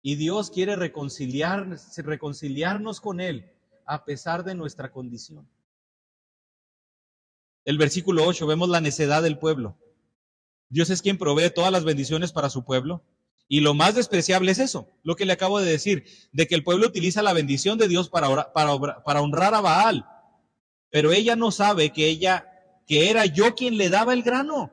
Y 0.08 0.16
Dios 0.16 0.51
quiere 0.51 0.78
reconciliarnos, 0.78 1.97
reconciliarnos 1.97 3.01
con 3.01 3.20
Él 3.20 3.51
a 3.86 4.05
pesar 4.05 4.45
de 4.45 4.55
nuestra 4.55 4.89
condición. 4.89 5.45
El 7.66 7.78
versículo 7.78 8.26
8, 8.26 8.47
vemos 8.47 8.70
la 8.70 8.80
necedad 8.80 9.22
del 9.22 9.38
pueblo. 9.38 9.78
Dios 10.70 10.91
es 10.91 11.01
quien 11.01 11.18
provee 11.18 11.49
todas 11.53 11.74
las 11.74 11.84
bendiciones 11.84 12.32
para 12.32 12.49
su 12.49 12.64
pueblo. 12.64 13.03
Y 13.49 13.60
lo 13.60 13.74
más 13.74 13.95
despreciable 13.95 14.53
es 14.53 14.60
eso, 14.60 14.88
lo 15.03 15.18
que 15.18 15.26
le 15.26 15.34
acabo 15.34 15.60
de 15.60 15.70
decir, 15.70 16.05
de 16.32 16.47
que 16.47 16.55
el 16.55 16.64
pueblo 16.64 16.88
utiliza 16.88 17.22
la 17.22 17.34
bendición 17.34 17.78
de 17.78 17.89
Dios 17.89 18.08
para, 18.08 18.53
para, 18.53 19.03
para 19.03 19.22
honrar 19.22 19.55
a 19.55 19.60
Baal. 19.60 20.05
Pero 20.89 21.12
ella 21.12 21.36
no 21.36 21.51
sabe 21.51 21.91
que 21.91 22.08
ella 22.08 22.47
que 22.88 23.10
era 23.10 23.26
yo 23.26 23.55
quien 23.55 23.78
le 23.78 23.89
daba 23.89 24.14
el 24.14 24.24
grano, 24.24 24.72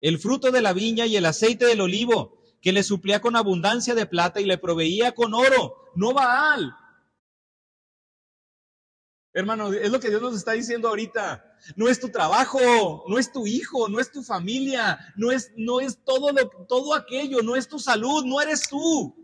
el 0.00 0.18
fruto 0.18 0.50
de 0.50 0.62
la 0.62 0.72
viña 0.72 1.06
y 1.06 1.14
el 1.14 1.26
aceite 1.26 1.64
del 1.64 1.80
olivo, 1.80 2.43
que 2.64 2.72
le 2.72 2.82
suplía 2.82 3.20
con 3.20 3.36
abundancia 3.36 3.94
de 3.94 4.06
plata 4.06 4.40
y 4.40 4.46
le 4.46 4.56
proveía 4.56 5.12
con 5.14 5.34
oro, 5.34 5.92
no 5.94 6.14
Baal. 6.14 6.74
Hermano, 9.34 9.70
es 9.70 9.92
lo 9.92 10.00
que 10.00 10.08
Dios 10.08 10.22
nos 10.22 10.34
está 10.34 10.52
diciendo 10.52 10.88
ahorita. 10.88 11.44
No 11.76 11.90
es 11.90 12.00
tu 12.00 12.08
trabajo, 12.08 13.04
no 13.06 13.18
es 13.18 13.30
tu 13.30 13.46
hijo, 13.46 13.90
no 13.90 14.00
es 14.00 14.10
tu 14.10 14.22
familia, 14.22 14.98
no 15.14 15.30
es, 15.30 15.52
no 15.58 15.80
es 15.80 16.02
todo, 16.04 16.32
lo, 16.32 16.48
todo 16.66 16.94
aquello, 16.94 17.42
no 17.42 17.54
es 17.54 17.68
tu 17.68 17.78
salud, 17.78 18.24
no 18.24 18.40
eres 18.40 18.66
tú. 18.66 19.14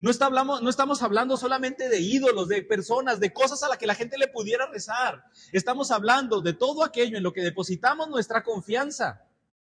No, 0.00 0.12
hablamos, 0.20 0.62
no 0.62 0.70
estamos 0.70 1.02
hablando 1.02 1.36
solamente 1.36 1.88
de 1.88 1.98
ídolos, 1.98 2.46
de 2.46 2.62
personas, 2.62 3.18
de 3.18 3.32
cosas 3.32 3.64
a 3.64 3.68
las 3.68 3.78
que 3.78 3.88
la 3.88 3.96
gente 3.96 4.16
le 4.16 4.28
pudiera 4.28 4.70
rezar. 4.70 5.24
Estamos 5.50 5.90
hablando 5.90 6.40
de 6.40 6.52
todo 6.52 6.84
aquello 6.84 7.16
en 7.16 7.24
lo 7.24 7.32
que 7.32 7.42
depositamos 7.42 8.08
nuestra 8.08 8.44
confianza 8.44 9.26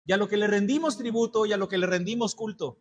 y 0.06 0.12
a 0.12 0.16
lo 0.16 0.28
que 0.28 0.36
le 0.36 0.46
rendimos 0.46 0.96
tributo 0.96 1.44
y 1.44 1.52
a 1.52 1.56
lo 1.56 1.68
que 1.68 1.78
le 1.78 1.86
rendimos 1.86 2.34
culto. 2.34 2.78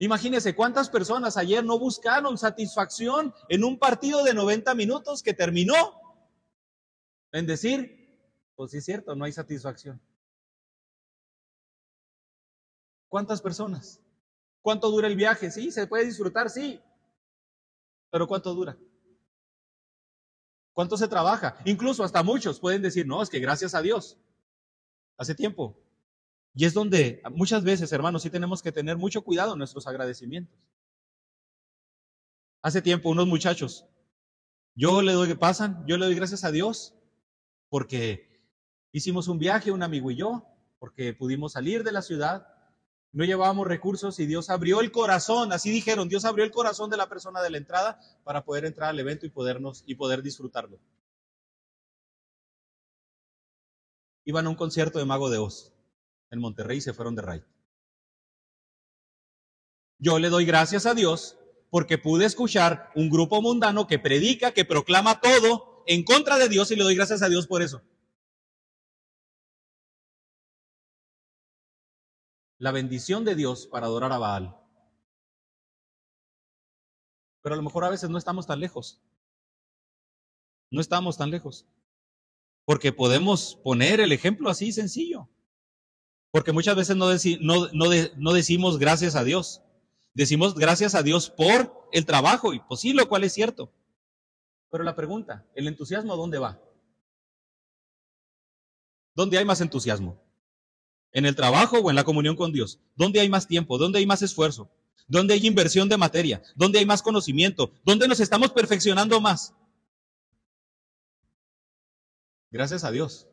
Imagínense 0.00 0.54
cuántas 0.54 0.90
personas 0.90 1.36
ayer 1.36 1.64
no 1.64 1.78
buscaron 1.78 2.36
satisfacción 2.36 3.34
en 3.48 3.64
un 3.64 3.78
partido 3.78 4.22
de 4.24 4.34
90 4.34 4.74
minutos 4.74 5.22
que 5.22 5.34
terminó 5.34 5.74
en 7.32 7.46
decir, 7.46 7.98
pues 8.54 8.72
sí 8.72 8.78
es 8.78 8.84
cierto, 8.84 9.14
no 9.14 9.24
hay 9.24 9.32
satisfacción. 9.32 10.00
¿Cuántas 13.08 13.40
personas? 13.40 14.00
¿Cuánto 14.60 14.90
dura 14.90 15.08
el 15.08 15.16
viaje? 15.16 15.50
Sí, 15.50 15.70
se 15.70 15.86
puede 15.86 16.04
disfrutar, 16.04 16.50
sí. 16.50 16.80
Pero 18.10 18.26
¿cuánto 18.26 18.54
dura? 18.54 18.76
¿Cuánto 20.72 20.96
se 20.96 21.08
trabaja? 21.08 21.58
Incluso 21.64 22.04
hasta 22.04 22.22
muchos 22.22 22.60
pueden 22.60 22.82
decir, 22.82 23.06
no, 23.06 23.22
es 23.22 23.30
que 23.30 23.40
gracias 23.40 23.74
a 23.74 23.82
Dios. 23.82 24.18
Hace 25.18 25.34
tiempo. 25.34 25.78
Y 26.54 26.64
es 26.64 26.72
donde 26.72 27.20
muchas 27.32 27.62
veces, 27.62 27.92
hermanos, 27.92 28.22
sí 28.22 28.30
tenemos 28.30 28.62
que 28.62 28.72
tener 28.72 28.96
mucho 28.96 29.22
cuidado 29.22 29.52
en 29.52 29.58
nuestros 29.58 29.86
agradecimientos. 29.86 30.58
Hace 32.62 32.80
tiempo, 32.80 33.10
unos 33.10 33.26
muchachos, 33.26 33.84
yo 34.74 35.02
le 35.02 35.12
doy, 35.12 35.34
pasan, 35.34 35.84
yo 35.86 35.98
le 35.98 36.06
doy 36.06 36.14
gracias 36.14 36.44
a 36.44 36.50
Dios 36.50 36.94
porque 37.68 38.42
hicimos 38.92 39.28
un 39.28 39.38
viaje, 39.38 39.70
un 39.70 39.82
amigo 39.82 40.10
y 40.10 40.16
yo, 40.16 40.46
porque 40.78 41.12
pudimos 41.12 41.52
salir 41.52 41.84
de 41.84 41.92
la 41.92 42.00
ciudad 42.00 42.46
no 43.12 43.24
llevábamos 43.24 43.66
recursos 43.66 44.18
y 44.20 44.26
Dios 44.26 44.50
abrió 44.50 44.80
el 44.80 44.92
corazón, 44.92 45.52
así 45.52 45.70
dijeron, 45.70 46.08
Dios 46.08 46.24
abrió 46.24 46.44
el 46.44 46.50
corazón 46.50 46.90
de 46.90 46.96
la 46.96 47.08
persona 47.08 47.40
de 47.42 47.50
la 47.50 47.58
entrada 47.58 47.98
para 48.22 48.44
poder 48.44 48.64
entrar 48.64 48.90
al 48.90 48.98
evento 48.98 49.26
y 49.26 49.30
podernos 49.30 49.82
y 49.86 49.94
poder 49.94 50.22
disfrutarlo. 50.22 50.78
Iban 54.28 54.46
a 54.46 54.50
un 54.50 54.54
concierto 54.54 54.98
de 54.98 55.06
Mago 55.06 55.30
de 55.30 55.38
Oz 55.38 55.72
en 56.30 56.40
Monterrey 56.40 56.78
y 56.78 56.82
se 56.82 56.92
fueron 56.92 57.16
de 57.16 57.22
raid. 57.22 57.42
Yo 59.98 60.18
le 60.18 60.28
doy 60.28 60.44
gracias 60.44 60.86
a 60.86 60.94
Dios 60.94 61.38
porque 61.70 61.96
pude 61.96 62.26
escuchar 62.26 62.92
un 62.94 63.10
grupo 63.10 63.40
mundano 63.40 63.86
que 63.86 63.98
predica, 63.98 64.52
que 64.52 64.64
proclama 64.64 65.20
todo 65.20 65.82
en 65.86 66.04
contra 66.04 66.36
de 66.38 66.48
Dios 66.48 66.70
y 66.70 66.76
le 66.76 66.84
doy 66.84 66.94
gracias 66.94 67.22
a 67.22 67.28
Dios 67.28 67.46
por 67.46 67.62
eso. 67.62 67.82
la 72.58 72.72
bendición 72.72 73.24
de 73.24 73.34
Dios 73.34 73.66
para 73.66 73.86
adorar 73.86 74.12
a 74.12 74.18
Baal. 74.18 74.56
Pero 77.40 77.54
a 77.54 77.56
lo 77.56 77.62
mejor 77.62 77.84
a 77.84 77.90
veces 77.90 78.10
no 78.10 78.18
estamos 78.18 78.46
tan 78.46 78.60
lejos. 78.60 79.00
No 80.70 80.80
estamos 80.80 81.16
tan 81.16 81.30
lejos. 81.30 81.66
Porque 82.68 82.92
podemos 82.92 83.58
poner 83.64 83.98
el 83.98 84.12
ejemplo 84.12 84.50
así 84.50 84.72
sencillo. 84.72 85.30
Porque 86.30 86.52
muchas 86.52 86.76
veces 86.76 86.98
no, 86.98 87.08
no, 87.72 88.32
decimos 88.34 88.78
gracias 88.78 89.16
a 89.16 89.24
Dios. 89.24 89.62
Decimos 90.12 90.54
gracias 90.54 90.94
a 90.94 91.02
Dios 91.02 91.30
por 91.30 91.88
el 91.92 92.04
trabajo, 92.04 92.52
y 92.52 92.60
pues 92.60 92.80
sí, 92.80 92.92
lo 92.92 93.08
cual 93.08 93.24
es 93.24 93.32
cierto. 93.32 93.72
Pero 94.70 94.84
la 94.84 94.94
pregunta, 94.94 95.46
¿el 95.54 95.66
entusiasmo 95.66 96.14
dónde 96.14 96.36
va? 96.36 96.60
¿Dónde 99.14 99.38
hay 99.38 99.46
más 99.46 99.62
entusiasmo? 99.62 100.22
¿En 101.12 101.24
el 101.24 101.34
trabajo 101.34 101.78
o 101.78 101.88
en 101.88 101.96
la 101.96 102.04
comunión 102.04 102.36
con 102.36 102.52
Dios? 102.52 102.80
¿Dónde 102.96 103.20
hay 103.20 103.30
más 103.30 103.46
tiempo? 103.46 103.78
¿Dónde 103.78 103.98
hay 103.98 104.04
más 104.04 104.20
esfuerzo? 104.20 104.70
¿Dónde 105.06 105.32
hay 105.32 105.46
inversión 105.46 105.88
de 105.88 105.96
materia? 105.96 106.42
¿Dónde 106.54 106.80
hay 106.80 106.84
más 106.84 107.00
conocimiento? 107.00 107.72
¿Dónde 107.82 108.06
nos 108.06 108.20
estamos 108.20 108.52
perfeccionando 108.52 109.22
más? 109.22 109.54
Gracias 112.50 112.84
a 112.84 112.90
Dios. 112.90 113.28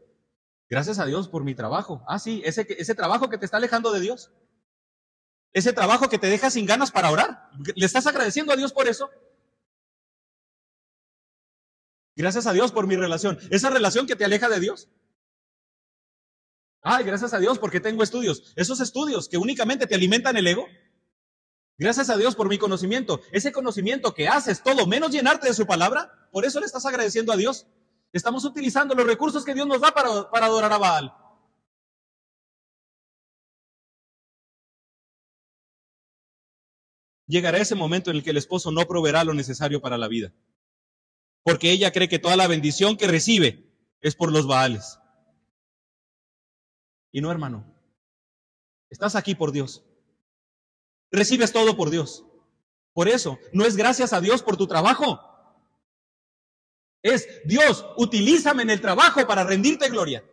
Gracias 0.69 0.99
a 0.99 1.05
Dios 1.05 1.27
por 1.27 1.43
mi 1.43 1.55
trabajo. 1.55 2.03
Ah, 2.07 2.19
sí, 2.19 2.41
ese, 2.45 2.65
ese 2.69 2.95
trabajo 2.95 3.29
que 3.29 3.37
te 3.37 3.45
está 3.45 3.57
alejando 3.57 3.91
de 3.91 3.99
Dios. 3.99 4.31
Ese 5.53 5.71
trabajo 5.71 6.09
que 6.09 6.17
te 6.17 6.27
deja 6.27 6.49
sin 6.49 6.65
ganas 6.65 6.91
para 6.91 7.11
orar. 7.11 7.49
¿Le 7.75 7.85
estás 7.85 8.07
agradeciendo 8.07 8.51
a 8.51 8.55
Dios 8.55 8.73
por 8.73 8.87
eso? 8.87 9.09
Gracias 12.15 12.47
a 12.47 12.53
Dios 12.53 12.71
por 12.71 12.87
mi 12.87 12.95
relación. 12.95 13.37
Esa 13.51 13.69
relación 13.69 14.07
que 14.07 14.15
te 14.15 14.25
aleja 14.25 14.49
de 14.49 14.59
Dios. 14.59 14.89
Ay, 16.81 17.03
gracias 17.03 17.33
a 17.33 17.39
Dios 17.39 17.57
porque 17.57 17.79
tengo 17.79 18.03
estudios. 18.03 18.53
Esos 18.55 18.79
estudios 18.79 19.27
que 19.27 19.37
únicamente 19.37 19.87
te 19.87 19.95
alimentan 19.95 20.37
el 20.37 20.47
ego. 20.47 20.67
Gracias 21.77 22.09
a 22.09 22.17
Dios 22.17 22.35
por 22.35 22.47
mi 22.47 22.57
conocimiento. 22.57 23.21
Ese 23.31 23.51
conocimiento 23.51 24.13
que 24.13 24.27
haces 24.27 24.63
todo 24.63 24.87
menos 24.87 25.11
llenarte 25.11 25.47
de 25.47 25.53
su 25.53 25.65
palabra, 25.65 26.29
por 26.31 26.45
eso 26.45 26.59
le 26.59 26.65
estás 26.65 26.85
agradeciendo 26.85 27.33
a 27.33 27.37
Dios. 27.37 27.67
Estamos 28.15 28.45
utilizando 28.45 28.95
los 28.95 29.05
recursos 29.05 29.43
que 29.43 29.53
Dios 29.53 29.67
nos 29.67 29.81
da 29.81 29.93
para, 29.93 30.31
para 30.31 30.45
adorar 30.45 30.71
a 30.71 30.77
Baal. 30.77 31.13
Llegará 37.27 37.57
ese 37.57 37.75
momento 37.75 38.11
en 38.11 38.15
el 38.15 38.23
que 38.23 38.29
el 38.29 38.37
esposo 38.37 38.71
no 38.71 38.87
proveerá 38.87 39.25
lo 39.25 39.33
necesario 39.33 39.81
para 39.81 39.97
la 39.97 40.07
vida. 40.07 40.33
Porque 41.43 41.71
ella 41.71 41.91
cree 41.91 42.07
que 42.07 42.17
toda 42.17 42.37
la 42.37 42.47
bendición 42.47 42.95
que 42.95 43.07
recibe 43.07 43.69
es 43.99 44.15
por 44.15 44.31
los 44.31 44.47
Baales. 44.47 44.97
Y 47.11 47.19
no, 47.19 47.29
hermano. 47.29 47.65
Estás 48.89 49.17
aquí 49.17 49.35
por 49.35 49.51
Dios. 49.51 49.83
Recibes 51.11 51.51
todo 51.51 51.75
por 51.75 51.89
Dios. 51.89 52.23
Por 52.93 53.09
eso, 53.09 53.39
no 53.51 53.65
es 53.65 53.75
gracias 53.75 54.13
a 54.13 54.21
Dios 54.21 54.41
por 54.41 54.55
tu 54.55 54.67
trabajo. 54.67 55.34
Es 57.05 57.27
Dios, 57.45 57.85
utilízame 57.97 58.63
en 58.63 58.69
el 58.69 58.81
trabajo 58.81 59.25
para 59.27 59.43
rendirte 59.43 59.89
gloria. 59.89 60.23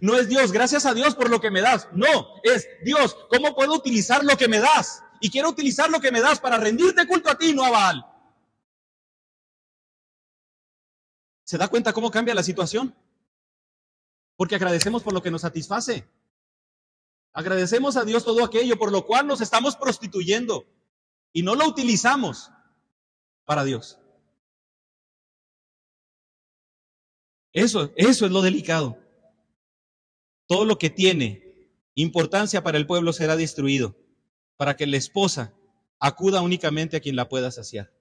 No 0.00 0.16
es 0.16 0.28
Dios, 0.28 0.52
gracias 0.52 0.86
a 0.86 0.94
Dios 0.94 1.14
por 1.14 1.28
lo 1.28 1.40
que 1.40 1.50
me 1.50 1.60
das. 1.60 1.88
No, 1.92 2.40
es 2.42 2.68
Dios, 2.84 3.16
¿cómo 3.28 3.54
puedo 3.54 3.74
utilizar 3.74 4.24
lo 4.24 4.36
que 4.36 4.48
me 4.48 4.60
das? 4.60 5.02
Y 5.20 5.30
quiero 5.30 5.48
utilizar 5.48 5.90
lo 5.90 6.00
que 6.00 6.12
me 6.12 6.20
das 6.20 6.38
para 6.38 6.56
rendirte 6.58 7.06
culto 7.06 7.30
a 7.30 7.36
ti, 7.36 7.52
no 7.52 7.64
a 7.64 7.70
Baal. 7.70 8.06
¿Se 11.44 11.58
da 11.58 11.68
cuenta 11.68 11.92
cómo 11.92 12.10
cambia 12.10 12.34
la 12.34 12.42
situación? 12.42 12.94
porque 14.40 14.54
agradecemos 14.54 15.02
por 15.02 15.12
lo 15.12 15.20
que 15.20 15.30
nos 15.30 15.42
satisface. 15.42 16.08
Agradecemos 17.34 17.98
a 17.98 18.06
Dios 18.06 18.24
todo 18.24 18.42
aquello 18.42 18.78
por 18.78 18.90
lo 18.90 19.04
cual 19.04 19.26
nos 19.26 19.42
estamos 19.42 19.76
prostituyendo 19.76 20.64
y 21.34 21.42
no 21.42 21.54
lo 21.54 21.66
utilizamos 21.66 22.50
para 23.44 23.64
Dios. 23.64 23.98
Eso, 27.52 27.92
eso 27.96 28.26
es 28.26 28.32
lo 28.32 28.42
delicado. 28.42 28.98
Todo 30.46 30.64
lo 30.64 30.78
que 30.78 30.90
tiene 30.90 31.70
importancia 31.94 32.62
para 32.62 32.78
el 32.78 32.86
pueblo 32.86 33.12
será 33.12 33.36
destruido, 33.36 33.96
para 34.56 34.76
que 34.76 34.86
la 34.86 34.96
esposa 34.96 35.54
acuda 35.98 36.42
únicamente 36.42 36.96
a 36.96 37.00
quien 37.00 37.16
la 37.16 37.28
pueda 37.28 37.50
saciar. 37.50 37.92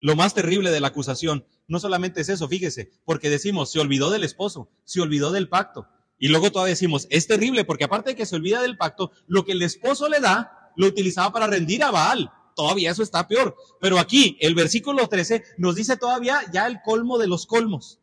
Lo 0.00 0.14
más 0.14 0.34
terrible 0.34 0.70
de 0.70 0.80
la 0.80 0.88
acusación 0.88 1.44
no 1.66 1.80
solamente 1.80 2.20
es 2.20 2.28
eso, 2.28 2.48
fíjese, 2.48 2.90
porque 3.04 3.30
decimos, 3.30 3.70
se 3.70 3.80
olvidó 3.80 4.10
del 4.10 4.24
esposo, 4.24 4.70
se 4.84 5.00
olvidó 5.00 5.32
del 5.32 5.48
pacto. 5.48 5.88
Y 6.18 6.28
luego 6.28 6.50
todavía 6.50 6.74
decimos, 6.74 7.06
es 7.10 7.26
terrible 7.26 7.64
porque 7.64 7.84
aparte 7.84 8.10
de 8.10 8.16
que 8.16 8.26
se 8.26 8.36
olvida 8.36 8.60
del 8.62 8.76
pacto, 8.76 9.12
lo 9.26 9.44
que 9.44 9.52
el 9.52 9.62
esposo 9.62 10.08
le 10.08 10.20
da, 10.20 10.72
lo 10.76 10.86
utilizaba 10.86 11.32
para 11.32 11.46
rendir 11.46 11.82
a 11.82 11.90
Baal. 11.90 12.30
Todavía 12.56 12.90
eso 12.90 13.02
está 13.02 13.28
peor. 13.28 13.56
Pero 13.80 13.98
aquí, 13.98 14.36
el 14.40 14.54
versículo 14.54 15.08
13 15.08 15.44
nos 15.58 15.76
dice 15.76 15.96
todavía 15.96 16.40
ya 16.52 16.66
el 16.66 16.80
colmo 16.82 17.18
de 17.18 17.28
los 17.28 17.46
colmos. 17.46 18.00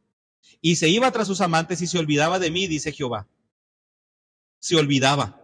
Y 0.62 0.78
se 0.78 0.90
iba 0.90 1.12
tras 1.12 1.28
sus 1.28 1.42
amantes 1.42 1.82
y 1.82 1.88
se 1.88 1.98
olvidaba 1.98 2.40
de 2.40 2.52
mí, 2.52 2.68
dice 2.68 2.92
Jehová. 2.92 3.28
Se 4.60 4.76
olvidaba. 4.76 5.42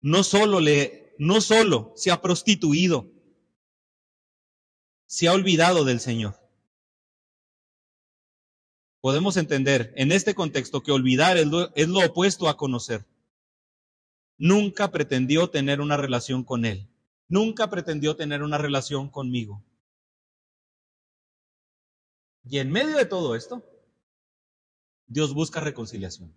No 0.00 0.22
solo 0.22 0.60
le, 0.60 1.14
no 1.18 1.40
solo 1.40 1.92
se 1.96 2.10
ha 2.10 2.22
prostituido, 2.22 3.10
se 5.06 5.26
ha 5.26 5.32
olvidado 5.32 5.84
del 5.84 6.00
Señor. 6.00 6.38
Podemos 9.00 9.36
entender 9.36 9.92
en 9.96 10.12
este 10.12 10.34
contexto 10.34 10.82
que 10.82 10.92
olvidar 10.92 11.36
es 11.36 11.46
lo, 11.46 11.74
es 11.74 11.88
lo 11.88 12.04
opuesto 12.04 12.48
a 12.48 12.56
conocer. 12.56 13.06
Nunca 14.36 14.90
pretendió 14.90 15.50
tener 15.50 15.80
una 15.80 15.96
relación 15.96 16.44
con 16.44 16.64
Él. 16.64 16.88
Nunca 17.28 17.68
pretendió 17.70 18.16
tener 18.16 18.42
una 18.42 18.58
relación 18.58 19.08
conmigo. 19.08 19.64
Y 22.48 22.58
en 22.58 22.70
medio 22.70 22.96
de 22.96 23.04
todo 23.04 23.36
esto, 23.36 23.62
Dios 25.06 25.34
busca 25.34 25.60
reconciliación. 25.60 26.34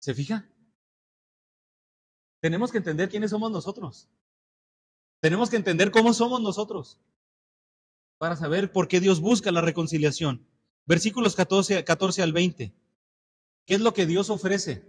¿Se 0.00 0.14
fija? 0.14 0.48
Tenemos 2.40 2.72
que 2.72 2.78
entender 2.78 3.08
quiénes 3.08 3.30
somos 3.30 3.52
nosotros. 3.52 4.08
Tenemos 5.20 5.48
que 5.48 5.56
entender 5.56 5.92
cómo 5.92 6.12
somos 6.12 6.40
nosotros 6.40 6.98
para 8.18 8.34
saber 8.34 8.72
por 8.72 8.88
qué 8.88 8.98
Dios 8.98 9.20
busca 9.20 9.52
la 9.52 9.60
reconciliación. 9.60 10.44
Versículos 10.84 11.36
14, 11.36 11.84
14 11.84 12.22
al 12.22 12.32
20. 12.32 12.74
¿Qué 13.64 13.74
es 13.74 13.80
lo 13.80 13.94
que 13.94 14.06
Dios 14.06 14.28
ofrece? 14.28 14.84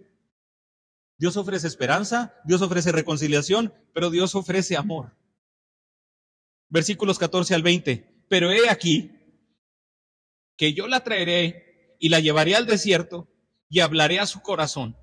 Dios 1.19 1.37
ofrece 1.37 1.67
esperanza, 1.67 2.33
Dios 2.43 2.63
ofrece 2.63 2.91
reconciliación, 2.91 3.71
pero 3.93 4.09
Dios 4.09 4.33
ofrece 4.33 4.77
amor. 4.77 5.15
Versículos 6.73 7.19
14 7.19 7.53
al 7.53 7.61
20. 7.61 8.25
Pero 8.27 8.51
he 8.51 8.67
aquí 8.67 9.11
que 10.57 10.73
yo 10.73 10.87
la 10.87 11.03
traeré 11.03 11.95
y 11.99 12.09
la 12.09 12.19
llevaré 12.19 12.55
al 12.55 12.65
desierto 12.65 13.29
y 13.69 13.81
hablaré 13.81 14.19
a 14.19 14.25
su 14.25 14.41
corazón. 14.41 14.97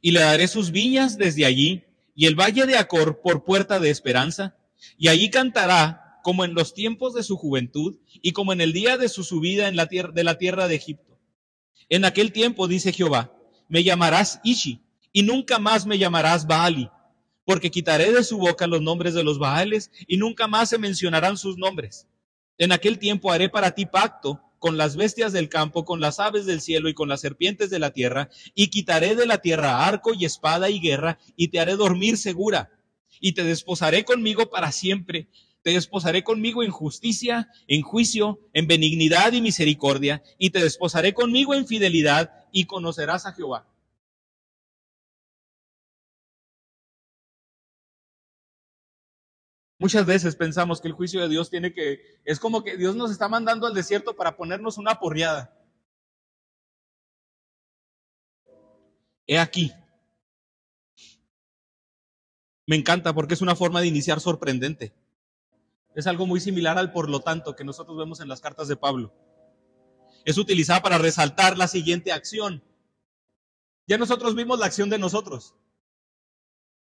Y 0.00 0.12
le 0.12 0.20
daré 0.20 0.48
sus 0.48 0.70
viñas 0.70 1.18
desde 1.18 1.44
allí 1.44 1.84
y 2.14 2.24
el 2.24 2.34
valle 2.34 2.64
de 2.64 2.78
Acor 2.78 3.20
por 3.20 3.44
puerta 3.44 3.78
de 3.78 3.90
esperanza, 3.90 4.56
y 4.96 5.08
allí 5.08 5.28
cantará 5.28 6.18
como 6.22 6.46
en 6.46 6.54
los 6.54 6.72
tiempos 6.72 7.12
de 7.12 7.24
su 7.24 7.36
juventud 7.36 7.98
y 8.22 8.32
como 8.32 8.54
en 8.54 8.62
el 8.62 8.72
día 8.72 8.96
de 8.96 9.10
su 9.10 9.22
subida 9.22 9.68
en 9.68 9.76
la 9.76 9.86
tierra, 9.86 10.12
de 10.12 10.24
la 10.24 10.38
tierra 10.38 10.66
de 10.66 10.76
Egipto. 10.76 11.18
En 11.90 12.06
aquel 12.06 12.32
tiempo, 12.32 12.68
dice 12.68 12.94
Jehová, 12.94 13.36
me 13.68 13.84
llamarás 13.84 14.40
Ishi, 14.44 14.80
y 15.12 15.24
nunca 15.24 15.58
más 15.58 15.84
me 15.84 15.98
llamarás 15.98 16.46
Baali, 16.46 16.88
porque 17.44 17.70
quitaré 17.70 18.12
de 18.12 18.24
su 18.24 18.38
boca 18.38 18.66
los 18.66 18.82
nombres 18.82 19.14
de 19.14 19.24
los 19.24 19.38
Baales, 19.38 19.90
y 20.06 20.16
nunca 20.16 20.46
más 20.46 20.68
se 20.68 20.78
mencionarán 20.78 21.36
sus 21.36 21.56
nombres. 21.58 22.06
En 22.58 22.72
aquel 22.72 22.98
tiempo 22.98 23.32
haré 23.32 23.48
para 23.48 23.74
ti 23.74 23.86
pacto 23.86 24.40
con 24.58 24.76
las 24.76 24.94
bestias 24.94 25.32
del 25.32 25.48
campo, 25.48 25.84
con 25.84 26.00
las 26.00 26.20
aves 26.20 26.44
del 26.44 26.60
cielo 26.60 26.88
y 26.88 26.94
con 26.94 27.08
las 27.08 27.22
serpientes 27.22 27.70
de 27.70 27.78
la 27.78 27.92
tierra, 27.92 28.28
y 28.54 28.68
quitaré 28.68 29.16
de 29.16 29.26
la 29.26 29.38
tierra 29.38 29.86
arco 29.86 30.12
y 30.12 30.26
espada 30.26 30.68
y 30.68 30.78
guerra, 30.78 31.18
y 31.34 31.48
te 31.48 31.58
haré 31.58 31.76
dormir 31.76 32.18
segura, 32.18 32.70
y 33.18 33.32
te 33.32 33.42
desposaré 33.42 34.04
conmigo 34.04 34.50
para 34.50 34.70
siempre. 34.70 35.28
Te 35.62 35.72
desposaré 35.72 36.22
conmigo 36.24 36.62
en 36.62 36.70
justicia, 36.70 37.48
en 37.66 37.82
juicio, 37.82 38.38
en 38.52 38.66
benignidad 38.66 39.32
y 39.32 39.40
misericordia, 39.40 40.22
y 40.38 40.50
te 40.50 40.62
desposaré 40.62 41.14
conmigo 41.14 41.54
en 41.54 41.66
fidelidad, 41.66 42.30
y 42.52 42.64
conocerás 42.64 43.26
a 43.26 43.32
Jehová. 43.32 43.69
Muchas 49.80 50.04
veces 50.04 50.36
pensamos 50.36 50.78
que 50.78 50.88
el 50.88 50.94
juicio 50.94 51.22
de 51.22 51.28
Dios 51.30 51.48
tiene 51.48 51.72
que, 51.72 52.20
es 52.26 52.38
como 52.38 52.62
que 52.62 52.76
Dios 52.76 52.94
nos 52.96 53.10
está 53.10 53.30
mandando 53.30 53.66
al 53.66 53.72
desierto 53.72 54.14
para 54.14 54.36
ponernos 54.36 54.76
una 54.76 55.00
porriada. 55.00 55.56
He 59.26 59.38
aquí. 59.38 59.72
Me 62.66 62.76
encanta 62.76 63.14
porque 63.14 63.32
es 63.32 63.40
una 63.40 63.56
forma 63.56 63.80
de 63.80 63.86
iniciar 63.86 64.20
sorprendente. 64.20 64.92
Es 65.94 66.06
algo 66.06 66.26
muy 66.26 66.40
similar 66.40 66.76
al 66.76 66.92
por 66.92 67.08
lo 67.08 67.20
tanto 67.20 67.56
que 67.56 67.64
nosotros 67.64 67.96
vemos 67.96 68.20
en 68.20 68.28
las 68.28 68.42
cartas 68.42 68.68
de 68.68 68.76
Pablo. 68.76 69.14
Es 70.26 70.36
utilizada 70.36 70.82
para 70.82 70.98
resaltar 70.98 71.56
la 71.56 71.68
siguiente 71.68 72.12
acción. 72.12 72.62
Ya 73.86 73.96
nosotros 73.96 74.34
vimos 74.34 74.58
la 74.58 74.66
acción 74.66 74.90
de 74.90 74.98
nosotros. 74.98 75.54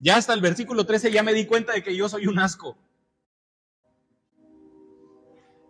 Ya 0.01 0.17
hasta 0.17 0.33
el 0.33 0.41
versículo 0.41 0.87
13 0.87 1.13
ya 1.13 1.23
me 1.23 1.35
di 1.35 1.47
cuenta 1.47 1.75
de 1.75 1.83
que 1.83 1.95
yo 1.95 2.09
soy 2.09 2.27
un 2.27 2.39
asco. 2.39 2.77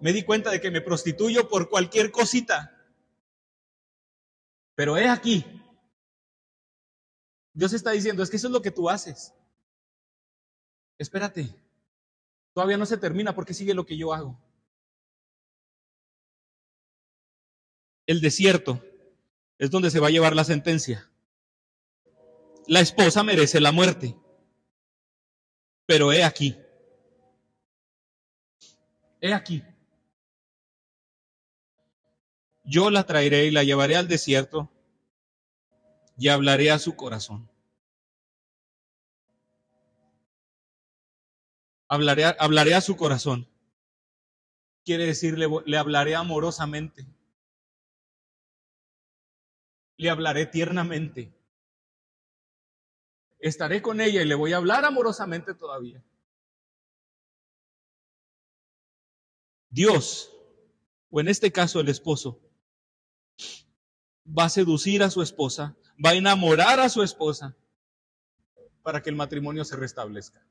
Me 0.01 0.13
di 0.13 0.23
cuenta 0.23 0.51
de 0.51 0.61
que 0.61 0.71
me 0.71 0.81
prostituyo 0.81 1.49
por 1.49 1.69
cualquier 1.69 2.13
cosita. 2.13 2.77
Pero 4.77 4.97
he 4.97 5.09
aquí. 5.09 5.45
Dios 7.53 7.73
está 7.73 7.91
diciendo, 7.91 8.23
es 8.23 8.31
que 8.31 8.37
eso 8.37 8.47
es 8.47 8.53
lo 8.53 8.63
que 8.63 8.71
tú 8.71 8.89
haces. 8.89 9.35
Espérate. 10.97 11.53
Todavía 12.55 12.77
no 12.77 12.87
se 12.87 12.99
termina 12.99 13.35
porque 13.35 13.53
sigue 13.53 13.75
lo 13.75 13.85
que 13.85 13.97
yo 13.97 14.15
hago. 14.15 14.41
El 18.07 18.21
desierto 18.21 18.81
es 19.59 19.71
donde 19.71 19.91
se 19.91 19.99
va 19.99 20.07
a 20.07 20.13
llevar 20.13 20.37
la 20.37 20.45
sentencia 20.45 21.10
la 22.67 22.81
esposa 22.81 23.23
merece 23.23 23.61
la 23.61 23.73
muerte. 23.73 24.17
Pero 25.87 26.13
he 26.13 26.23
aquí, 26.23 26.57
he 29.21 29.35
aquí, 29.35 29.65
yo 32.63 32.91
la 32.91 33.05
traeré 33.05 33.47
y 33.47 33.51
la 33.51 33.65
llevaré 33.65 33.97
al 33.97 34.07
desierto 34.07 34.71
y 36.17 36.29
hablaré 36.29 36.71
a 36.71 36.79
su 36.79 36.95
corazón. 36.95 37.51
Hablaré, 41.89 42.25
hablaré 42.39 42.75
a 42.75 42.81
su 42.81 42.97
corazón. 42.97 43.49
Quiere 44.85 45.07
decir, 45.07 45.37
le, 45.37 45.49
le 45.67 45.77
hablaré 45.77 46.15
amorosamente. 46.15 47.05
Le 49.97 50.09
hablaré 50.09 50.47
tiernamente 50.47 51.40
estaré 53.41 53.83
con 53.83 54.01
ella 54.01 54.23
y 54.23 54.27
le 54.27 54.35
voy 54.35 54.53
a 54.53 54.59
hablar 54.59 54.85
amorosamente 54.85 55.55
todavía. 55.55 56.03
Dios, 59.71 60.33
o 61.11 61.21
en 61.21 61.29
este 61.29 61.51
caso 61.51 61.81
el 61.81 61.89
esposo, 61.89 62.41
va 64.27 64.45
a 64.45 64.49
seducir 64.49 65.03
a 65.03 65.11
su 65.11 65.23
esposa, 65.23 65.77
va 66.05 66.11
a 66.11 66.15
enamorar 66.15 66.81
a 66.81 66.89
su 66.89 67.03
esposa 67.03 67.57
para 68.83 69.03
que 69.03 69.11
el 69.11 69.17
matrimonio 69.17 69.65
se 69.65 69.77
restablezca. 69.77 70.45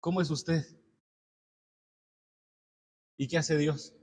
¿Cómo 0.00 0.20
es 0.20 0.30
usted? 0.30 0.64
¿Y 3.16 3.26
qué 3.26 3.38
hace 3.38 3.56
Dios? 3.56 3.97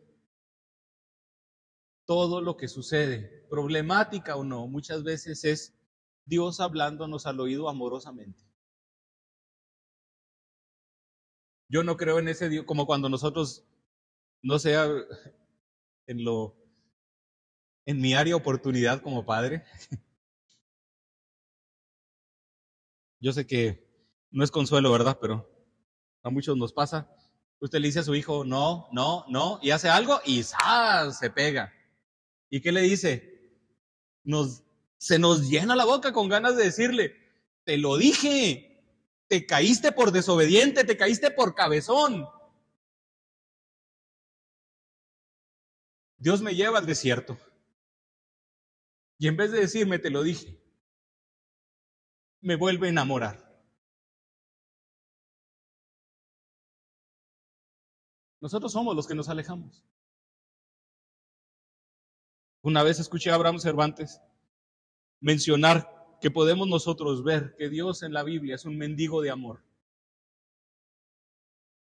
Todo 2.05 2.41
lo 2.41 2.57
que 2.57 2.67
sucede, 2.67 3.45
problemática 3.49 4.35
o 4.35 4.43
no, 4.43 4.67
muchas 4.67 5.03
veces 5.03 5.43
es 5.43 5.73
Dios 6.25 6.59
hablándonos 6.59 7.25
al 7.25 7.39
oído 7.39 7.69
amorosamente. 7.69 8.43
Yo 11.67 11.83
no 11.83 11.97
creo 11.97 12.19
en 12.19 12.27
ese 12.27 12.47
Dios 12.49 12.65
como 12.65 12.85
cuando 12.85 13.09
nosotros, 13.09 13.65
no 14.41 14.59
sea 14.59 14.87
en 16.07 16.23
lo, 16.23 16.55
en 17.85 17.99
mi 17.99 18.13
área 18.13 18.35
oportunidad 18.35 19.01
como 19.01 19.25
padre. 19.25 19.63
Yo 23.19 23.33
sé 23.33 23.47
que 23.47 23.83
no 24.29 24.43
es 24.43 24.51
consuelo, 24.51 24.91
¿verdad? 24.91 25.17
Pero 25.19 25.49
a 26.21 26.29
muchos 26.29 26.55
nos 26.57 26.71
pasa 26.73 27.09
Usted 27.59 27.79
le 27.79 27.87
dice 27.87 27.99
a 27.99 28.03
su 28.03 28.13
hijo, 28.15 28.43
no, 28.43 28.87
no, 28.91 29.25
no, 29.29 29.59
y 29.61 29.71
hace 29.71 29.89
algo 29.89 30.19
y 30.25 30.43
se 30.43 31.29
pega. 31.29 31.73
¿Y 32.55 32.61
qué 32.61 32.71
le 32.71 32.83
dice? 32.83 33.51
Nos, 34.23 34.63
se 34.97 35.19
nos 35.19 35.49
llena 35.49 35.75
la 35.75 35.83
boca 35.83 36.13
con 36.13 36.29
ganas 36.29 36.55
de 36.55 36.63
decirle, 36.63 37.13
te 37.65 37.77
lo 37.77 37.97
dije, 37.97 38.81
te 39.27 39.45
caíste 39.45 39.91
por 39.91 40.13
desobediente, 40.13 40.85
te 40.85 40.95
caíste 40.95 41.31
por 41.31 41.53
cabezón. 41.53 42.25
Dios 46.15 46.41
me 46.41 46.55
lleva 46.55 46.79
al 46.79 46.85
desierto. 46.85 47.37
Y 49.17 49.27
en 49.27 49.35
vez 49.35 49.51
de 49.51 49.59
decirme, 49.59 49.99
te 49.99 50.09
lo 50.09 50.23
dije, 50.23 50.57
me 52.39 52.55
vuelve 52.55 52.87
a 52.87 52.91
enamorar. 52.91 53.53
Nosotros 58.39 58.71
somos 58.71 58.95
los 58.95 59.07
que 59.07 59.15
nos 59.15 59.27
alejamos. 59.27 59.83
Una 62.65 62.81
vez 62.81 62.99
escuché 62.99 63.29
a 63.29 63.35
Abraham 63.35 63.59
Cervantes 63.59 64.19
mencionar 65.19 66.17
que 66.19 66.31
podemos 66.31 66.67
nosotros 66.67 67.23
ver 67.23 67.55
que 67.59 67.69
Dios 67.69 68.01
en 68.01 68.11
la 68.11 68.23
Biblia 68.23 68.55
es 68.55 68.65
un 68.65 68.75
mendigo 68.75 69.21
de 69.21 69.29
amor. 69.29 69.61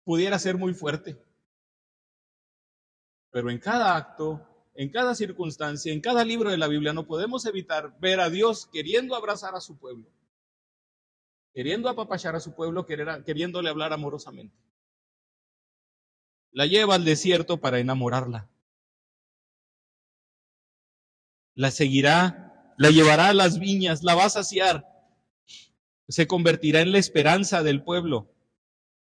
Pudiera 0.05 0.39
ser 0.39 0.59
muy 0.59 0.75
fuerte, 0.75 1.16
pero 3.31 3.51
en 3.51 3.59
cada 3.59 3.97
acto, 3.97 4.47
en 4.75 4.91
cada 4.91 5.14
circunstancia, 5.14 5.91
en 5.91 6.03
cada 6.03 6.23
libro 6.23 6.51
de 6.51 6.59
la 6.59 6.69
Biblia 6.69 6.93
no 6.93 7.07
podemos 7.07 7.47
evitar 7.47 7.99
ver 7.99 8.21
a 8.21 8.29
Dios 8.29 8.69
queriendo 8.71 9.16
abrazar 9.16 9.55
a 9.55 9.62
su 9.62 9.79
pueblo, 9.79 10.05
queriendo 11.55 11.89
apapachar 11.89 12.37
a 12.37 12.41
su 12.41 12.55
pueblo, 12.55 12.85
queriéndole 12.85 13.71
hablar 13.71 13.95
amorosamente. 13.95 14.55
La 16.53 16.66
lleva 16.66 16.95
al 16.95 17.07
desierto 17.07 17.57
para 17.57 17.79
enamorarla. 17.79 18.51
La 21.59 21.72
seguirá, 21.72 22.72
la 22.78 22.90
llevará 22.90 23.30
a 23.30 23.34
las 23.34 23.59
viñas, 23.59 24.04
la 24.04 24.14
va 24.14 24.26
a 24.26 24.30
saciar. 24.30 24.86
Se 26.06 26.28
convertirá 26.28 26.82
en 26.82 26.92
la 26.92 26.98
esperanza 26.98 27.64
del 27.64 27.82
pueblo. 27.82 28.32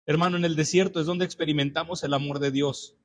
Hermano, 0.06 0.38
en 0.38 0.46
el 0.46 0.56
desierto 0.56 1.00
es 1.00 1.06
donde 1.06 1.26
experimentamos 1.26 2.02
el 2.02 2.14
amor 2.14 2.38
de 2.38 2.50
Dios 2.50 2.96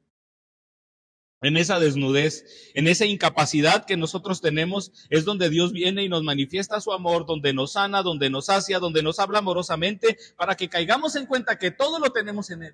en 1.42 1.58
esa 1.58 1.80
desnudez, 1.80 2.72
en 2.76 2.88
esa 2.88 3.06
incapacidad 3.06 3.84
que 3.84 3.98
nosotros 3.98 4.40
tenemos, 4.40 4.94
es 5.10 5.26
donde 5.26 5.50
Dios 5.50 5.74
viene 5.74 6.06
y 6.06 6.08
nos 6.08 6.24
manifiesta 6.24 6.80
su 6.80 6.94
amor, 6.94 7.26
donde 7.26 7.54
nos 7.54 7.74
sana, 7.74 8.04
donde 8.04 8.30
nos 8.30 8.46
sacia, 8.46 8.80
donde 8.80 9.04
nos 9.04 9.20
habla 9.20 9.40
amorosamente, 9.40 10.18
para 10.38 10.56
que 10.56 10.70
caigamos 10.70 11.14
en 11.18 11.26
cuenta 11.26 11.60
que 11.60 11.72
todo 11.72 12.00
lo 12.00 12.14
tenemos 12.14 12.50
en 12.52 12.64
Él. 12.64 12.74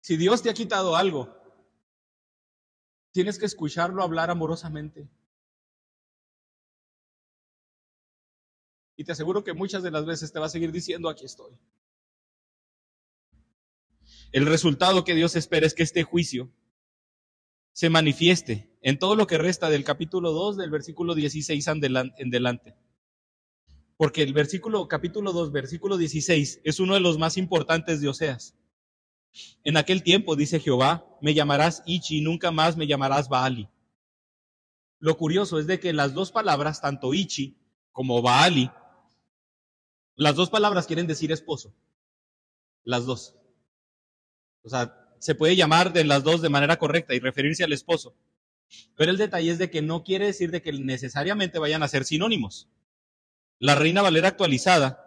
Si 0.00 0.16
Dios 0.16 0.42
te 0.42 0.50
ha 0.50 0.54
quitado 0.54 0.94
algo, 0.94 1.43
tienes 3.14 3.38
que 3.38 3.46
escucharlo 3.46 4.02
hablar 4.02 4.28
amorosamente. 4.28 5.08
Y 8.96 9.04
te 9.04 9.12
aseguro 9.12 9.44
que 9.44 9.52
muchas 9.52 9.84
de 9.84 9.92
las 9.92 10.04
veces 10.04 10.32
te 10.32 10.40
va 10.40 10.46
a 10.46 10.48
seguir 10.48 10.72
diciendo, 10.72 11.08
aquí 11.08 11.24
estoy. 11.24 11.56
El 14.32 14.46
resultado 14.46 15.04
que 15.04 15.14
Dios 15.14 15.36
espera 15.36 15.64
es 15.64 15.74
que 15.74 15.84
este 15.84 16.02
juicio 16.02 16.50
se 17.72 17.88
manifieste 17.88 18.76
en 18.82 18.98
todo 18.98 19.14
lo 19.14 19.28
que 19.28 19.38
resta 19.38 19.70
del 19.70 19.84
capítulo 19.84 20.32
2 20.32 20.56
del 20.56 20.70
versículo 20.70 21.14
16 21.14 21.66
en 21.68 22.30
delante. 22.30 22.74
Porque 23.96 24.24
el 24.24 24.32
versículo, 24.32 24.88
capítulo 24.88 25.32
2, 25.32 25.52
versículo 25.52 25.98
16 25.98 26.62
es 26.64 26.80
uno 26.80 26.94
de 26.94 27.00
los 27.00 27.18
más 27.18 27.36
importantes 27.36 28.00
de 28.00 28.08
Oseas. 28.08 28.56
En 29.64 29.76
aquel 29.76 30.02
tiempo, 30.02 30.36
dice 30.36 30.60
Jehová, 30.60 31.06
me 31.20 31.34
llamarás 31.34 31.82
Ichi, 31.86 32.20
nunca 32.20 32.50
más 32.50 32.76
me 32.76 32.86
llamarás 32.86 33.28
Baali. 33.28 33.68
Lo 34.98 35.16
curioso 35.16 35.58
es 35.58 35.66
de 35.66 35.80
que 35.80 35.92
las 35.92 36.14
dos 36.14 36.30
palabras, 36.30 36.80
tanto 36.80 37.14
Ichi 37.14 37.56
como 37.92 38.22
Baali, 38.22 38.70
las 40.16 40.36
dos 40.36 40.50
palabras 40.50 40.86
quieren 40.86 41.06
decir 41.06 41.32
esposo. 41.32 41.74
Las 42.84 43.06
dos. 43.06 43.34
O 44.62 44.68
sea, 44.68 44.96
se 45.18 45.34
puede 45.34 45.56
llamar 45.56 45.92
de 45.92 46.04
las 46.04 46.22
dos 46.22 46.42
de 46.42 46.48
manera 46.48 46.78
correcta 46.78 47.14
y 47.14 47.18
referirse 47.18 47.64
al 47.64 47.72
esposo. 47.72 48.14
Pero 48.96 49.10
el 49.10 49.18
detalle 49.18 49.50
es 49.50 49.58
de 49.58 49.70
que 49.70 49.82
no 49.82 50.04
quiere 50.04 50.26
decir 50.26 50.50
de 50.50 50.62
que 50.62 50.72
necesariamente 50.72 51.58
vayan 51.58 51.82
a 51.82 51.88
ser 51.88 52.04
sinónimos. 52.04 52.68
La 53.58 53.74
Reina 53.74 54.02
Valera 54.02 54.28
actualizada 54.28 55.00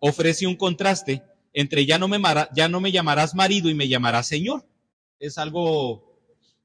ofrece 0.00 0.46
un 0.46 0.56
contraste 0.56 1.22
entre 1.52 1.86
ya 1.86 1.98
no 1.98 2.08
me, 2.08 2.20
ya 2.54 2.68
no 2.68 2.80
me 2.80 2.92
llamarás 2.92 3.34
marido 3.34 3.68
y 3.68 3.74
me 3.74 3.88
llamarás 3.88 4.28
señor. 4.28 4.66
Es 5.18 5.38
algo, 5.38 6.18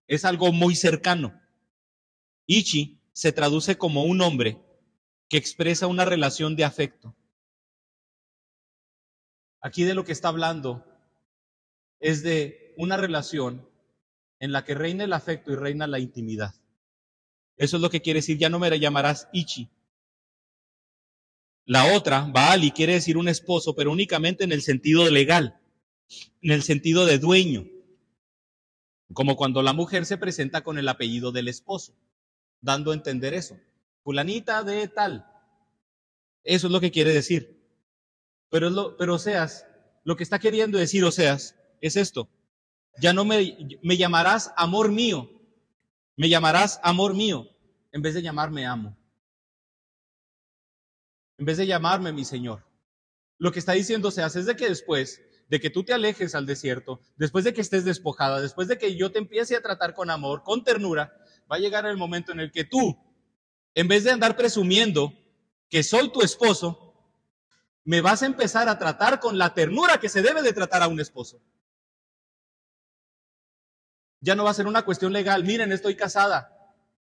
es 0.07 0.25
algo 0.25 0.51
muy 0.51 0.75
cercano. 0.75 1.39
Ichi 2.45 2.99
se 3.11 3.31
traduce 3.31 3.77
como 3.77 4.03
un 4.03 4.21
hombre 4.21 4.59
que 5.29 5.37
expresa 5.37 5.87
una 5.87 6.05
relación 6.05 6.55
de 6.55 6.63
afecto. 6.63 7.15
Aquí 9.61 9.83
de 9.83 9.95
lo 9.95 10.05
que 10.05 10.11
está 10.11 10.27
hablando 10.27 10.85
es 11.99 12.21
de 12.21 12.73
una 12.77 12.97
relación 12.97 13.67
en 14.39 14.51
la 14.51 14.63
que 14.63 14.75
reina 14.75 15.03
el 15.03 15.13
afecto 15.13 15.51
y 15.51 15.55
reina 15.55 15.87
la 15.87 15.99
intimidad. 15.99 16.53
Eso 17.57 17.77
es 17.77 17.81
lo 17.81 17.89
que 17.89 18.01
quiere 18.01 18.19
decir, 18.19 18.37
ya 18.37 18.49
no 18.49 18.59
me 18.59 18.79
llamarás 18.79 19.27
Ichi. 19.33 19.69
La 21.65 21.95
otra, 21.95 22.21
Baali, 22.31 22.69
quiere 22.71 22.93
decir 22.93 23.17
un 23.17 23.27
esposo, 23.27 23.75
pero 23.75 23.91
únicamente 23.91 24.43
en 24.43 24.51
el 24.51 24.61
sentido 24.61 25.09
legal, 25.09 25.59
en 26.41 26.51
el 26.51 26.61
sentido 26.61 27.05
de 27.07 27.17
dueño. 27.17 27.65
Como 29.13 29.35
cuando 29.35 29.63
la 29.63 29.73
mujer 29.73 30.05
se 30.05 30.17
presenta 30.17 30.63
con 30.63 30.77
el 30.77 30.87
apellido 30.87 31.31
del 31.31 31.47
esposo, 31.47 31.95
dando 32.61 32.91
a 32.91 32.93
entender 32.93 33.33
eso. 33.33 33.57
Fulanita 34.03 34.63
de 34.63 34.87
tal. 34.87 35.25
Eso 36.43 36.67
es 36.67 36.73
lo 36.73 36.79
que 36.79 36.91
quiere 36.91 37.11
decir. 37.11 37.59
Pero, 38.49 38.69
lo, 38.69 38.95
pero 38.95 39.15
Oseas, 39.15 39.65
lo 40.03 40.15
que 40.15 40.23
está 40.23 40.37
queriendo 40.37 40.77
decir 40.77 41.03
Oseas 41.03 41.55
es 41.81 41.95
esto. 41.95 42.29
Ya 43.01 43.11
no 43.11 43.25
me, 43.25 43.79
me 43.81 43.97
llamarás 43.97 44.53
amor 44.55 44.91
mío, 44.91 45.31
me 46.15 46.29
llamarás 46.29 46.79
amor 46.83 47.15
mío, 47.15 47.49
en 47.91 48.03
vez 48.03 48.13
de 48.13 48.21
llamarme 48.21 48.67
amo. 48.67 48.95
En 51.37 51.45
vez 51.45 51.57
de 51.57 51.67
llamarme 51.67 52.11
mi 52.11 52.25
Señor. 52.25 52.65
Lo 53.37 53.51
que 53.51 53.59
está 53.59 53.73
diciendo 53.73 54.11
se 54.11 54.23
hace 54.23 54.39
es 54.39 54.45
de 54.45 54.55
que 54.55 54.69
después 54.69 55.21
de 55.47 55.59
que 55.59 55.69
tú 55.69 55.83
te 55.83 55.93
alejes 55.93 56.33
al 56.35 56.45
desierto, 56.45 57.01
después 57.17 57.43
de 57.43 57.53
que 57.53 57.61
estés 57.61 57.85
despojada, 57.85 58.41
después 58.41 58.67
de 58.67 58.77
que 58.77 58.95
yo 58.95 59.11
te 59.11 59.19
empiece 59.19 59.55
a 59.55 59.61
tratar 59.61 59.93
con 59.93 60.09
amor, 60.09 60.43
con 60.43 60.63
ternura, 60.63 61.13
va 61.51 61.57
a 61.57 61.59
llegar 61.59 61.85
el 61.85 61.97
momento 61.97 62.31
en 62.31 62.39
el 62.39 62.51
que 62.51 62.63
tú, 62.63 62.97
en 63.75 63.87
vez 63.87 64.03
de 64.03 64.11
andar 64.11 64.35
presumiendo 64.35 65.13
que 65.69 65.83
soy 65.83 66.11
tu 66.11 66.21
esposo, 66.21 66.85
me 67.83 68.01
vas 68.01 68.23
a 68.23 68.25
empezar 68.25 68.67
a 68.67 68.79
tratar 68.79 69.19
con 69.19 69.37
la 69.37 69.53
ternura 69.53 69.99
que 69.99 70.09
se 70.09 70.23
debe 70.23 70.41
de 70.41 70.53
tratar 70.53 70.81
a 70.81 70.87
un 70.87 70.99
esposo. 70.99 71.41
Ya 74.21 74.33
no 74.33 74.43
va 74.43 74.51
a 74.51 74.55
ser 74.55 74.65
una 74.65 74.83
cuestión 74.83 75.13
legal. 75.13 75.43
Miren, 75.43 75.71
estoy 75.71 75.95
casada. 75.95 76.51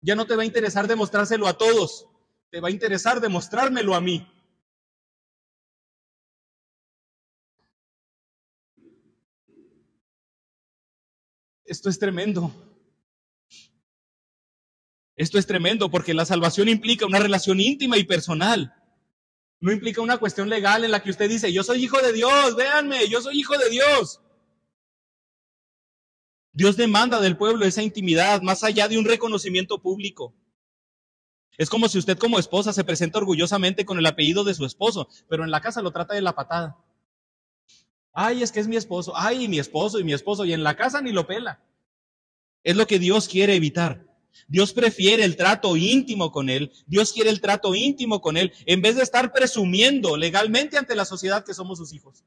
Ya 0.01 0.15
no 0.15 0.25
te 0.25 0.35
va 0.35 0.43
a 0.43 0.45
interesar 0.45 0.87
demostrárselo 0.87 1.45
a 1.47 1.57
todos. 1.57 2.07
Te 2.51 2.59
va 2.59 2.67
a 2.67 2.71
interesar 2.71 3.21
demostrármelo 3.21 3.95
a 3.95 4.01
mí. 4.01 4.27
Esto 11.63 11.89
es 11.89 11.97
tremendo. 11.97 12.51
Esto 15.15 15.37
es 15.37 15.47
tremendo 15.47 15.89
porque 15.89 16.13
la 16.13 16.25
salvación 16.25 16.67
implica 16.67 17.05
una 17.05 17.19
relación 17.19 17.61
íntima 17.61 17.97
y 17.97 18.03
personal. 18.03 18.75
No 19.61 19.71
implica 19.71 20.01
una 20.01 20.17
cuestión 20.17 20.49
legal 20.49 20.83
en 20.83 20.91
la 20.91 21.01
que 21.01 21.11
usted 21.11 21.29
dice, 21.29 21.53
yo 21.53 21.63
soy 21.63 21.83
hijo 21.85 22.01
de 22.01 22.11
Dios, 22.11 22.57
véanme, 22.57 23.07
yo 23.07 23.21
soy 23.21 23.39
hijo 23.39 23.57
de 23.57 23.69
Dios. 23.69 24.19
Dios 26.51 26.75
demanda 26.75 27.21
del 27.21 27.37
pueblo 27.37 27.63
esa 27.65 27.81
intimidad 27.81 28.41
más 28.41 28.65
allá 28.65 28.89
de 28.89 28.97
un 28.97 29.05
reconocimiento 29.05 29.81
público. 29.81 30.35
Es 31.57 31.69
como 31.69 31.87
si 31.87 31.97
usted 31.97 32.17
como 32.17 32.39
esposa 32.39 32.73
se 32.73 32.83
presenta 32.83 33.19
orgullosamente 33.19 33.85
con 33.85 33.99
el 33.99 34.05
apellido 34.05 34.43
de 34.43 34.53
su 34.53 34.65
esposo, 34.65 35.07
pero 35.27 35.43
en 35.43 35.51
la 35.51 35.61
casa 35.61 35.81
lo 35.81 35.91
trata 35.91 36.13
de 36.13 36.21
la 36.21 36.33
patada. 36.33 36.77
Ay, 38.13 38.43
es 38.43 38.51
que 38.51 38.59
es 38.59 38.67
mi 38.67 38.75
esposo. 38.75 39.13
Ay, 39.15 39.47
mi 39.47 39.59
esposo 39.59 39.99
y 39.99 40.03
mi 40.03 40.13
esposo. 40.13 40.45
Y 40.45 40.53
en 40.53 40.63
la 40.63 40.75
casa 40.75 41.01
ni 41.01 41.11
lo 41.11 41.27
pela. 41.27 41.61
Es 42.63 42.75
lo 42.75 42.85
que 42.87 42.99
Dios 42.99 43.27
quiere 43.27 43.55
evitar. 43.55 44.05
Dios 44.47 44.73
prefiere 44.73 45.23
el 45.23 45.35
trato 45.35 45.75
íntimo 45.77 46.31
con 46.31 46.49
Él. 46.49 46.71
Dios 46.87 47.13
quiere 47.13 47.29
el 47.29 47.41
trato 47.41 47.73
íntimo 47.75 48.21
con 48.21 48.37
Él 48.37 48.53
en 48.65 48.81
vez 48.81 48.95
de 48.95 49.03
estar 49.03 49.31
presumiendo 49.31 50.17
legalmente 50.17 50.77
ante 50.77 50.95
la 50.95 51.05
sociedad 51.05 51.45
que 51.45 51.53
somos 51.53 51.77
sus 51.77 51.93
hijos. 51.93 52.23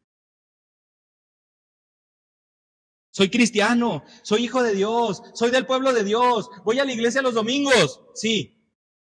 Soy 3.10 3.30
cristiano, 3.30 4.02
soy 4.22 4.44
hijo 4.44 4.62
de 4.62 4.74
Dios, 4.74 5.22
soy 5.34 5.52
del 5.52 5.66
pueblo 5.66 5.92
de 5.92 6.02
Dios, 6.02 6.50
voy 6.64 6.80
a 6.80 6.84
la 6.84 6.92
iglesia 6.92 7.22
los 7.22 7.34
domingos. 7.34 8.00
Sí. 8.14 8.53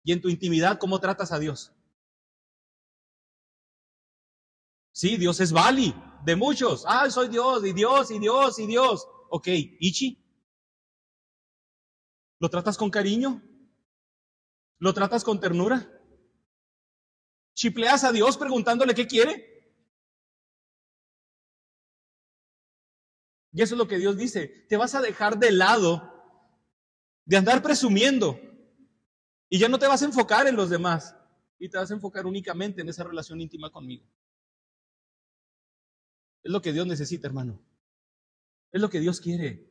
¿Y 0.02 0.12
en 0.12 0.20
tu 0.20 0.28
intimidad 0.28 0.78
cómo 0.78 0.98
tratas 1.00 1.32
a 1.32 1.38
Dios? 1.38 1.72
Sí, 4.92 5.16
Dios 5.16 5.40
es 5.40 5.52
Bali, 5.52 5.94
de 6.24 6.36
muchos. 6.36 6.84
Ah, 6.86 7.08
soy 7.10 7.28
Dios, 7.28 7.64
y 7.64 7.72
Dios, 7.72 8.10
y 8.10 8.18
Dios, 8.18 8.58
y 8.58 8.66
Dios. 8.66 9.06
Ok, 9.28 9.48
Ichi. 9.48 10.18
¿Lo 12.38 12.48
tratas 12.48 12.76
con 12.76 12.90
cariño? 12.90 13.42
¿Lo 14.78 14.94
tratas 14.94 15.24
con 15.24 15.38
ternura? 15.38 15.90
¿Chipleas 17.54 18.04
a 18.04 18.12
Dios 18.12 18.38
preguntándole 18.38 18.94
qué 18.94 19.06
quiere? 19.06 19.46
Y 23.52 23.62
eso 23.62 23.74
es 23.74 23.78
lo 23.78 23.88
que 23.88 23.98
Dios 23.98 24.16
dice. 24.16 24.48
Te 24.68 24.76
vas 24.76 24.94
a 24.94 25.00
dejar 25.00 25.38
de 25.38 25.52
lado 25.52 26.08
de 27.26 27.36
andar 27.36 27.62
presumiendo 27.62 28.38
y 29.50 29.58
ya 29.58 29.68
no 29.68 29.78
te 29.78 29.88
vas 29.88 30.00
a 30.00 30.06
enfocar 30.06 30.46
en 30.46 30.56
los 30.56 30.70
demás 30.70 31.16
y 31.58 31.68
te 31.68 31.76
vas 31.76 31.90
a 31.90 31.94
enfocar 31.94 32.24
únicamente 32.24 32.80
en 32.80 32.88
esa 32.88 33.04
relación 33.04 33.40
íntima 33.40 33.70
conmigo. 33.70 34.06
Es 36.42 36.52
lo 36.52 36.62
que 36.62 36.72
Dios 36.72 36.86
necesita, 36.86 37.26
hermano. 37.26 37.60
Es 38.72 38.80
lo 38.80 38.88
que 38.88 39.00
Dios 39.00 39.20
quiere. 39.20 39.68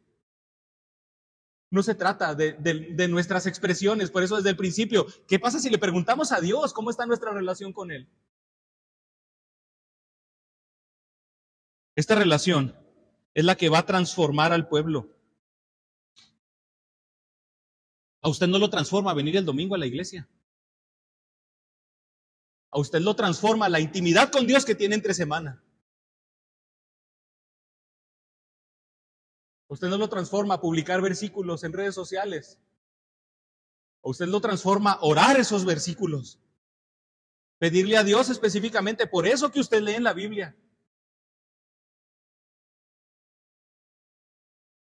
No 1.72 1.82
se 1.82 1.96
trata 1.96 2.36
de, 2.36 3.08
nuestras 3.08 3.46
expresiones, 3.46 4.12
por 4.12 4.24
eso 4.24 4.36
desde 4.36 4.50
el 4.50 4.58
principio, 4.58 5.08
¿qué 5.28 5.40
pasa 5.40 5.60
si 5.60 5.70
le 5.70 5.78
preguntamos 5.78 6.32
a 6.32 6.42
Dios 6.42 6.74
cómo 6.74 6.90
está 6.90 7.06
nuestra 7.06 7.32
relación 7.32 7.72
con 7.72 7.92
Él? 7.92 8.10
Esta 11.96 12.16
relación 12.16 12.76
es 13.34 13.46
la 13.46 13.56
que 13.56 13.70
va 13.70 13.80
a 13.80 13.86
transformar 13.86 14.52
al 14.52 14.68
pueblo. 14.68 15.10
A 18.22 18.30
usted 18.30 18.48
no 18.48 18.60
lo 18.60 18.70
transforma 18.70 19.14
venir 19.14 19.38
el 19.38 19.46
domingo 19.46 19.76
a 19.76 19.78
la 19.78 19.86
iglesia. 19.86 20.28
A 22.72 22.80
usted 22.80 23.00
lo 23.00 23.16
transforma 23.16 23.70
la 23.70 23.80
intimidad 23.80 24.32
con 24.32 24.46
Dios 24.46 24.66
que 24.66 24.76
tiene 24.76 24.96
entre 24.96 25.14
semana. 25.14 25.64
Usted 29.68 29.88
no 29.88 29.98
lo 29.98 30.10
transforma 30.10 30.56
a 30.56 30.62
publicar 30.62 31.02
versículos 31.02 31.64
en 31.64 31.74
redes 31.74 31.96
sociales. 31.96 32.60
Usted 34.02 34.28
lo 34.28 34.40
transforma 34.42 34.94
a 34.94 35.02
orar 35.02 35.40
esos 35.40 35.66
versículos. 35.66 36.40
Pedirle 37.58 37.98
a 37.98 38.04
Dios 38.04 38.30
específicamente 38.30 39.08
por 39.08 39.28
eso 39.28 39.52
que 39.52 39.60
usted 39.60 39.82
lee 39.82 39.96
en 39.96 40.04
la 40.04 40.14
Biblia. 40.14 40.56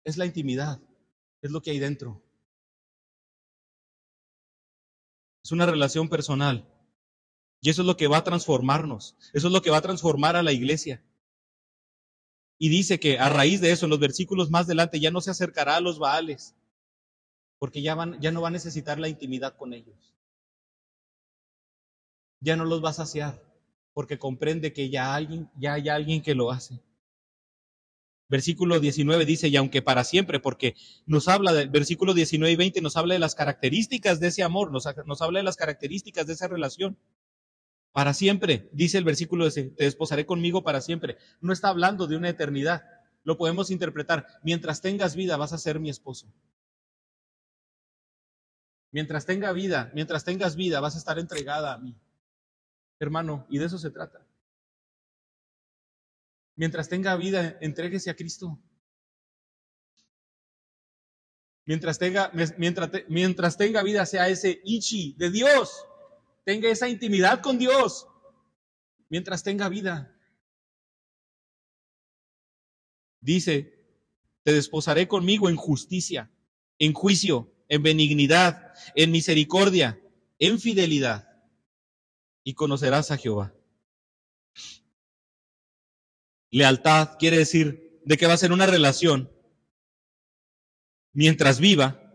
Es 0.03 0.17
la 0.17 0.25
intimidad, 0.25 0.81
es 1.41 1.51
lo 1.51 1.61
que 1.61 1.71
hay 1.71 1.79
dentro. 1.79 2.22
Es 5.43 5.51
una 5.51 5.65
relación 5.65 6.09
personal. 6.09 6.65
Y 7.61 7.69
eso 7.69 7.81
es 7.81 7.87
lo 7.87 7.97
que 7.97 8.07
va 8.07 8.17
a 8.17 8.23
transformarnos. 8.23 9.15
Eso 9.33 9.47
es 9.47 9.53
lo 9.53 9.61
que 9.61 9.69
va 9.69 9.77
a 9.77 9.81
transformar 9.81 10.35
a 10.35 10.43
la 10.43 10.51
iglesia. 10.51 11.03
Y 12.57 12.69
dice 12.69 12.99
que 12.99 13.19
a 13.19 13.29
raíz 13.29 13.61
de 13.61 13.71
eso, 13.71 13.85
en 13.85 13.89
los 13.89 13.99
versículos 13.99 14.49
más 14.49 14.65
adelante, 14.65 14.99
ya 14.99 15.11
no 15.11 15.21
se 15.21 15.31
acercará 15.31 15.75
a 15.75 15.81
los 15.81 15.99
Baales, 15.99 16.55
porque 17.59 17.81
ya, 17.81 17.95
van, 17.95 18.19
ya 18.21 18.31
no 18.31 18.41
va 18.41 18.49
a 18.49 18.51
necesitar 18.51 18.99
la 18.99 19.09
intimidad 19.09 19.55
con 19.57 19.73
ellos. 19.73 20.13
Ya 22.39 22.55
no 22.55 22.65
los 22.65 22.83
va 22.83 22.89
a 22.89 22.93
saciar, 22.93 23.41
porque 23.93 24.19
comprende 24.19 24.73
que 24.73 24.89
ya, 24.89 25.15
alguien, 25.15 25.49
ya 25.57 25.73
hay 25.73 25.89
alguien 25.89 26.21
que 26.21 26.35
lo 26.35 26.51
hace. 26.51 26.79
Versículo 28.33 28.79
19 28.79 29.27
dice, 29.27 29.47
y 29.49 29.55
aunque 29.57 29.83
para 29.83 30.03
siempre, 30.03 30.39
porque 30.39 30.73
nos 31.05 31.27
habla 31.27 31.53
del 31.53 31.69
versículo 31.69 32.15
19 32.15 32.51
y 32.51 32.55
20, 32.55 32.81
nos 32.81 32.97
habla 32.97 33.13
de 33.13 33.19
las 33.19 33.35
características 33.35 34.19
de 34.19 34.29
ese 34.29 34.41
amor, 34.41 34.71
nos, 34.71 34.87
nos 35.05 35.21
habla 35.21 35.37
de 35.37 35.43
las 35.43 35.55
características 35.55 36.25
de 36.25 36.33
esa 36.33 36.47
relación. 36.47 36.97
Para 37.91 38.15
siempre, 38.15 38.71
dice 38.73 38.97
el 38.97 39.03
versículo 39.03 39.45
ese, 39.45 39.65
te 39.65 39.83
desposaré 39.83 40.25
conmigo 40.25 40.63
para 40.63 40.81
siempre. 40.81 41.17
No 41.41 41.53
está 41.53 41.67
hablando 41.69 42.07
de 42.07 42.17
una 42.17 42.27
eternidad. 42.27 42.81
Lo 43.23 43.37
podemos 43.37 43.69
interpretar. 43.69 44.25
Mientras 44.41 44.81
tengas 44.81 45.15
vida, 45.15 45.37
vas 45.37 45.53
a 45.53 45.59
ser 45.59 45.79
mi 45.79 45.91
esposo. 45.91 46.33
Mientras 48.89 49.27
tenga 49.27 49.51
vida, 49.51 49.91
mientras 49.93 50.25
tengas 50.25 50.55
vida, 50.55 50.79
vas 50.79 50.95
a 50.95 50.97
estar 50.97 51.19
entregada 51.19 51.75
a 51.75 51.77
mí. 51.77 51.95
Hermano, 52.97 53.45
y 53.47 53.59
de 53.59 53.65
eso 53.65 53.77
se 53.77 53.91
trata. 53.91 54.22
Mientras 56.55 56.87
tenga 56.89 57.15
vida, 57.15 57.57
entréguese 57.61 58.09
a 58.09 58.15
Cristo. 58.15 58.59
Mientras 61.65 61.97
tenga, 61.97 62.31
mientras, 62.57 62.89
mientras 63.07 63.57
tenga 63.57 63.83
vida, 63.83 64.05
sea 64.05 64.27
ese 64.27 64.61
Ichi 64.63 65.15
de 65.17 65.31
Dios 65.31 65.87
tenga 66.43 66.69
esa 66.69 66.89
intimidad 66.89 67.41
con 67.41 67.57
Dios 67.57 68.07
mientras 69.09 69.43
tenga 69.43 69.69
vida. 69.69 70.15
Dice, 73.21 73.85
te 74.43 74.53
desposaré 74.53 75.07
conmigo 75.07 75.49
en 75.49 75.55
justicia, 75.55 76.29
en 76.77 76.93
juicio, 76.93 77.53
en 77.69 77.83
benignidad, 77.83 78.73
en 78.95 79.11
misericordia, 79.11 80.01
en 80.39 80.59
fidelidad, 80.59 81.29
y 82.43 82.53
conocerás 82.55 83.11
a 83.11 83.17
Jehová. 83.17 83.55
Lealtad 86.53 87.17
quiere 87.17 87.35
decir 87.35 87.99
de 88.05 88.15
que 88.15 88.27
va 88.27 88.33
a 88.33 88.37
ser 88.37 88.51
una 88.51 88.67
relación 88.67 89.31
mientras 91.11 91.59
viva, 91.59 92.13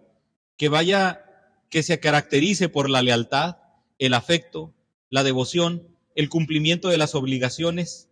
que 0.56 0.68
vaya, 0.68 1.24
que 1.70 1.82
se 1.82 1.98
caracterice 1.98 2.68
por 2.68 2.88
la 2.88 3.02
lealtad, 3.02 3.56
el 3.98 4.14
afecto, 4.14 4.76
la 5.10 5.24
devoción, 5.24 5.88
el 6.14 6.28
cumplimiento 6.28 6.86
de 6.86 6.98
las 6.98 7.16
obligaciones, 7.16 8.10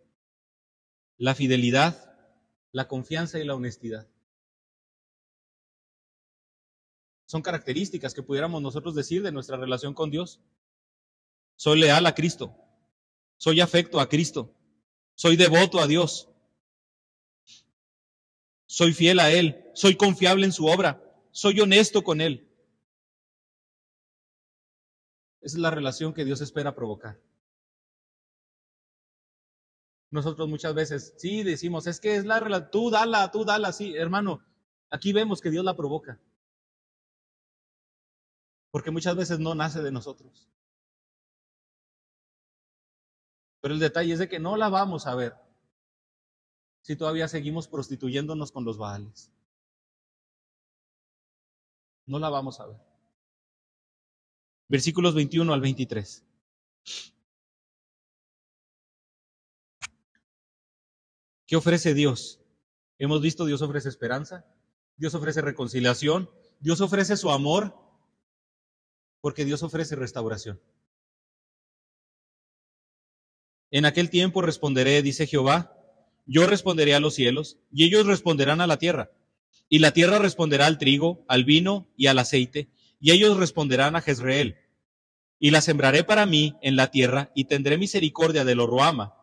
la 1.17 1.37
fidelidad, 1.37 2.13
la 2.73 2.89
confianza 2.89 3.39
y 3.39 3.45
la 3.45 3.55
honestidad. 3.55 4.09
Son 7.27 7.41
características 7.41 8.15
que 8.15 8.25
pudiéramos 8.25 8.61
nosotros 8.61 8.97
decir 8.97 9.23
de 9.23 9.31
nuestra 9.31 9.59
relación 9.59 9.95
con 9.95 10.11
Dios. 10.11 10.41
Soy 11.55 11.79
leal 11.79 12.05
a 12.05 12.17
Cristo, 12.17 12.53
soy 13.37 13.61
afecto 13.61 14.01
a 14.01 14.09
Cristo, 14.09 14.53
soy 15.17 15.37
devoto 15.37 15.81
a 15.81 15.87
Dios, 15.87 16.29
soy 18.67 18.93
fiel 18.93 19.19
a 19.19 19.33
Él, 19.33 19.65
soy 19.75 19.97
confiable 19.97 20.45
en 20.45 20.53
su 20.53 20.67
obra, 20.67 21.03
soy 21.33 21.59
honesto 21.59 22.05
con 22.05 22.21
Él. 22.21 22.47
Esa 25.41 25.57
es 25.57 25.61
la 25.61 25.71
relación 25.71 26.13
que 26.13 26.25
Dios 26.25 26.41
espera 26.41 26.75
provocar. 26.75 27.19
Nosotros 30.11 30.49
muchas 30.49 30.75
veces, 30.75 31.15
sí, 31.17 31.43
decimos, 31.43 31.87
es 31.87 31.99
que 31.99 32.17
es 32.17 32.27
la 32.27 32.39
relación, 32.39 32.71
tú 32.71 32.91
dala, 32.91 33.31
tú 33.31 33.45
dala, 33.45 33.73
sí, 33.73 33.97
hermano, 33.97 34.45
aquí 34.91 35.13
vemos 35.13 35.41
que 35.41 35.51
Dios 35.51 35.65
la 35.65 35.77
provoca. 35.77 36.21
Porque 38.71 38.91
muchas 38.91 39.17
veces 39.17 39.39
no 39.39 39.55
nace 39.55 39.81
de 39.83 39.93
nosotros. 39.93 40.51
Pero 43.67 43.75
el 43.75 43.81
detalle 43.81 44.13
es 44.13 44.21
de 44.21 44.29
que 44.29 44.39
no 44.39 44.57
la 44.57 44.69
vamos 44.69 45.09
a 45.09 45.17
ver 45.17 45.35
si 46.83 46.95
todavía 46.95 47.27
seguimos 47.27 47.67
prostituyéndonos 47.67 48.53
con 48.53 48.65
los 48.65 48.79
baales. 48.79 49.33
No 52.07 52.21
la 52.21 52.29
vamos 52.29 52.61
a 52.61 52.67
ver 52.67 52.77
versículos 54.69 55.17
21 55.17 55.53
al 55.53 55.61
23. 55.61 56.25
¿Qué 61.49 61.57
ofrece 61.57 61.93
Dios? 61.93 62.39
Hemos 62.99 63.21
visto, 63.21 63.47
Dios 63.47 63.63
ofrece 63.63 63.89
esperanza, 63.89 64.47
Dios 64.97 65.13
ofrece 65.17 65.41
reconciliación, 65.41 66.31
Dios 66.61 66.81
ofrece 66.81 67.17
su 67.17 67.33
amor, 67.33 67.77
porque 69.21 69.45
Dios 69.45 69.65
ofrece 69.65 69.97
restauración. 69.97 70.61
En 73.77 73.85
aquel 73.85 74.09
tiempo 74.09 74.41
responderé, 74.41 75.03
dice 75.03 75.27
Jehová, 75.27 75.77
yo 76.25 76.47
responderé 76.47 76.95
a 76.95 76.99
los 76.99 77.15
cielos, 77.15 77.59
y 77.71 77.85
ellos 77.85 78.07
responderán 78.07 78.63
a 78.63 78.67
la 78.67 78.79
tierra, 78.79 79.11
y 79.69 79.81
la 79.81 79.91
tierra 79.91 80.19
responderá 80.19 80.65
al 80.65 80.79
trigo, 80.79 81.27
al 81.29 81.45
vino 81.45 81.87
y 81.95 82.07
al 82.07 82.19
aceite, 82.19 82.71
y 83.01 83.11
ellos 83.11 83.37
responderán 83.37 83.95
a 83.95 84.01
Jezreel. 84.01 84.57
Y 85.39 85.51
la 85.51 85.61
sembraré 85.61 86.05
para 86.05 86.25
mí 86.25 86.57
en 86.63 86.75
la 86.75 86.91
tierra, 86.91 87.31
y 87.35 87.45
tendré 87.45 87.77
misericordia 87.77 88.47
de 88.47 88.55
lo 88.55 88.67
Roama. 88.67 89.15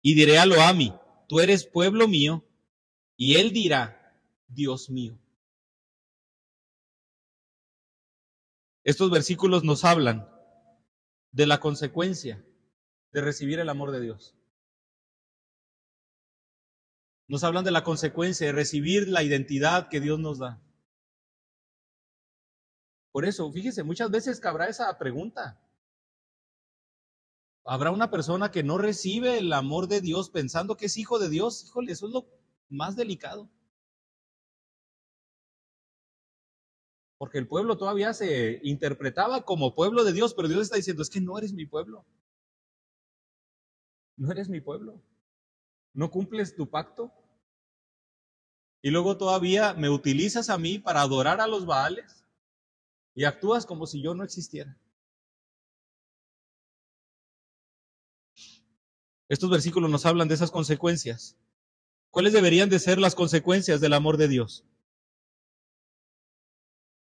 Y 0.00 0.14
diré 0.14 0.38
a 0.38 0.46
Loami, 0.46 0.94
tú 1.28 1.40
eres 1.40 1.66
pueblo 1.66 2.08
mío, 2.08 2.46
y 3.14 3.34
él 3.34 3.52
dirá, 3.52 4.16
Dios 4.48 4.88
mío. 4.88 5.18
Estos 8.84 9.10
versículos 9.10 9.64
nos 9.64 9.84
hablan 9.84 10.26
de 11.30 11.44
la 11.44 11.60
consecuencia 11.60 12.42
de 13.12 13.20
recibir 13.20 13.58
el 13.58 13.68
amor 13.68 13.90
de 13.90 14.00
Dios. 14.00 14.34
Nos 17.26 17.44
hablan 17.44 17.64
de 17.64 17.70
la 17.70 17.84
consecuencia 17.84 18.46
de 18.46 18.52
recibir 18.52 19.08
la 19.08 19.22
identidad 19.22 19.88
que 19.88 20.00
Dios 20.00 20.18
nos 20.18 20.38
da. 20.38 20.60
Por 23.12 23.24
eso, 23.24 23.50
fíjese, 23.52 23.82
muchas 23.82 24.10
veces 24.10 24.40
cabrá 24.40 24.66
esa 24.66 24.96
pregunta. 24.98 25.60
Habrá 27.64 27.90
una 27.90 28.10
persona 28.10 28.50
que 28.50 28.62
no 28.62 28.78
recibe 28.78 29.38
el 29.38 29.52
amor 29.52 29.88
de 29.88 30.00
Dios 30.00 30.30
pensando 30.30 30.76
que 30.76 30.86
es 30.86 30.96
hijo 30.96 31.18
de 31.18 31.28
Dios. 31.28 31.64
Híjole, 31.64 31.92
eso 31.92 32.06
es 32.06 32.12
lo 32.12 32.26
más 32.70 32.96
delicado. 32.96 33.50
Porque 37.18 37.38
el 37.38 37.48
pueblo 37.48 37.76
todavía 37.76 38.14
se 38.14 38.60
interpretaba 38.62 39.42
como 39.42 39.74
pueblo 39.74 40.04
de 40.04 40.12
Dios, 40.12 40.32
pero 40.32 40.48
Dios 40.48 40.62
está 40.62 40.76
diciendo, 40.76 41.02
es 41.02 41.10
que 41.10 41.20
no 41.20 41.36
eres 41.36 41.52
mi 41.52 41.66
pueblo. 41.66 42.06
No 44.18 44.30
eres 44.30 44.50
mi 44.50 44.60
pueblo. 44.60 45.00
No 45.94 46.10
cumples 46.10 46.54
tu 46.54 46.68
pacto. 46.68 47.10
Y 48.82 48.90
luego 48.90 49.16
todavía 49.16 49.72
me 49.72 49.88
utilizas 49.88 50.50
a 50.50 50.58
mí 50.58 50.78
para 50.78 51.00
adorar 51.00 51.40
a 51.40 51.46
los 51.46 51.64
Baales 51.64 52.22
y 53.14 53.24
actúas 53.24 53.64
como 53.64 53.86
si 53.86 54.02
yo 54.02 54.14
no 54.14 54.22
existiera. 54.22 54.76
Estos 59.30 59.48
versículos 59.48 59.90
nos 59.90 60.04
hablan 60.04 60.28
de 60.28 60.34
esas 60.34 60.50
consecuencias. 60.50 61.38
¿Cuáles 62.10 62.34
deberían 62.34 62.68
de 62.68 62.78
ser 62.78 62.98
las 62.98 63.14
consecuencias 63.14 63.80
del 63.80 63.94
amor 63.94 64.18
de 64.18 64.28
Dios? 64.28 64.68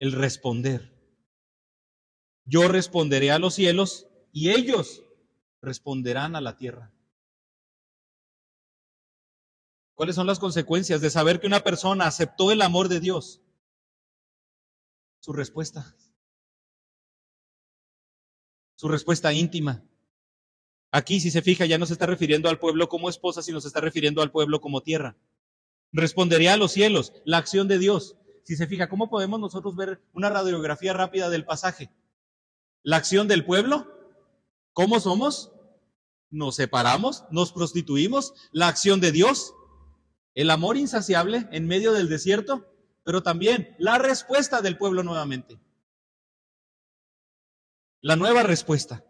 el 0.03 0.11
responder. 0.11 0.93
Yo 2.45 2.67
responderé 2.67 3.31
a 3.31 3.39
los 3.39 3.55
cielos 3.55 4.09
y 4.33 4.51
ellos 4.51 5.02
responderán 5.63 6.37
a 6.37 6.41
la 6.41 6.57
tierra. 6.57 6.93
¿Cuáles 9.95 10.17
son 10.17 10.27
las 10.27 10.39
consecuencias 10.39 11.01
de 11.01 11.09
saber 11.09 11.41
que 11.41 11.47
una 11.47 11.61
persona 11.61 12.07
aceptó 12.07 12.51
el 12.51 12.61
amor 12.61 12.89
de 12.89 13.01
Dios? 13.01 13.41
Su 15.21 15.33
respuesta. 15.33 15.95
Su 18.75 18.89
respuesta 18.89 19.33
íntima. 19.33 19.83
Aquí, 20.91 21.21
si 21.21 21.31
se 21.31 21.41
fija, 21.41 21.65
ya 21.65 21.79
no 21.79 21.87
se 21.87 21.95
está 21.95 22.05
refiriendo 22.05 22.51
al 22.51 22.59
pueblo 22.59 22.89
como 22.89 23.09
esposa, 23.09 23.41
sino 23.41 23.61
se 23.61 23.69
está 23.69 23.81
refiriendo 23.81 24.21
al 24.21 24.31
pueblo 24.31 24.61
como 24.61 24.83
tierra. 24.83 25.17
Respondería 25.93 26.55
a 26.55 26.57
los 26.59 26.73
cielos, 26.73 27.13
la 27.25 27.39
acción 27.39 27.69
de 27.69 27.79
Dios 27.79 28.17
si 28.45 28.57
se 28.57 28.67
fija, 28.67 28.89
¿cómo 28.89 29.09
podemos 29.09 29.39
nosotros 29.39 29.77
ver 29.77 30.03
una 30.13 30.29
radiografía 30.29 30.93
rápida 30.93 31.31
del 31.31 31.45
pasaje? 31.45 31.91
La 32.83 32.97
acción 32.97 33.29
del 33.29 33.45
pueblo, 33.45 33.87
¿cómo 34.73 34.99
somos? 34.99 35.52
Nos 36.33 36.57
separamos, 36.57 37.25
nos 37.31 37.53
prostituimos, 37.53 38.35
la 38.51 38.67
acción 38.67 39.01
de 39.01 39.13
Dios, 39.13 39.55
el 40.35 40.51
amor 40.51 40.77
insaciable 40.77 41.47
en 41.53 41.69
medio 41.69 41.93
del 41.93 42.09
desierto, 42.09 42.75
pero 43.05 43.23
también 43.23 43.77
la 43.79 43.99
respuesta 43.99 44.61
del 44.61 44.77
pueblo 44.77 45.05
nuevamente. 45.05 45.61
La 48.01 48.17
nueva 48.17 48.43
respuesta. 48.43 49.05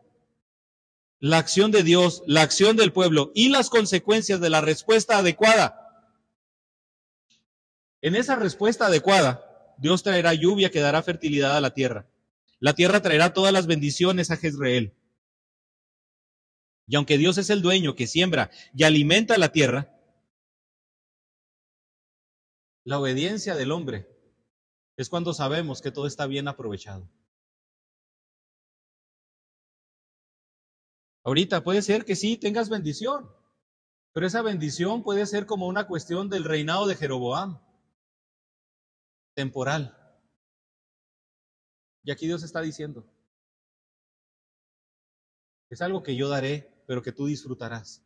La 1.18 1.38
acción 1.38 1.70
de 1.70 1.82
Dios, 1.82 2.22
la 2.26 2.42
acción 2.42 2.76
del 2.76 2.92
pueblo 2.92 3.32
y 3.34 3.48
las 3.48 3.70
consecuencias 3.70 4.40
de 4.40 4.50
la 4.50 4.60
respuesta 4.60 5.16
adecuada 5.16 5.82
en 8.02 8.16
esa 8.16 8.34
respuesta 8.34 8.86
adecuada, 8.86 9.74
Dios 9.78 10.02
traerá 10.02 10.34
lluvia 10.34 10.70
que 10.70 10.80
dará 10.80 11.02
fertilidad 11.02 11.56
a 11.56 11.60
la 11.60 11.72
tierra. 11.72 12.06
La 12.58 12.74
tierra 12.74 13.00
traerá 13.00 13.32
todas 13.32 13.52
las 13.52 13.68
bendiciones 13.68 14.32
a 14.32 14.36
Jezreel. 14.36 14.92
Y 16.86 16.96
aunque 16.96 17.18
Dios 17.18 17.38
es 17.38 17.50
el 17.50 17.62
dueño 17.62 17.94
que 17.94 18.06
siembra 18.06 18.50
y 18.74 18.84
alimenta 18.84 19.38
la 19.38 19.52
tierra, 19.52 19.96
la 22.84 22.98
obediencia 22.98 23.54
del 23.54 23.70
hombre 23.70 24.08
es 24.96 25.08
cuando 25.08 25.32
sabemos 25.32 25.80
que 25.80 25.92
todo 25.92 26.06
está 26.06 26.26
bien 26.26 26.48
aprovechado. 26.48 27.08
Ahorita 31.24 31.62
puede 31.62 31.82
ser 31.82 32.04
que 32.04 32.16
sí 32.16 32.36
tengas 32.36 32.68
bendición, 32.68 33.30
pero 34.12 34.26
esa 34.26 34.42
bendición 34.42 35.04
puede 35.04 35.24
ser 35.26 35.46
como 35.46 35.68
una 35.68 35.86
cuestión 35.86 36.28
del 36.28 36.44
reinado 36.44 36.86
de 36.86 36.96
Jeroboam 36.96 37.60
temporal. 39.34 39.96
Y 42.02 42.10
aquí 42.10 42.26
Dios 42.26 42.42
está 42.42 42.60
diciendo, 42.60 43.06
es 45.70 45.80
algo 45.80 46.02
que 46.02 46.16
yo 46.16 46.28
daré, 46.28 46.71
pero 46.92 47.00
que 47.00 47.10
tú 47.10 47.24
disfrutarás. 47.24 48.04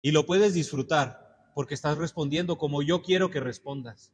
Y 0.00 0.10
lo 0.10 0.24
puedes 0.24 0.54
disfrutar 0.54 1.52
porque 1.54 1.74
estás 1.74 1.98
respondiendo 1.98 2.56
como 2.56 2.80
yo 2.80 3.02
quiero 3.02 3.28
que 3.30 3.40
respondas. 3.40 4.10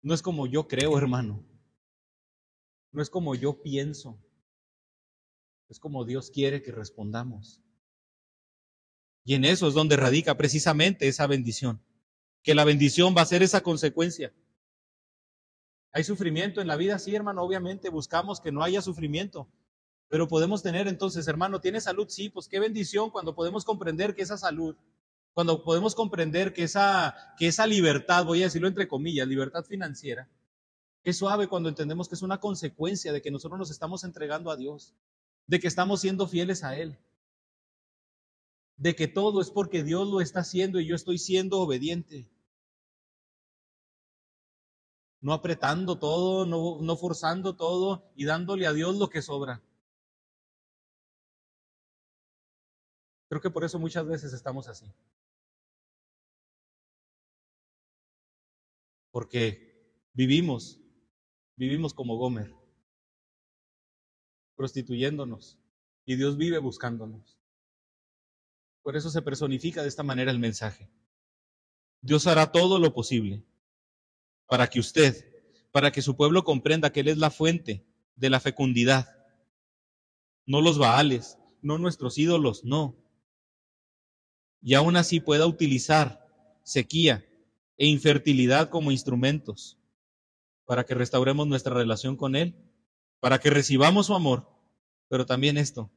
No 0.00 0.14
es 0.14 0.22
como 0.22 0.46
yo 0.46 0.66
creo, 0.66 0.96
hermano. 0.96 1.44
No 2.90 3.02
es 3.02 3.10
como 3.10 3.34
yo 3.34 3.60
pienso. 3.60 4.18
Es 5.68 5.78
como 5.78 6.06
Dios 6.06 6.30
quiere 6.30 6.62
que 6.62 6.72
respondamos. 6.72 7.60
Y 9.24 9.34
en 9.34 9.44
eso 9.44 9.68
es 9.68 9.74
donde 9.74 9.96
radica 9.96 10.38
precisamente 10.38 11.06
esa 11.06 11.26
bendición 11.26 11.84
que 12.42 12.54
la 12.54 12.64
bendición 12.64 13.14
va 13.14 13.20
a 13.20 13.26
ser 13.26 13.42
esa 13.42 13.62
consecuencia. 13.62 14.32
¿Hay 15.92 16.02
sufrimiento 16.02 16.62
en 16.62 16.68
la 16.68 16.76
vida? 16.76 16.98
Sí, 16.98 17.14
hermano, 17.14 17.42
obviamente 17.42 17.90
buscamos 17.90 18.40
que 18.40 18.52
no 18.52 18.62
haya 18.62 18.80
sufrimiento. 18.80 19.52
Pero 20.12 20.28
podemos 20.28 20.62
tener 20.62 20.88
entonces, 20.88 21.26
hermano, 21.26 21.62
¿tiene 21.62 21.80
salud? 21.80 22.06
Sí, 22.10 22.28
pues 22.28 22.46
qué 22.46 22.60
bendición 22.60 23.08
cuando 23.08 23.34
podemos 23.34 23.64
comprender 23.64 24.14
que 24.14 24.20
esa 24.20 24.36
salud, 24.36 24.76
cuando 25.32 25.64
podemos 25.64 25.94
comprender 25.94 26.52
que 26.52 26.64
esa, 26.64 27.16
que 27.38 27.46
esa 27.46 27.66
libertad, 27.66 28.26
voy 28.26 28.42
a 28.42 28.44
decirlo 28.44 28.68
entre 28.68 28.86
comillas, 28.86 29.26
libertad 29.26 29.64
financiera, 29.64 30.28
qué 31.02 31.14
suave 31.14 31.48
cuando 31.48 31.70
entendemos 31.70 32.10
que 32.10 32.14
es 32.14 32.20
una 32.20 32.40
consecuencia 32.40 33.10
de 33.10 33.22
que 33.22 33.30
nosotros 33.30 33.58
nos 33.58 33.70
estamos 33.70 34.04
entregando 34.04 34.50
a 34.50 34.56
Dios, 34.58 34.92
de 35.46 35.58
que 35.60 35.66
estamos 35.66 36.02
siendo 36.02 36.28
fieles 36.28 36.62
a 36.62 36.76
Él 36.76 36.98
de 38.76 38.94
que 38.94 39.08
todo 39.08 39.40
es 39.40 39.50
porque 39.50 39.82
Dios 39.82 40.08
lo 40.08 40.20
está 40.20 40.40
haciendo 40.40 40.78
y 40.78 40.86
yo 40.86 40.96
estoy 40.96 41.16
siendo 41.16 41.60
obediente. 41.60 42.28
No 45.20 45.32
apretando 45.32 45.98
todo, 45.98 46.44
no, 46.44 46.80
no 46.82 46.96
forzando 46.96 47.54
todo 47.54 48.10
y 48.16 48.24
dándole 48.24 48.66
a 48.66 48.72
Dios 48.72 48.96
lo 48.96 49.08
que 49.08 49.22
sobra. 49.22 49.62
Creo 53.32 53.40
que 53.40 53.48
por 53.48 53.64
eso 53.64 53.78
muchas 53.78 54.06
veces 54.06 54.34
estamos 54.34 54.68
así. 54.68 54.92
Porque 59.10 60.06
vivimos, 60.12 60.78
vivimos 61.56 61.94
como 61.94 62.18
Gomer, 62.18 62.54
prostituyéndonos, 64.54 65.58
y 66.04 66.16
Dios 66.16 66.36
vive 66.36 66.58
buscándonos. 66.58 67.38
Por 68.82 68.98
eso 68.98 69.08
se 69.08 69.22
personifica 69.22 69.80
de 69.80 69.88
esta 69.88 70.02
manera 70.02 70.30
el 70.30 70.38
mensaje. 70.38 70.90
Dios 72.02 72.26
hará 72.26 72.52
todo 72.52 72.78
lo 72.78 72.92
posible 72.92 73.46
para 74.44 74.66
que 74.66 74.78
usted, 74.78 75.42
para 75.70 75.90
que 75.90 76.02
su 76.02 76.18
pueblo 76.18 76.44
comprenda 76.44 76.92
que 76.92 77.00
Él 77.00 77.08
es 77.08 77.16
la 77.16 77.30
fuente 77.30 77.86
de 78.14 78.28
la 78.28 78.40
fecundidad. 78.40 79.08
No 80.44 80.60
los 80.60 80.76
baales, 80.76 81.38
no 81.62 81.78
nuestros 81.78 82.18
ídolos, 82.18 82.62
no. 82.62 83.01
Y 84.62 84.74
aún 84.74 84.96
así 84.96 85.20
pueda 85.20 85.46
utilizar 85.46 86.26
sequía 86.62 87.26
e 87.76 87.86
infertilidad 87.86 88.70
como 88.70 88.92
instrumentos 88.92 89.78
para 90.64 90.84
que 90.84 90.94
restauremos 90.94 91.46
nuestra 91.46 91.74
relación 91.74 92.16
con 92.16 92.36
Él, 92.36 92.54
para 93.20 93.38
que 93.38 93.50
recibamos 93.50 94.06
su 94.06 94.14
amor, 94.14 94.48
pero 95.08 95.26
también 95.26 95.58
esto, 95.58 95.90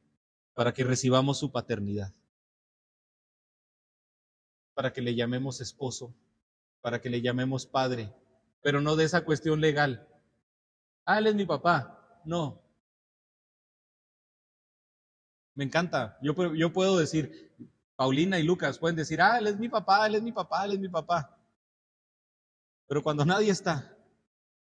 para 0.54 0.74
que 0.74 0.84
recibamos 0.84 1.38
su 1.38 1.52
paternidad 1.52 2.12
para 4.76 4.92
que 4.92 5.00
le 5.00 5.14
llamemos 5.14 5.62
esposo, 5.62 6.14
para 6.82 7.00
que 7.00 7.08
le 7.08 7.22
llamemos 7.22 7.64
padre, 7.64 8.12
pero 8.60 8.82
no 8.82 8.94
de 8.94 9.04
esa 9.04 9.24
cuestión 9.24 9.62
legal. 9.62 10.06
Ah, 11.06 11.18
él 11.18 11.28
es 11.28 11.34
mi 11.34 11.46
papá. 11.46 12.20
No. 12.26 12.62
Me 15.54 15.64
encanta. 15.64 16.18
Yo, 16.20 16.34
yo 16.54 16.74
puedo 16.74 16.98
decir, 16.98 17.50
Paulina 17.96 18.38
y 18.38 18.42
Lucas 18.42 18.78
pueden 18.78 18.96
decir, 18.96 19.20
ah, 19.20 19.38
él 19.38 19.46
es 19.46 19.58
mi 19.58 19.68
papá, 19.68 20.06
él 20.06 20.16
es 20.16 20.22
mi 20.22 20.32
papá, 20.32 20.64
él 20.64 20.72
es 20.72 20.78
mi 20.78 20.88
papá. 20.88 21.38
Pero 22.86 23.02
cuando 23.02 23.24
nadie 23.24 23.50
está 23.50 23.96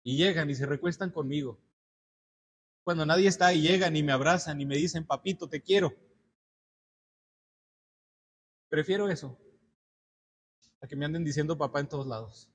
y 0.03 0.17
llegan 0.17 0.49
y 0.49 0.55
se 0.55 0.65
recuestan 0.65 1.11
conmigo, 1.11 1.59
cuando 2.83 3.05
nadie 3.05 3.27
está 3.27 3.53
y 3.53 3.61
llegan 3.61 3.95
y 3.95 4.03
me 4.03 4.11
abrazan 4.11 4.59
y 4.61 4.65
me 4.65 4.77
dicen, 4.77 5.05
papito, 5.05 5.47
te 5.49 5.61
quiero. 5.61 5.93
Prefiero 8.69 9.09
eso 9.09 9.37
que 10.87 10.95
me 10.95 11.05
anden 11.05 11.23
diciendo 11.23 11.57
papá 11.57 11.79
en 11.79 11.89
todos 11.89 12.07
lados. 12.07 12.49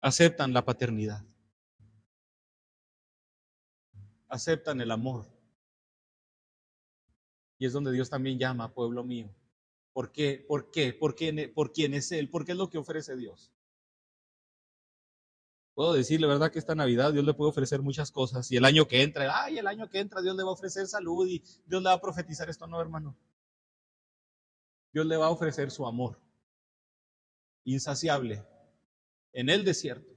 Aceptan 0.00 0.52
la 0.52 0.64
paternidad. 0.64 1.24
Aceptan 4.28 4.80
el 4.80 4.90
amor. 4.90 5.26
Y 7.62 7.66
es 7.66 7.72
donde 7.72 7.92
Dios 7.92 8.10
también 8.10 8.40
llama, 8.40 8.74
pueblo 8.74 9.04
mío. 9.04 9.32
¿Por 9.92 10.10
qué? 10.10 10.44
¿Por 10.48 10.72
qué? 10.72 10.92
¿Por, 10.92 11.14
qué? 11.14 11.48
¿Por 11.54 11.70
quién 11.70 11.94
es 11.94 12.10
Él? 12.10 12.28
¿Por 12.28 12.44
qué 12.44 12.50
es 12.50 12.58
lo 12.58 12.68
que 12.68 12.76
ofrece 12.76 13.16
Dios? 13.16 13.52
Puedo 15.72 15.92
decirle, 15.92 16.26
¿verdad? 16.26 16.50
Que 16.50 16.58
esta 16.58 16.74
Navidad 16.74 17.12
Dios 17.12 17.24
le 17.24 17.34
puede 17.34 17.50
ofrecer 17.50 17.80
muchas 17.80 18.10
cosas. 18.10 18.50
Y 18.50 18.56
el 18.56 18.64
año 18.64 18.88
que 18.88 19.04
entra, 19.04 19.44
ay, 19.44 19.58
el 19.58 19.68
año 19.68 19.88
que 19.88 20.00
entra 20.00 20.20
Dios 20.20 20.34
le 20.34 20.42
va 20.42 20.48
a 20.48 20.54
ofrecer 20.54 20.88
salud 20.88 21.24
y 21.28 21.38
Dios 21.64 21.80
le 21.80 21.88
va 21.88 21.92
a 21.92 22.00
profetizar 22.00 22.50
esto. 22.50 22.66
No, 22.66 22.80
hermano. 22.80 23.16
Dios 24.92 25.06
le 25.06 25.16
va 25.16 25.26
a 25.26 25.30
ofrecer 25.30 25.70
su 25.70 25.86
amor 25.86 26.18
insaciable 27.62 28.44
en 29.32 29.50
el 29.50 29.64
desierto 29.64 30.12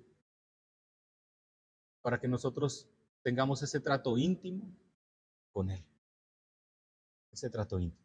para 2.02 2.20
que 2.20 2.28
nosotros 2.28 2.90
tengamos 3.22 3.62
ese 3.62 3.80
trato 3.82 4.18
íntimo 4.18 4.76
con 5.52 5.70
Él. 5.70 5.86
Ese 7.36 7.50
trato 7.50 7.78
íntimo. 7.78 8.05